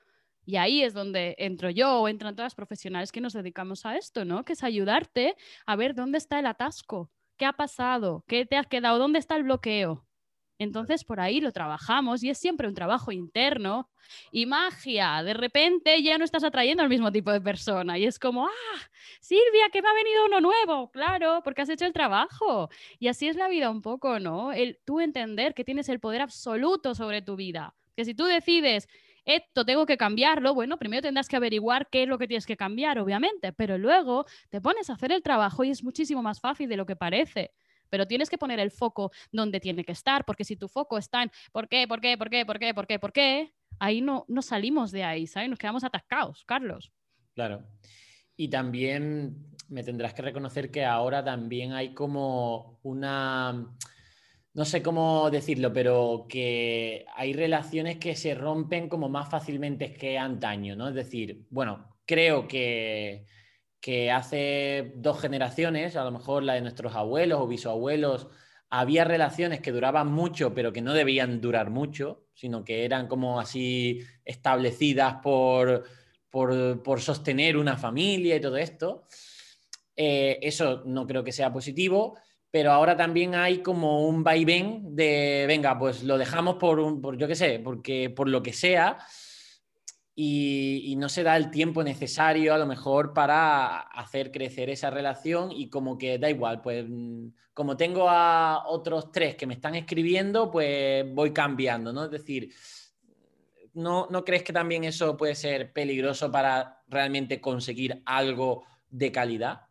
Y 0.46 0.58
ahí 0.58 0.84
es 0.84 0.94
donde 0.94 1.36
entro 1.40 1.70
yo 1.70 2.02
o 2.02 2.08
entran 2.08 2.36
todas 2.36 2.48
las 2.48 2.56
profesionales 2.56 3.12
que 3.12 3.22
nos 3.22 3.34
dedicamos 3.34 3.86
a 3.86 3.98
esto, 3.98 4.26
¿no? 4.26 4.46
Que 4.46 4.54
es 4.54 4.64
ayudarte 4.64 5.36
a 5.66 5.76
ver 5.76 5.96
dónde 5.96 6.18
está 6.18 6.40
el 6.40 6.46
atasco, 6.46 7.12
qué 7.38 7.46
ha 7.46 7.54
pasado, 7.54 8.24
qué 8.28 8.46
te 8.46 8.58
has 8.58 8.68
quedado, 8.68 9.00
dónde 9.00 9.20
está 9.20 9.36
el 9.36 9.44
bloqueo. 9.44 10.06
Entonces 10.58 11.04
por 11.04 11.20
ahí 11.20 11.42
lo 11.42 11.52
trabajamos 11.52 12.24
y 12.24 12.30
es 12.30 12.38
siempre 12.38 12.68
un 12.68 12.76
trabajo 12.76 13.12
interno 13.12 13.90
y 14.32 14.46
magia. 14.46 15.22
De 15.24 15.34
repente 15.34 16.02
ya 16.02 16.18
no 16.18 16.24
estás 16.24 16.44
atrayendo 16.44 16.82
al 16.82 16.90
mismo 16.90 17.12
tipo 17.12 17.32
de 17.32 17.42
persona 17.42 17.98
y 17.98 18.06
es 18.06 18.20
como, 18.20 18.46
ah, 18.46 18.80
Silvia, 19.20 19.70
que 19.72 19.82
me 19.82 19.90
ha 19.90 19.94
venido 19.94 20.26
uno 20.26 20.40
nuevo. 20.40 20.92
Claro, 20.92 21.42
porque 21.44 21.62
has 21.64 21.70
hecho 21.70 21.86
el 21.86 21.94
trabajo. 21.94 22.70
Y 23.00 23.10
así 23.10 23.28
es 23.28 23.36
la 23.36 23.50
vida 23.50 23.70
un 23.70 23.82
poco, 23.82 24.20
¿no? 24.20 24.54
El 24.54 24.80
tú 24.86 25.02
entender 25.02 25.54
que 25.54 25.66
tienes 25.66 25.90
el 25.90 26.00
poder 26.00 26.22
absoluto 26.22 26.96
sobre 26.96 27.22
tu 27.22 27.36
vida. 27.36 27.76
Que 27.96 28.06
si 28.06 28.14
tú 28.14 28.26
decides 28.26 28.88
esto 29.26 29.66
tengo 29.66 29.86
que 29.86 29.98
cambiarlo, 29.98 30.54
bueno, 30.54 30.78
primero 30.78 31.02
tendrás 31.02 31.28
que 31.28 31.36
averiguar 31.36 31.90
qué 31.90 32.04
es 32.04 32.10
lo 32.10 32.18
que 32.18 32.28
tienes 32.28 32.46
que 32.46 32.56
cambiar, 32.56 33.00
obviamente, 33.00 33.52
pero 33.54 33.78
luego 33.78 34.26
te 34.50 34.62
pones 34.62 34.90
a 34.90 34.94
hacer 34.94 35.12
el 35.12 35.24
trabajo 35.24 35.64
y 35.64 35.72
es 35.72 35.84
muchísimo 35.84 36.22
más 36.22 36.40
fácil 36.40 36.70
de 36.70 36.78
lo 36.78 36.86
que 36.86 36.96
parece. 36.96 37.52
Pero 37.90 38.08
tienes 38.08 38.30
que 38.30 38.38
poner 38.38 38.60
el 38.60 38.72
foco 38.72 39.12
donde 39.32 39.60
tiene 39.60 39.84
que 39.84 39.92
estar, 39.92 40.26
porque 40.26 40.44
si 40.44 40.56
tu 40.56 40.68
foco 40.68 40.98
está 40.98 41.24
en 41.24 41.32
¿por 41.52 41.68
qué, 41.68 41.88
por 41.88 42.02
qué, 42.02 42.18
por 42.18 42.30
qué, 42.30 42.46
por 42.46 42.60
qué, 42.60 42.74
por 42.74 42.88
qué, 42.88 43.00
por 43.00 43.14
qué? 43.14 43.54
Ahí 43.80 44.02
no, 44.02 44.26
no 44.28 44.42
salimos 44.42 44.92
de 44.92 45.04
ahí, 45.04 45.28
¿sabes? 45.28 45.50
Nos 45.50 45.60
quedamos 45.60 45.84
atascados, 45.84 46.44
Carlos. 46.46 46.92
Claro. 47.34 47.64
Y 48.38 48.50
también 48.50 49.56
me 49.70 49.84
tendrás 49.84 50.14
que 50.14 50.22
reconocer 50.22 50.72
que 50.72 50.86
ahora 50.86 51.24
también 51.24 51.74
hay 51.74 51.94
como 51.94 52.80
una 52.84 53.76
no 54.56 54.64
sé 54.64 54.82
cómo 54.82 55.30
decirlo, 55.30 55.74
pero 55.74 56.28
que 56.30 57.06
hay 57.14 57.34
relaciones 57.34 57.98
que 57.98 58.16
se 58.16 58.34
rompen 58.34 58.88
como 58.88 59.10
más 59.10 59.30
fácilmente 59.30 59.94
que 59.94 60.18
antaño, 60.18 60.78
¿no? 60.78 60.88
Es 60.88 60.96
decir, 60.96 61.46
bueno, 61.50 61.98
creo 62.06 62.48
que, 62.48 63.26
que 63.82 64.12
hace 64.12 64.94
dos 64.96 65.20
generaciones, 65.20 65.98
a 65.98 66.06
lo 66.06 66.12
mejor 66.12 66.44
la 66.44 66.54
de 66.54 66.62
nuestros 66.62 66.96
abuelos 66.96 67.42
o 67.42 67.48
bisabuelos, 67.48 68.28
había 68.70 69.04
relaciones 69.04 69.60
que 69.60 69.74
duraban 69.74 70.10
mucho, 70.10 70.54
pero 70.54 70.72
que 70.72 70.82
no 70.82 70.94
debían 70.94 71.42
durar 71.42 71.70
mucho, 71.70 72.24
sino 72.34 72.64
que 72.64 72.86
eran 72.86 73.08
como 73.08 73.42
así 73.42 74.04
establecidas 74.24 75.16
por, 75.22 75.84
por, 76.32 77.02
sostener 77.02 77.58
una 77.58 77.76
familia 77.76 78.38
y 78.38 78.42
todo 78.42 78.56
esto. 78.56 79.04
Eh, 79.98 80.40
eso 80.42 80.82
no 80.86 81.06
creo 81.06 81.26
que 81.26 81.34
sea 81.34 81.52
positivo 81.52 82.18
pero 82.56 82.72
ahora 82.72 82.96
también 82.96 83.36
hay 83.36 83.58
como 83.58 84.08
un 84.08 84.24
vaivén 84.24 84.96
de, 84.96 85.44
venga, 85.46 85.78
pues 85.78 86.04
lo 86.04 86.18
dejamos 86.18 86.56
por, 86.56 86.80
un, 86.80 87.02
por 87.02 87.18
yo 87.18 87.28
qué 87.28 87.36
sé, 87.36 87.60
porque 87.60 88.10
por 88.10 88.30
lo 88.30 88.42
que 88.42 88.54
sea, 88.54 88.98
y, 90.16 90.96
no 90.98 91.10
se 91.10 91.24
da 91.24 91.36
el 91.36 91.52
tiempo 91.52 91.84
necesario 91.84 92.54
a 92.54 92.58
lo 92.58 92.66
mejor 92.66 93.14
para 93.14 93.80
hacer 93.80 94.32
crecer 94.32 94.70
esa 94.70 94.90
relación 94.90 95.52
y 95.52 95.70
como 95.70 95.98
que 95.98 96.18
da 96.18 96.30
igual, 96.30 96.62
pues 96.62 96.86
como 97.54 97.76
tengo 97.76 98.08
a 98.08 98.64
otros 98.68 99.12
tres 99.12 99.36
que 99.36 99.48
me 99.48 99.56
están 99.56 99.76
escribiendo, 99.76 100.50
pues 100.50 101.06
voy 101.14 101.34
cambiando, 101.34 101.92
¿no? 101.92 102.06
Es 102.06 102.12
decir, 102.12 102.54
¿no, 103.74 104.08
¿no 104.10 104.24
crees 104.24 104.44
que 104.44 104.54
también 104.54 104.86
eso 104.86 105.18
puede 105.18 105.36
ser 105.36 105.74
peligroso 105.74 106.32
para 106.32 106.84
realmente 106.88 107.42
conseguir 107.42 108.02
algo 108.06 108.64
de 108.90 109.12
calidad? 109.12 109.65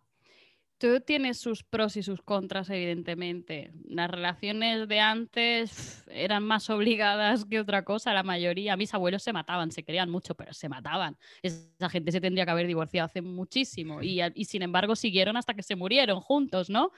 Todo 0.79 1.01
tiene 1.01 1.35
sus 1.35 1.63
pros 1.63 1.97
y 1.97 2.03
sus 2.03 2.23
contras, 2.23 2.69
evidentemente. 2.71 3.71
Las 3.87 4.11
relaciones 4.11 4.89
de 4.89 5.01
antes 5.01 6.05
eran 6.09 6.43
más 6.43 6.69
obligadas 6.71 7.45
que 7.45 7.61
otra 7.61 7.85
cosa, 7.85 8.13
la 8.13 8.23
mayoría. 8.23 8.77
Mis 8.77 8.93
abuelos 8.93 9.23
se 9.23 9.33
mataban, 9.33 9.71
se 9.71 9.83
querían 9.83 10.11
mucho, 10.11 10.35
pero 10.35 10.53
se 10.53 10.69
mataban. 10.69 11.17
Esa 11.43 11.89
gente 11.89 12.13
se 12.13 12.21
tendría 12.21 12.45
que 12.45 12.51
haber 12.51 12.67
divorciado 12.67 13.07
hace 13.07 13.23
muchísimo 13.23 14.03
y, 14.03 14.21
sin 14.45 14.63
embargo 14.63 14.97
siguieron 14.97 15.37
hasta 15.37 15.55
que 15.55 15.63
se 15.63 15.77
murieron 15.77 16.21
juntos, 16.21 16.71
¿no? 16.71 16.91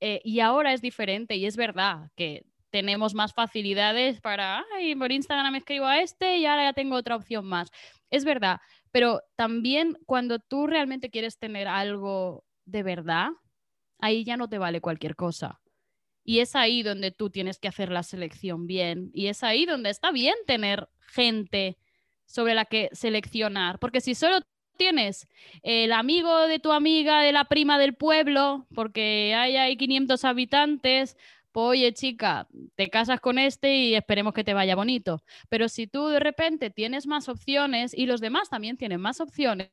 Eh, 0.00 0.20
y 0.24 0.40
ahora 0.40 0.72
es 0.72 0.82
diferente 0.82 1.36
y 1.36 1.46
es 1.46 1.56
verdad 1.56 2.10
que 2.16 2.44
tenemos 2.70 3.14
más 3.14 3.32
facilidades 3.32 4.20
para, 4.20 4.64
ay, 4.74 4.94
por 4.94 5.10
Instagram 5.10 5.52
me 5.52 5.58
escribo 5.58 5.86
a 5.86 6.00
este 6.00 6.38
y 6.38 6.46
ahora 6.46 6.64
ya 6.64 6.72
tengo 6.72 6.96
otra 6.96 7.16
opción 7.16 7.46
más. 7.46 7.70
Es 8.10 8.24
verdad, 8.24 8.60
pero 8.90 9.22
también 9.36 9.96
cuando 10.06 10.38
tú 10.38 10.66
realmente 10.66 11.10
quieres 11.10 11.38
tener 11.38 11.68
algo 11.68 12.45
de 12.66 12.82
verdad, 12.82 13.30
ahí 13.98 14.24
ya 14.24 14.36
no 14.36 14.48
te 14.48 14.58
vale 14.58 14.80
cualquier 14.80 15.16
cosa. 15.16 15.60
Y 16.24 16.40
es 16.40 16.56
ahí 16.56 16.82
donde 16.82 17.12
tú 17.12 17.30
tienes 17.30 17.58
que 17.58 17.68
hacer 17.68 17.90
la 17.90 18.02
selección 18.02 18.66
bien. 18.66 19.10
Y 19.14 19.28
es 19.28 19.42
ahí 19.44 19.64
donde 19.64 19.90
está 19.90 20.10
bien 20.10 20.34
tener 20.46 20.88
gente 20.98 21.78
sobre 22.26 22.54
la 22.54 22.64
que 22.64 22.90
seleccionar. 22.92 23.78
Porque 23.78 24.00
si 24.00 24.14
solo 24.16 24.40
tienes 24.76 25.28
el 25.62 25.92
amigo 25.92 26.46
de 26.48 26.58
tu 26.58 26.72
amiga, 26.72 27.22
de 27.22 27.32
la 27.32 27.44
prima 27.44 27.78
del 27.78 27.94
pueblo, 27.94 28.66
porque 28.74 29.34
hay, 29.36 29.56
hay 29.56 29.76
500 29.76 30.24
habitantes, 30.24 31.16
pues 31.52 31.64
oye 31.68 31.94
chica, 31.94 32.48
te 32.74 32.90
casas 32.90 33.20
con 33.20 33.38
este 33.38 33.74
y 33.76 33.94
esperemos 33.94 34.34
que 34.34 34.44
te 34.44 34.52
vaya 34.52 34.74
bonito. 34.74 35.22
Pero 35.48 35.68
si 35.68 35.86
tú 35.86 36.08
de 36.08 36.20
repente 36.20 36.70
tienes 36.70 37.06
más 37.06 37.28
opciones 37.28 37.94
y 37.94 38.06
los 38.06 38.20
demás 38.20 38.50
también 38.50 38.76
tienen 38.76 39.00
más 39.00 39.20
opciones, 39.20 39.70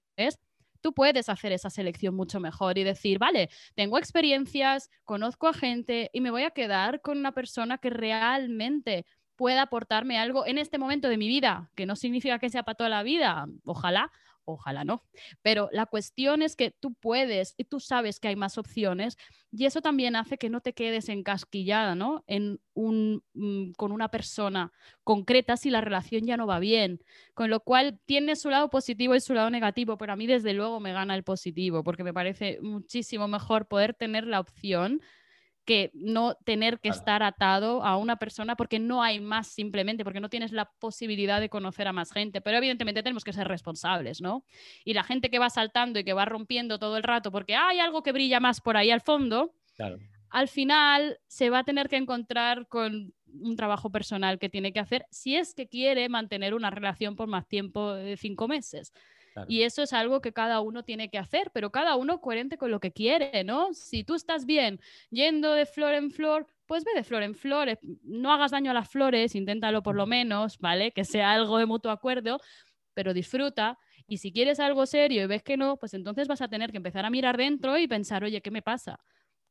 tú 0.83 0.93
puedes 0.93 1.29
hacer 1.29 1.51
esa 1.53 1.71
selección 1.71 2.13
mucho 2.13 2.39
mejor 2.39 2.77
y 2.77 2.83
decir, 2.83 3.17
vale, 3.17 3.49
tengo 3.73 3.97
experiencias, 3.97 4.91
conozco 5.05 5.47
a 5.47 5.53
gente 5.53 6.11
y 6.13 6.21
me 6.21 6.29
voy 6.29 6.43
a 6.43 6.51
quedar 6.51 7.01
con 7.01 7.17
una 7.17 7.31
persona 7.31 7.79
que 7.79 7.89
realmente 7.89 9.05
pueda 9.35 9.63
aportarme 9.63 10.19
algo 10.19 10.45
en 10.45 10.59
este 10.59 10.77
momento 10.77 11.09
de 11.09 11.17
mi 11.17 11.27
vida, 11.27 11.71
que 11.75 11.87
no 11.87 11.95
significa 11.95 12.37
que 12.37 12.49
sea 12.49 12.63
para 12.63 12.75
toda 12.75 12.89
la 12.89 13.01
vida, 13.01 13.47
ojalá, 13.65 14.11
Ojalá 14.45 14.83
no. 14.83 15.03
Pero 15.41 15.69
la 15.71 15.85
cuestión 15.85 16.41
es 16.41 16.55
que 16.55 16.71
tú 16.71 16.93
puedes 16.93 17.53
y 17.57 17.63
tú 17.65 17.79
sabes 17.79 18.19
que 18.19 18.27
hay 18.27 18.35
más 18.35 18.57
opciones 18.57 19.17
y 19.51 19.65
eso 19.65 19.81
también 19.81 20.15
hace 20.15 20.37
que 20.37 20.49
no 20.49 20.61
te 20.61 20.73
quedes 20.73 21.09
encasquillada, 21.09 21.95
¿no? 21.95 22.23
En 22.27 22.59
un, 22.73 23.23
mm, 23.33 23.71
con 23.77 23.91
una 23.91 24.09
persona 24.09 24.71
concreta 25.03 25.57
si 25.57 25.69
la 25.69 25.81
relación 25.81 26.25
ya 26.25 26.37
no 26.37 26.47
va 26.47 26.59
bien. 26.59 26.99
Con 27.33 27.49
lo 27.49 27.61
cual 27.61 27.99
tiene 28.05 28.35
su 28.35 28.49
lado 28.49 28.69
positivo 28.69 29.15
y 29.15 29.21
su 29.21 29.33
lado 29.33 29.49
negativo, 29.49 29.97
pero 29.97 30.13
a 30.13 30.15
mí 30.15 30.27
desde 30.27 30.53
luego 30.53 30.79
me 30.79 30.93
gana 30.93 31.15
el 31.15 31.23
positivo 31.23 31.83
porque 31.83 32.03
me 32.03 32.13
parece 32.13 32.59
muchísimo 32.61 33.27
mejor 33.27 33.67
poder 33.67 33.93
tener 33.93 34.25
la 34.27 34.39
opción 34.39 35.01
que 35.65 35.91
no 35.93 36.35
tener 36.43 36.79
que 36.79 36.89
estar 36.89 37.23
atado 37.23 37.83
a 37.83 37.97
una 37.97 38.17
persona 38.17 38.55
porque 38.55 38.79
no 38.79 39.01
hay 39.01 39.19
más 39.19 39.47
simplemente, 39.47 40.03
porque 40.03 40.19
no 40.19 40.29
tienes 40.29 40.51
la 40.51 40.65
posibilidad 40.79 41.39
de 41.39 41.49
conocer 41.49 41.87
a 41.87 41.93
más 41.93 42.11
gente. 42.11 42.41
Pero 42.41 42.57
evidentemente 42.57 43.03
tenemos 43.03 43.23
que 43.23 43.33
ser 43.33 43.47
responsables, 43.47 44.21
¿no? 44.21 44.43
Y 44.83 44.93
la 44.93 45.03
gente 45.03 45.29
que 45.29 45.39
va 45.39 45.49
saltando 45.49 45.99
y 45.99 46.03
que 46.03 46.13
va 46.13 46.25
rompiendo 46.25 46.79
todo 46.79 46.97
el 46.97 47.03
rato 47.03 47.31
porque 47.31 47.55
hay 47.55 47.79
algo 47.79 48.03
que 48.03 48.11
brilla 48.11 48.39
más 48.39 48.61
por 48.61 48.77
ahí 48.77 48.91
al 48.91 49.01
fondo, 49.01 49.53
al 50.29 50.47
final 50.47 51.19
se 51.27 51.49
va 51.49 51.59
a 51.59 51.63
tener 51.63 51.89
que 51.89 51.97
encontrar 51.97 52.67
con 52.67 53.13
un 53.27 53.55
trabajo 53.55 53.91
personal 53.91 54.39
que 54.39 54.49
tiene 54.49 54.73
que 54.73 54.79
hacer 54.79 55.05
si 55.09 55.35
es 55.35 55.53
que 55.53 55.67
quiere 55.67 56.09
mantener 56.09 56.53
una 56.53 56.69
relación 56.69 57.15
por 57.15 57.27
más 57.27 57.47
tiempo 57.47 57.93
de 57.93 58.17
cinco 58.17 58.47
meses. 58.47 58.93
Y 59.45 59.63
eso 59.63 59.83
es 59.83 59.93
algo 59.93 60.21
que 60.21 60.31
cada 60.33 60.61
uno 60.61 60.83
tiene 60.83 61.09
que 61.09 61.17
hacer, 61.17 61.51
pero 61.53 61.71
cada 61.71 61.95
uno 61.95 62.21
coherente 62.21 62.57
con 62.57 62.71
lo 62.71 62.79
que 62.79 62.93
quiere, 62.93 63.43
¿no? 63.43 63.73
Si 63.73 64.03
tú 64.03 64.15
estás 64.15 64.45
bien 64.45 64.79
yendo 65.09 65.53
de 65.53 65.65
flor 65.65 65.93
en 65.93 66.11
flor, 66.11 66.47
pues 66.65 66.83
ve 66.85 66.91
de 66.95 67.03
flor 67.03 67.23
en 67.23 67.35
flor, 67.35 67.77
no 68.03 68.31
hagas 68.31 68.51
daño 68.51 68.71
a 68.71 68.73
las 68.73 68.89
flores, 68.89 69.35
inténtalo 69.35 69.83
por 69.83 69.95
lo 69.95 70.05
menos, 70.07 70.57
¿vale? 70.59 70.91
Que 70.91 71.03
sea 71.03 71.33
algo 71.33 71.57
de 71.57 71.65
mutuo 71.65 71.91
acuerdo, 71.91 72.39
pero 72.93 73.13
disfruta. 73.13 73.79
Y 74.07 74.17
si 74.17 74.31
quieres 74.31 74.59
algo 74.59 74.85
serio 74.85 75.23
y 75.23 75.27
ves 75.27 75.43
que 75.43 75.57
no, 75.57 75.77
pues 75.77 75.93
entonces 75.93 76.27
vas 76.27 76.41
a 76.41 76.47
tener 76.49 76.71
que 76.71 76.77
empezar 76.77 77.05
a 77.05 77.09
mirar 77.09 77.37
dentro 77.37 77.77
y 77.77 77.87
pensar, 77.87 78.23
oye, 78.23 78.41
¿qué 78.41 78.51
me 78.51 78.61
pasa? 78.61 78.99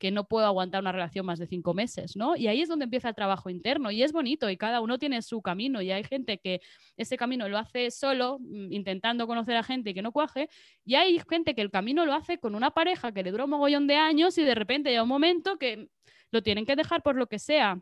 Que 0.02 0.10
no 0.10 0.24
puedo 0.24 0.46
aguantar 0.46 0.80
una 0.82 0.90
relación 0.90 1.24
más 1.24 1.38
de 1.38 1.46
cinco 1.46 1.74
meses, 1.74 2.16
¿no? 2.16 2.34
Y 2.34 2.48
ahí 2.48 2.60
es 2.60 2.68
donde 2.68 2.86
empieza 2.86 3.08
el 3.08 3.14
trabajo 3.14 3.50
interno 3.50 3.92
y 3.92 4.02
es 4.02 4.10
bonito 4.10 4.50
y 4.50 4.56
cada 4.56 4.80
uno 4.80 4.98
tiene 4.98 5.22
su 5.22 5.40
camino 5.42 5.80
y 5.80 5.92
hay 5.92 6.02
gente 6.02 6.38
que 6.38 6.60
ese 6.96 7.16
camino 7.16 7.48
lo 7.48 7.56
hace 7.56 7.88
solo, 7.92 8.40
mm, 8.40 8.72
intentando 8.72 9.28
conocer 9.28 9.56
a 9.56 9.62
gente 9.62 9.94
que 9.94 10.02
no 10.02 10.10
cuaje, 10.10 10.48
y 10.84 10.96
hay 10.96 11.20
gente 11.30 11.54
que 11.54 11.62
el 11.62 11.70
camino 11.70 12.04
lo 12.04 12.14
hace 12.14 12.38
con 12.38 12.56
una 12.56 12.72
pareja 12.72 13.12
que 13.12 13.22
le 13.22 13.30
dura 13.30 13.44
un 13.44 13.50
mogollón 13.50 13.86
de 13.86 13.94
años 13.94 14.36
y 14.38 14.42
de 14.42 14.56
repente 14.56 14.90
llega 14.90 15.04
un 15.04 15.08
momento 15.08 15.56
que 15.56 15.86
lo 16.32 16.42
tienen 16.42 16.66
que 16.66 16.74
dejar 16.74 17.04
por 17.04 17.14
lo 17.14 17.28
que 17.28 17.38
sea. 17.38 17.80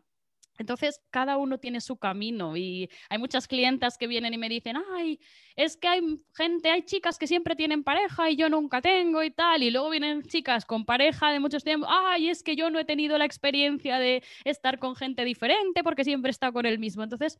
Entonces, 0.57 1.01
cada 1.09 1.37
uno 1.37 1.57
tiene 1.59 1.81
su 1.81 1.97
camino 1.97 2.55
y 2.55 2.89
hay 3.09 3.17
muchas 3.17 3.47
clientas 3.47 3.97
que 3.97 4.07
vienen 4.07 4.33
y 4.33 4.37
me 4.37 4.49
dicen, 4.49 4.77
ay, 4.95 5.19
es 5.55 5.77
que 5.77 5.87
hay 5.87 6.01
gente, 6.35 6.69
hay 6.69 6.83
chicas 6.83 7.17
que 7.17 7.27
siempre 7.27 7.55
tienen 7.55 7.83
pareja 7.83 8.29
y 8.29 8.35
yo 8.35 8.49
nunca 8.49 8.81
tengo 8.81 9.23
y 9.23 9.31
tal, 9.31 9.63
y 9.63 9.71
luego 9.71 9.89
vienen 9.89 10.23
chicas 10.23 10.65
con 10.65 10.85
pareja 10.85 11.31
de 11.31 11.39
muchos 11.39 11.63
tiempos, 11.63 11.89
ay, 11.91 12.29
es 12.29 12.43
que 12.43 12.55
yo 12.55 12.69
no 12.69 12.79
he 12.79 12.85
tenido 12.85 13.17
la 13.17 13.25
experiencia 13.25 13.97
de 13.97 14.23
estar 14.45 14.77
con 14.79 14.95
gente 14.95 15.25
diferente 15.25 15.83
porque 15.83 16.03
siempre 16.03 16.31
estado 16.31 16.53
con 16.53 16.65
el 16.65 16.79
mismo. 16.79 17.03
Entonces, 17.03 17.39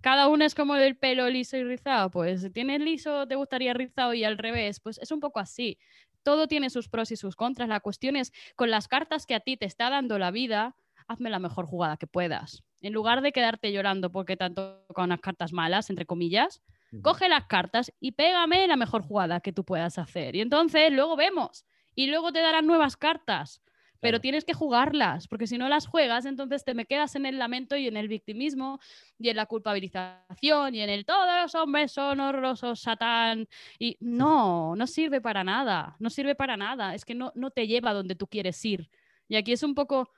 cada 0.00 0.28
uno 0.28 0.44
es 0.44 0.54
como 0.54 0.74
del 0.74 0.96
pelo 0.96 1.28
liso 1.30 1.56
y 1.56 1.64
rizado, 1.64 2.10
pues 2.10 2.52
tienes 2.52 2.80
liso, 2.80 3.26
te 3.28 3.36
gustaría 3.36 3.72
rizado 3.72 4.14
y 4.14 4.24
al 4.24 4.38
revés, 4.38 4.80
pues 4.80 4.98
es 4.98 5.12
un 5.12 5.20
poco 5.20 5.38
así. 5.40 5.78
Todo 6.24 6.48
tiene 6.48 6.70
sus 6.70 6.88
pros 6.88 7.10
y 7.12 7.16
sus 7.16 7.36
contras. 7.36 7.68
La 7.68 7.80
cuestión 7.80 8.16
es, 8.16 8.32
con 8.56 8.70
las 8.70 8.88
cartas 8.88 9.26
que 9.26 9.34
a 9.34 9.40
ti 9.40 9.56
te 9.56 9.66
está 9.66 9.90
dando 9.90 10.18
la 10.18 10.30
vida, 10.30 10.76
hazme 11.12 11.30
la 11.30 11.38
mejor 11.38 11.66
jugada 11.66 11.96
que 11.96 12.06
puedas. 12.06 12.62
En 12.80 12.92
lugar 12.92 13.22
de 13.22 13.32
quedarte 13.32 13.72
llorando 13.72 14.10
porque 14.10 14.36
te 14.36 14.44
han 14.44 14.54
tocado 14.54 15.04
unas 15.04 15.20
cartas 15.20 15.52
malas, 15.52 15.88
entre 15.90 16.06
comillas, 16.06 16.62
coge 17.00 17.28
las 17.28 17.46
cartas 17.46 17.92
y 18.00 18.12
pégame 18.12 18.66
la 18.66 18.76
mejor 18.76 19.02
jugada 19.02 19.40
que 19.40 19.52
tú 19.52 19.64
puedas 19.64 19.98
hacer. 19.98 20.34
Y 20.36 20.40
entonces 20.40 20.92
luego 20.92 21.16
vemos. 21.16 21.64
Y 21.94 22.06
luego 22.08 22.32
te 22.32 22.40
darán 22.40 22.66
nuevas 22.66 22.96
cartas. 22.96 23.62
Pero 24.00 24.20
tienes 24.20 24.44
que 24.44 24.52
jugarlas, 24.52 25.28
porque 25.28 25.46
si 25.46 25.58
no 25.58 25.68
las 25.68 25.86
juegas, 25.86 26.26
entonces 26.26 26.64
te 26.64 26.74
me 26.74 26.86
quedas 26.86 27.14
en 27.14 27.24
el 27.24 27.38
lamento 27.38 27.76
y 27.76 27.86
en 27.86 27.96
el 27.96 28.08
victimismo 28.08 28.80
y 29.16 29.28
en 29.28 29.36
la 29.36 29.46
culpabilización 29.46 30.74
y 30.74 30.80
en 30.80 30.90
el 30.90 31.04
todos 31.04 31.40
los 31.40 31.54
hombres 31.54 31.92
son 31.92 32.18
horrorosos, 32.18 32.80
satán. 32.80 33.46
Y 33.78 33.96
no, 34.00 34.74
no 34.74 34.88
sirve 34.88 35.20
para 35.20 35.44
nada, 35.44 35.94
no 36.00 36.10
sirve 36.10 36.34
para 36.34 36.56
nada. 36.56 36.96
Es 36.96 37.04
que 37.04 37.14
no, 37.14 37.30
no 37.36 37.52
te 37.52 37.68
lleva 37.68 37.92
donde 37.92 38.16
tú 38.16 38.26
quieres 38.26 38.64
ir. 38.64 38.90
Y 39.28 39.36
aquí 39.36 39.52
es 39.52 39.62
un 39.62 39.76
poco 39.76 40.10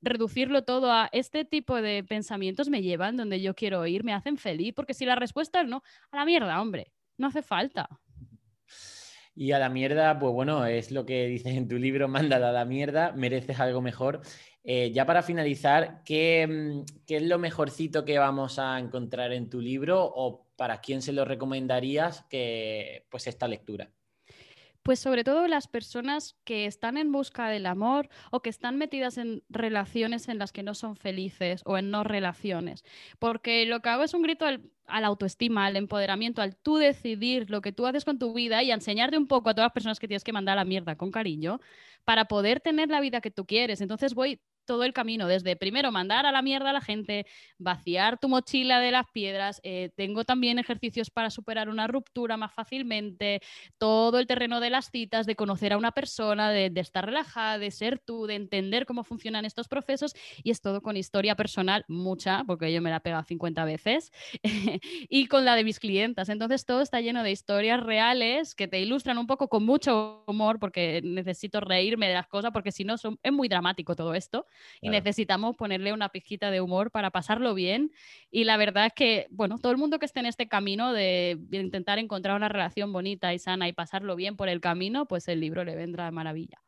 reducirlo 0.00 0.64
todo 0.64 0.92
a 0.92 1.08
este 1.12 1.44
tipo 1.44 1.80
de 1.80 2.04
pensamientos 2.04 2.68
me 2.68 2.82
llevan 2.82 3.16
donde 3.16 3.40
yo 3.40 3.54
quiero 3.54 3.86
ir, 3.86 4.04
me 4.04 4.14
hacen 4.14 4.36
feliz, 4.36 4.74
porque 4.74 4.94
si 4.94 5.04
la 5.06 5.14
respuesta 5.14 5.60
es 5.60 5.68
no, 5.68 5.82
a 6.10 6.16
la 6.16 6.24
mierda, 6.24 6.60
hombre, 6.60 6.92
no 7.16 7.28
hace 7.28 7.42
falta. 7.42 7.88
Y 9.34 9.52
a 9.52 9.58
la 9.58 9.70
mierda, 9.70 10.18
pues 10.18 10.32
bueno, 10.32 10.66
es 10.66 10.90
lo 10.90 11.06
que 11.06 11.26
dices 11.26 11.54
en 11.54 11.66
tu 11.66 11.78
libro, 11.78 12.06
mándala 12.08 12.50
a 12.50 12.52
la 12.52 12.64
mierda, 12.64 13.12
mereces 13.12 13.60
algo 13.60 13.80
mejor. 13.80 14.20
Eh, 14.64 14.92
ya 14.92 15.06
para 15.06 15.22
finalizar, 15.22 16.02
mm, 16.02 16.04
¿qué, 16.04 16.84
es 17.08 17.22
lo 17.22 17.38
mejorcito 17.38 18.04
que 18.04 18.18
vamos 18.18 18.58
a 18.58 18.78
encontrar 18.78 19.32
en 19.32 19.48
tu 19.48 19.60
libro 19.60 20.04
o 20.04 20.46
para 20.56 20.80
quién 20.80 21.02
se 21.02 21.12
lo 21.12 21.24
recomendarías 21.24 22.24
que 22.28 23.06
pues 23.10 23.26
esta 23.26 23.48
lectura? 23.48 23.90
Pues 24.82 24.98
sobre 24.98 25.22
todo 25.22 25.46
las 25.46 25.68
personas 25.68 26.36
que 26.44 26.66
están 26.66 26.96
en 26.96 27.12
busca 27.12 27.48
del 27.48 27.66
amor 27.66 28.08
o 28.30 28.40
que 28.40 28.50
están 28.50 28.76
metidas 28.78 29.16
en 29.16 29.44
relaciones 29.48 30.28
en 30.28 30.38
las 30.38 30.52
que 30.52 30.62
no 30.62 30.74
son 30.74 30.96
felices 30.96 31.62
o 31.64 31.78
en 31.78 31.90
no 31.90 32.02
relaciones. 32.02 32.84
Porque 33.18 33.64
lo 33.66 33.80
que 33.80 33.90
hago 33.90 34.02
es 34.02 34.14
un 34.14 34.22
grito 34.22 34.44
al, 34.44 34.62
la 34.88 35.06
autoestima, 35.06 35.66
al 35.66 35.76
empoderamiento, 35.76 36.42
al 36.42 36.56
tú 36.56 36.76
decidir 36.76 37.48
lo 37.50 37.60
que 37.60 37.72
tú 37.72 37.86
haces 37.86 38.04
con 38.04 38.18
tu 38.18 38.34
vida 38.34 38.62
y 38.62 38.72
enseñarte 38.72 39.16
un 39.18 39.28
poco 39.28 39.50
a 39.50 39.54
todas 39.54 39.66
las 39.66 39.72
personas 39.72 40.00
que 40.00 40.08
tienes 40.08 40.24
que 40.24 40.32
mandar 40.32 40.58
a 40.58 40.62
la 40.62 40.64
mierda 40.64 40.96
con 40.96 41.10
cariño 41.10 41.60
para 42.04 42.26
poder 42.26 42.60
tener 42.60 42.88
la 42.88 43.00
vida 43.00 43.20
que 43.20 43.30
tú 43.30 43.46
quieres. 43.46 43.80
Entonces 43.80 44.14
voy 44.14 44.40
todo 44.64 44.84
el 44.84 44.92
camino, 44.92 45.26
desde 45.26 45.56
primero 45.56 45.92
mandar 45.92 46.26
a 46.26 46.32
la 46.32 46.42
mierda 46.42 46.70
a 46.70 46.72
la 46.72 46.80
gente, 46.80 47.26
vaciar 47.58 48.18
tu 48.18 48.28
mochila 48.28 48.80
de 48.80 48.90
las 48.90 49.06
piedras, 49.12 49.60
eh, 49.64 49.90
tengo 49.96 50.24
también 50.24 50.58
ejercicios 50.58 51.10
para 51.10 51.30
superar 51.30 51.68
una 51.68 51.86
ruptura 51.86 52.36
más 52.36 52.52
fácilmente, 52.52 53.40
todo 53.78 54.18
el 54.18 54.26
terreno 54.26 54.60
de 54.60 54.70
las 54.70 54.90
citas, 54.90 55.26
de 55.26 55.36
conocer 55.36 55.72
a 55.72 55.78
una 55.78 55.92
persona, 55.92 56.50
de, 56.50 56.72
estar 56.76 57.06
relajada, 57.06 57.58
de 57.58 57.70
ser 57.70 57.98
tú, 57.98 58.26
de 58.26 58.34
entender 58.34 58.86
cómo 58.86 59.04
funcionan 59.04 59.44
estos 59.44 59.68
procesos 59.68 60.14
y 60.42 60.50
es 60.50 60.60
todo 60.60 60.82
con 60.82 60.96
historia 60.96 61.36
personal, 61.36 61.84
mucha, 61.88 62.44
porque 62.44 62.72
yo 62.72 62.82
me 62.82 62.90
la 62.90 62.96
he 62.96 63.00
pegado 63.00 63.24
50 63.24 63.64
veces, 63.64 64.10
y 65.08 65.26
con 65.26 65.44
la 65.44 65.54
de 65.54 65.64
mis 65.64 65.78
clientas. 65.78 66.28
Entonces 66.28 66.64
todo 66.64 66.80
está 66.80 67.00
lleno 67.00 67.22
de 67.22 67.30
historias 67.30 67.82
reales 67.82 68.54
que 68.54 68.68
te 68.68 68.80
ilustran 68.80 69.18
un 69.18 69.26
poco 69.26 69.48
con 69.48 69.64
mucho 69.64 70.24
humor, 70.26 70.58
porque 70.58 71.00
necesito 71.04 71.60
reírme 71.60 72.08
de 72.08 72.14
las 72.14 72.26
cosas, 72.26 72.50
porque 72.52 72.72
si 72.72 72.84
no 72.84 72.94
es 72.94 73.32
muy 73.32 73.48
dramático 73.48 73.94
todo 73.94 74.14
esto 74.14 74.46
y 74.80 74.90
necesitamos 74.90 75.56
ponerle 75.56 75.92
una 75.92 76.10
pizquita 76.10 76.50
de 76.50 76.60
humor 76.60 76.90
para 76.90 77.10
pasarlo 77.10 77.54
bien. 77.54 77.92
Y 78.30 78.44
la 78.44 78.56
verdad 78.56 78.86
es 78.86 78.92
que, 78.94 79.26
bueno, 79.30 79.58
todo 79.58 79.72
el 79.72 79.78
mundo 79.78 79.98
que 79.98 80.06
esté 80.06 80.20
en 80.20 80.26
este 80.26 80.48
camino 80.48 80.92
de, 80.92 81.38
intentar 81.50 81.98
encontrar 81.98 82.36
una 82.36 82.48
relación 82.48 82.92
bonita 82.92 83.32
y 83.34 83.38
sana 83.38 83.68
y 83.68 83.72
pasarlo 83.72 84.16
bien 84.16 84.36
por 84.36 84.48
el 84.48 84.60
camino, 84.60 85.06
pues 85.06 85.28
el 85.28 85.40
libro 85.40 85.64
le 85.64 85.76
vendrá 85.76 86.06
de 86.06 86.12
maravilla. 86.12 86.62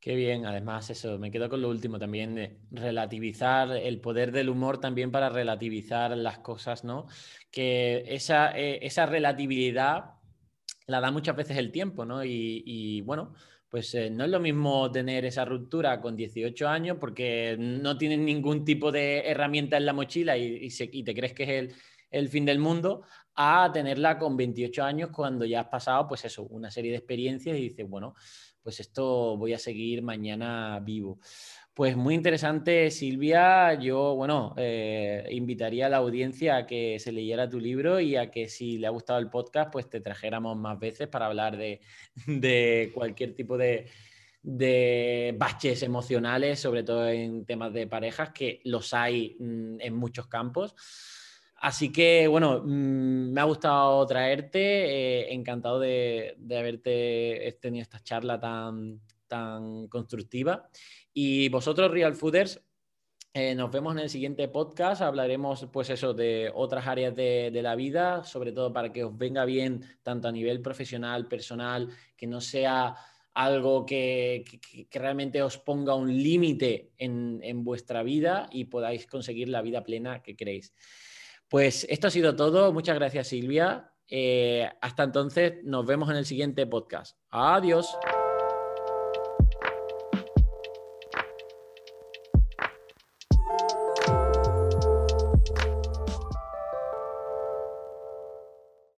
Qué 0.00 0.14
bien, 0.14 0.46
además 0.46 0.88
eso, 0.88 1.18
me 1.18 1.30
quedo 1.30 1.50
con 1.50 1.60
lo 1.60 1.68
último 1.68 1.98
también, 1.98 2.34
de 2.34 2.58
relativizar 2.70 3.70
el 3.72 4.00
poder 4.00 4.32
del 4.32 4.48
humor 4.48 4.80
también 4.80 5.10
para 5.10 5.28
relativizar 5.28 6.16
las 6.16 6.38
cosas, 6.38 6.84
¿no? 6.84 7.06
Que 7.50 8.04
esa, 8.06 8.56
eh, 8.58 8.78
esa 8.80 9.04
relatividad 9.04 10.14
la 10.86 11.00
da 11.00 11.10
muchas 11.10 11.36
veces 11.36 11.58
el 11.58 11.70
tiempo, 11.70 12.06
¿no? 12.06 12.24
Y, 12.24 12.62
y 12.64 13.02
bueno, 13.02 13.34
pues 13.70 13.94
eh, 13.94 14.10
no 14.10 14.24
es 14.24 14.30
lo 14.30 14.40
mismo 14.40 14.90
tener 14.90 15.24
esa 15.24 15.44
ruptura 15.44 16.00
con 16.00 16.16
18 16.16 16.68
años 16.68 16.96
porque 16.98 17.56
no 17.56 17.96
tienes 17.96 18.18
ningún 18.18 18.64
tipo 18.64 18.90
de 18.90 19.20
herramienta 19.20 19.76
en 19.76 19.86
la 19.86 19.92
mochila 19.92 20.36
y, 20.36 20.68
te 20.68 21.14
crees 21.14 21.32
que 21.32 21.58
es 21.58 21.74
el, 22.10 22.28
fin 22.28 22.44
del 22.44 22.58
mundo, 22.58 23.02
a 23.36 23.70
tenerla 23.72 24.18
con 24.18 24.36
28 24.36 24.82
años 24.82 25.10
cuando 25.12 25.44
ya 25.44 25.60
has 25.60 25.68
pasado, 25.68 26.08
pues 26.08 26.24
eso, 26.24 26.42
una 26.50 26.68
serie 26.68 26.90
de 26.90 26.96
experiencias 26.96 27.56
y 27.56 27.60
dices, 27.60 27.88
bueno, 27.88 28.16
pues 28.60 28.80
esto 28.80 29.36
voy 29.36 29.52
a 29.52 29.58
seguir 29.58 30.02
mañana 30.02 30.80
vivo. 30.80 31.20
Pues 31.80 31.96
muy 31.96 32.14
interesante, 32.14 32.90
Silvia. 32.90 33.72
Yo, 33.72 34.14
bueno, 34.14 34.52
eh, 34.58 35.26
invitaría 35.30 35.86
a 35.86 35.88
la 35.88 35.96
audiencia 35.96 36.58
a 36.58 36.66
que 36.66 36.98
se 36.98 37.10
leyera 37.10 37.48
tu 37.48 37.58
libro 37.58 38.00
y 38.00 38.16
a 38.16 38.30
que 38.30 38.50
si 38.50 38.76
le 38.76 38.86
ha 38.86 38.90
gustado 38.90 39.18
el 39.18 39.30
podcast, 39.30 39.72
pues 39.72 39.88
te 39.88 40.02
trajéramos 40.02 40.58
más 40.58 40.78
veces 40.78 41.08
para 41.08 41.24
hablar 41.24 41.56
de, 41.56 41.80
cualquier 42.94 43.34
tipo 43.34 43.56
de, 43.56 43.86
baches 45.38 45.82
emocionales, 45.82 46.60
sobre 46.60 46.82
todo 46.82 47.08
en 47.08 47.46
temas 47.46 47.72
de 47.72 47.86
parejas, 47.86 48.28
que 48.28 48.60
los 48.64 48.92
hay 48.92 49.38
mm, 49.40 49.80
en 49.80 49.96
muchos 49.96 50.26
campos. 50.26 50.74
Así 51.62 51.90
que, 51.90 52.28
bueno, 52.28 52.60
mm, 52.62 53.32
me 53.32 53.40
ha 53.40 53.44
gustado 53.44 54.06
traerte, 54.06 54.60
eh, 54.60 55.32
encantado 55.32 55.80
de, 55.80 56.34
de 56.36 56.58
haberte 56.58 57.58
tenido 57.58 57.80
esta 57.80 58.02
charla 58.02 58.38
tan, 58.38 59.00
tan 59.30 59.86
constructiva. 59.86 60.68
Y 61.12 61.48
vosotros, 61.48 61.90
Real 61.90 62.14
Fooders, 62.14 62.60
Eh, 63.32 63.54
nos 63.54 63.70
vemos 63.70 63.94
en 63.94 64.00
el 64.00 64.10
siguiente 64.10 64.48
podcast. 64.48 65.02
Hablaremos, 65.02 65.68
pues 65.72 65.88
eso, 65.90 66.14
de 66.14 66.50
otras 66.52 66.86
áreas 66.88 67.14
de, 67.14 67.60
la 67.62 67.76
vida, 67.76 68.24
sobre 68.24 68.50
todo 68.50 68.72
para 68.72 68.92
que 68.92 69.04
os 69.04 69.16
venga 69.16 69.44
bien 69.44 69.84
tanto 70.02 70.26
a 70.26 70.32
nivel 70.32 70.60
profesional, 70.60 71.28
personal, 71.28 71.88
que 72.16 72.26
no 72.26 72.40
sea 72.40 72.96
algo 73.32 73.86
que, 73.86 74.44
realmente 74.90 75.42
os 75.42 75.58
ponga 75.58 75.94
un 75.94 76.08
límite 76.12 76.90
en, 76.98 77.62
vuestra 77.62 78.02
vida 78.02 78.48
y 78.50 78.64
podáis 78.64 79.06
conseguir 79.06 79.48
la 79.48 79.62
vida 79.62 79.84
plena 79.84 80.22
que 80.22 80.34
queréis. 80.34 80.74
Pues 81.48 81.86
esto 81.88 82.08
ha 82.08 82.10
sido 82.10 82.34
todo. 82.34 82.72
Muchas 82.72 82.96
gracias, 82.96 83.28
Silvia. 83.28 83.92
Eh, 84.08 84.68
hasta 84.80 85.04
entonces, 85.04 85.62
nos 85.62 85.86
vemos 85.86 86.10
en 86.10 86.16
el 86.16 86.26
siguiente 86.26 86.66
podcast. 86.66 87.16
Adiós. 87.30 87.96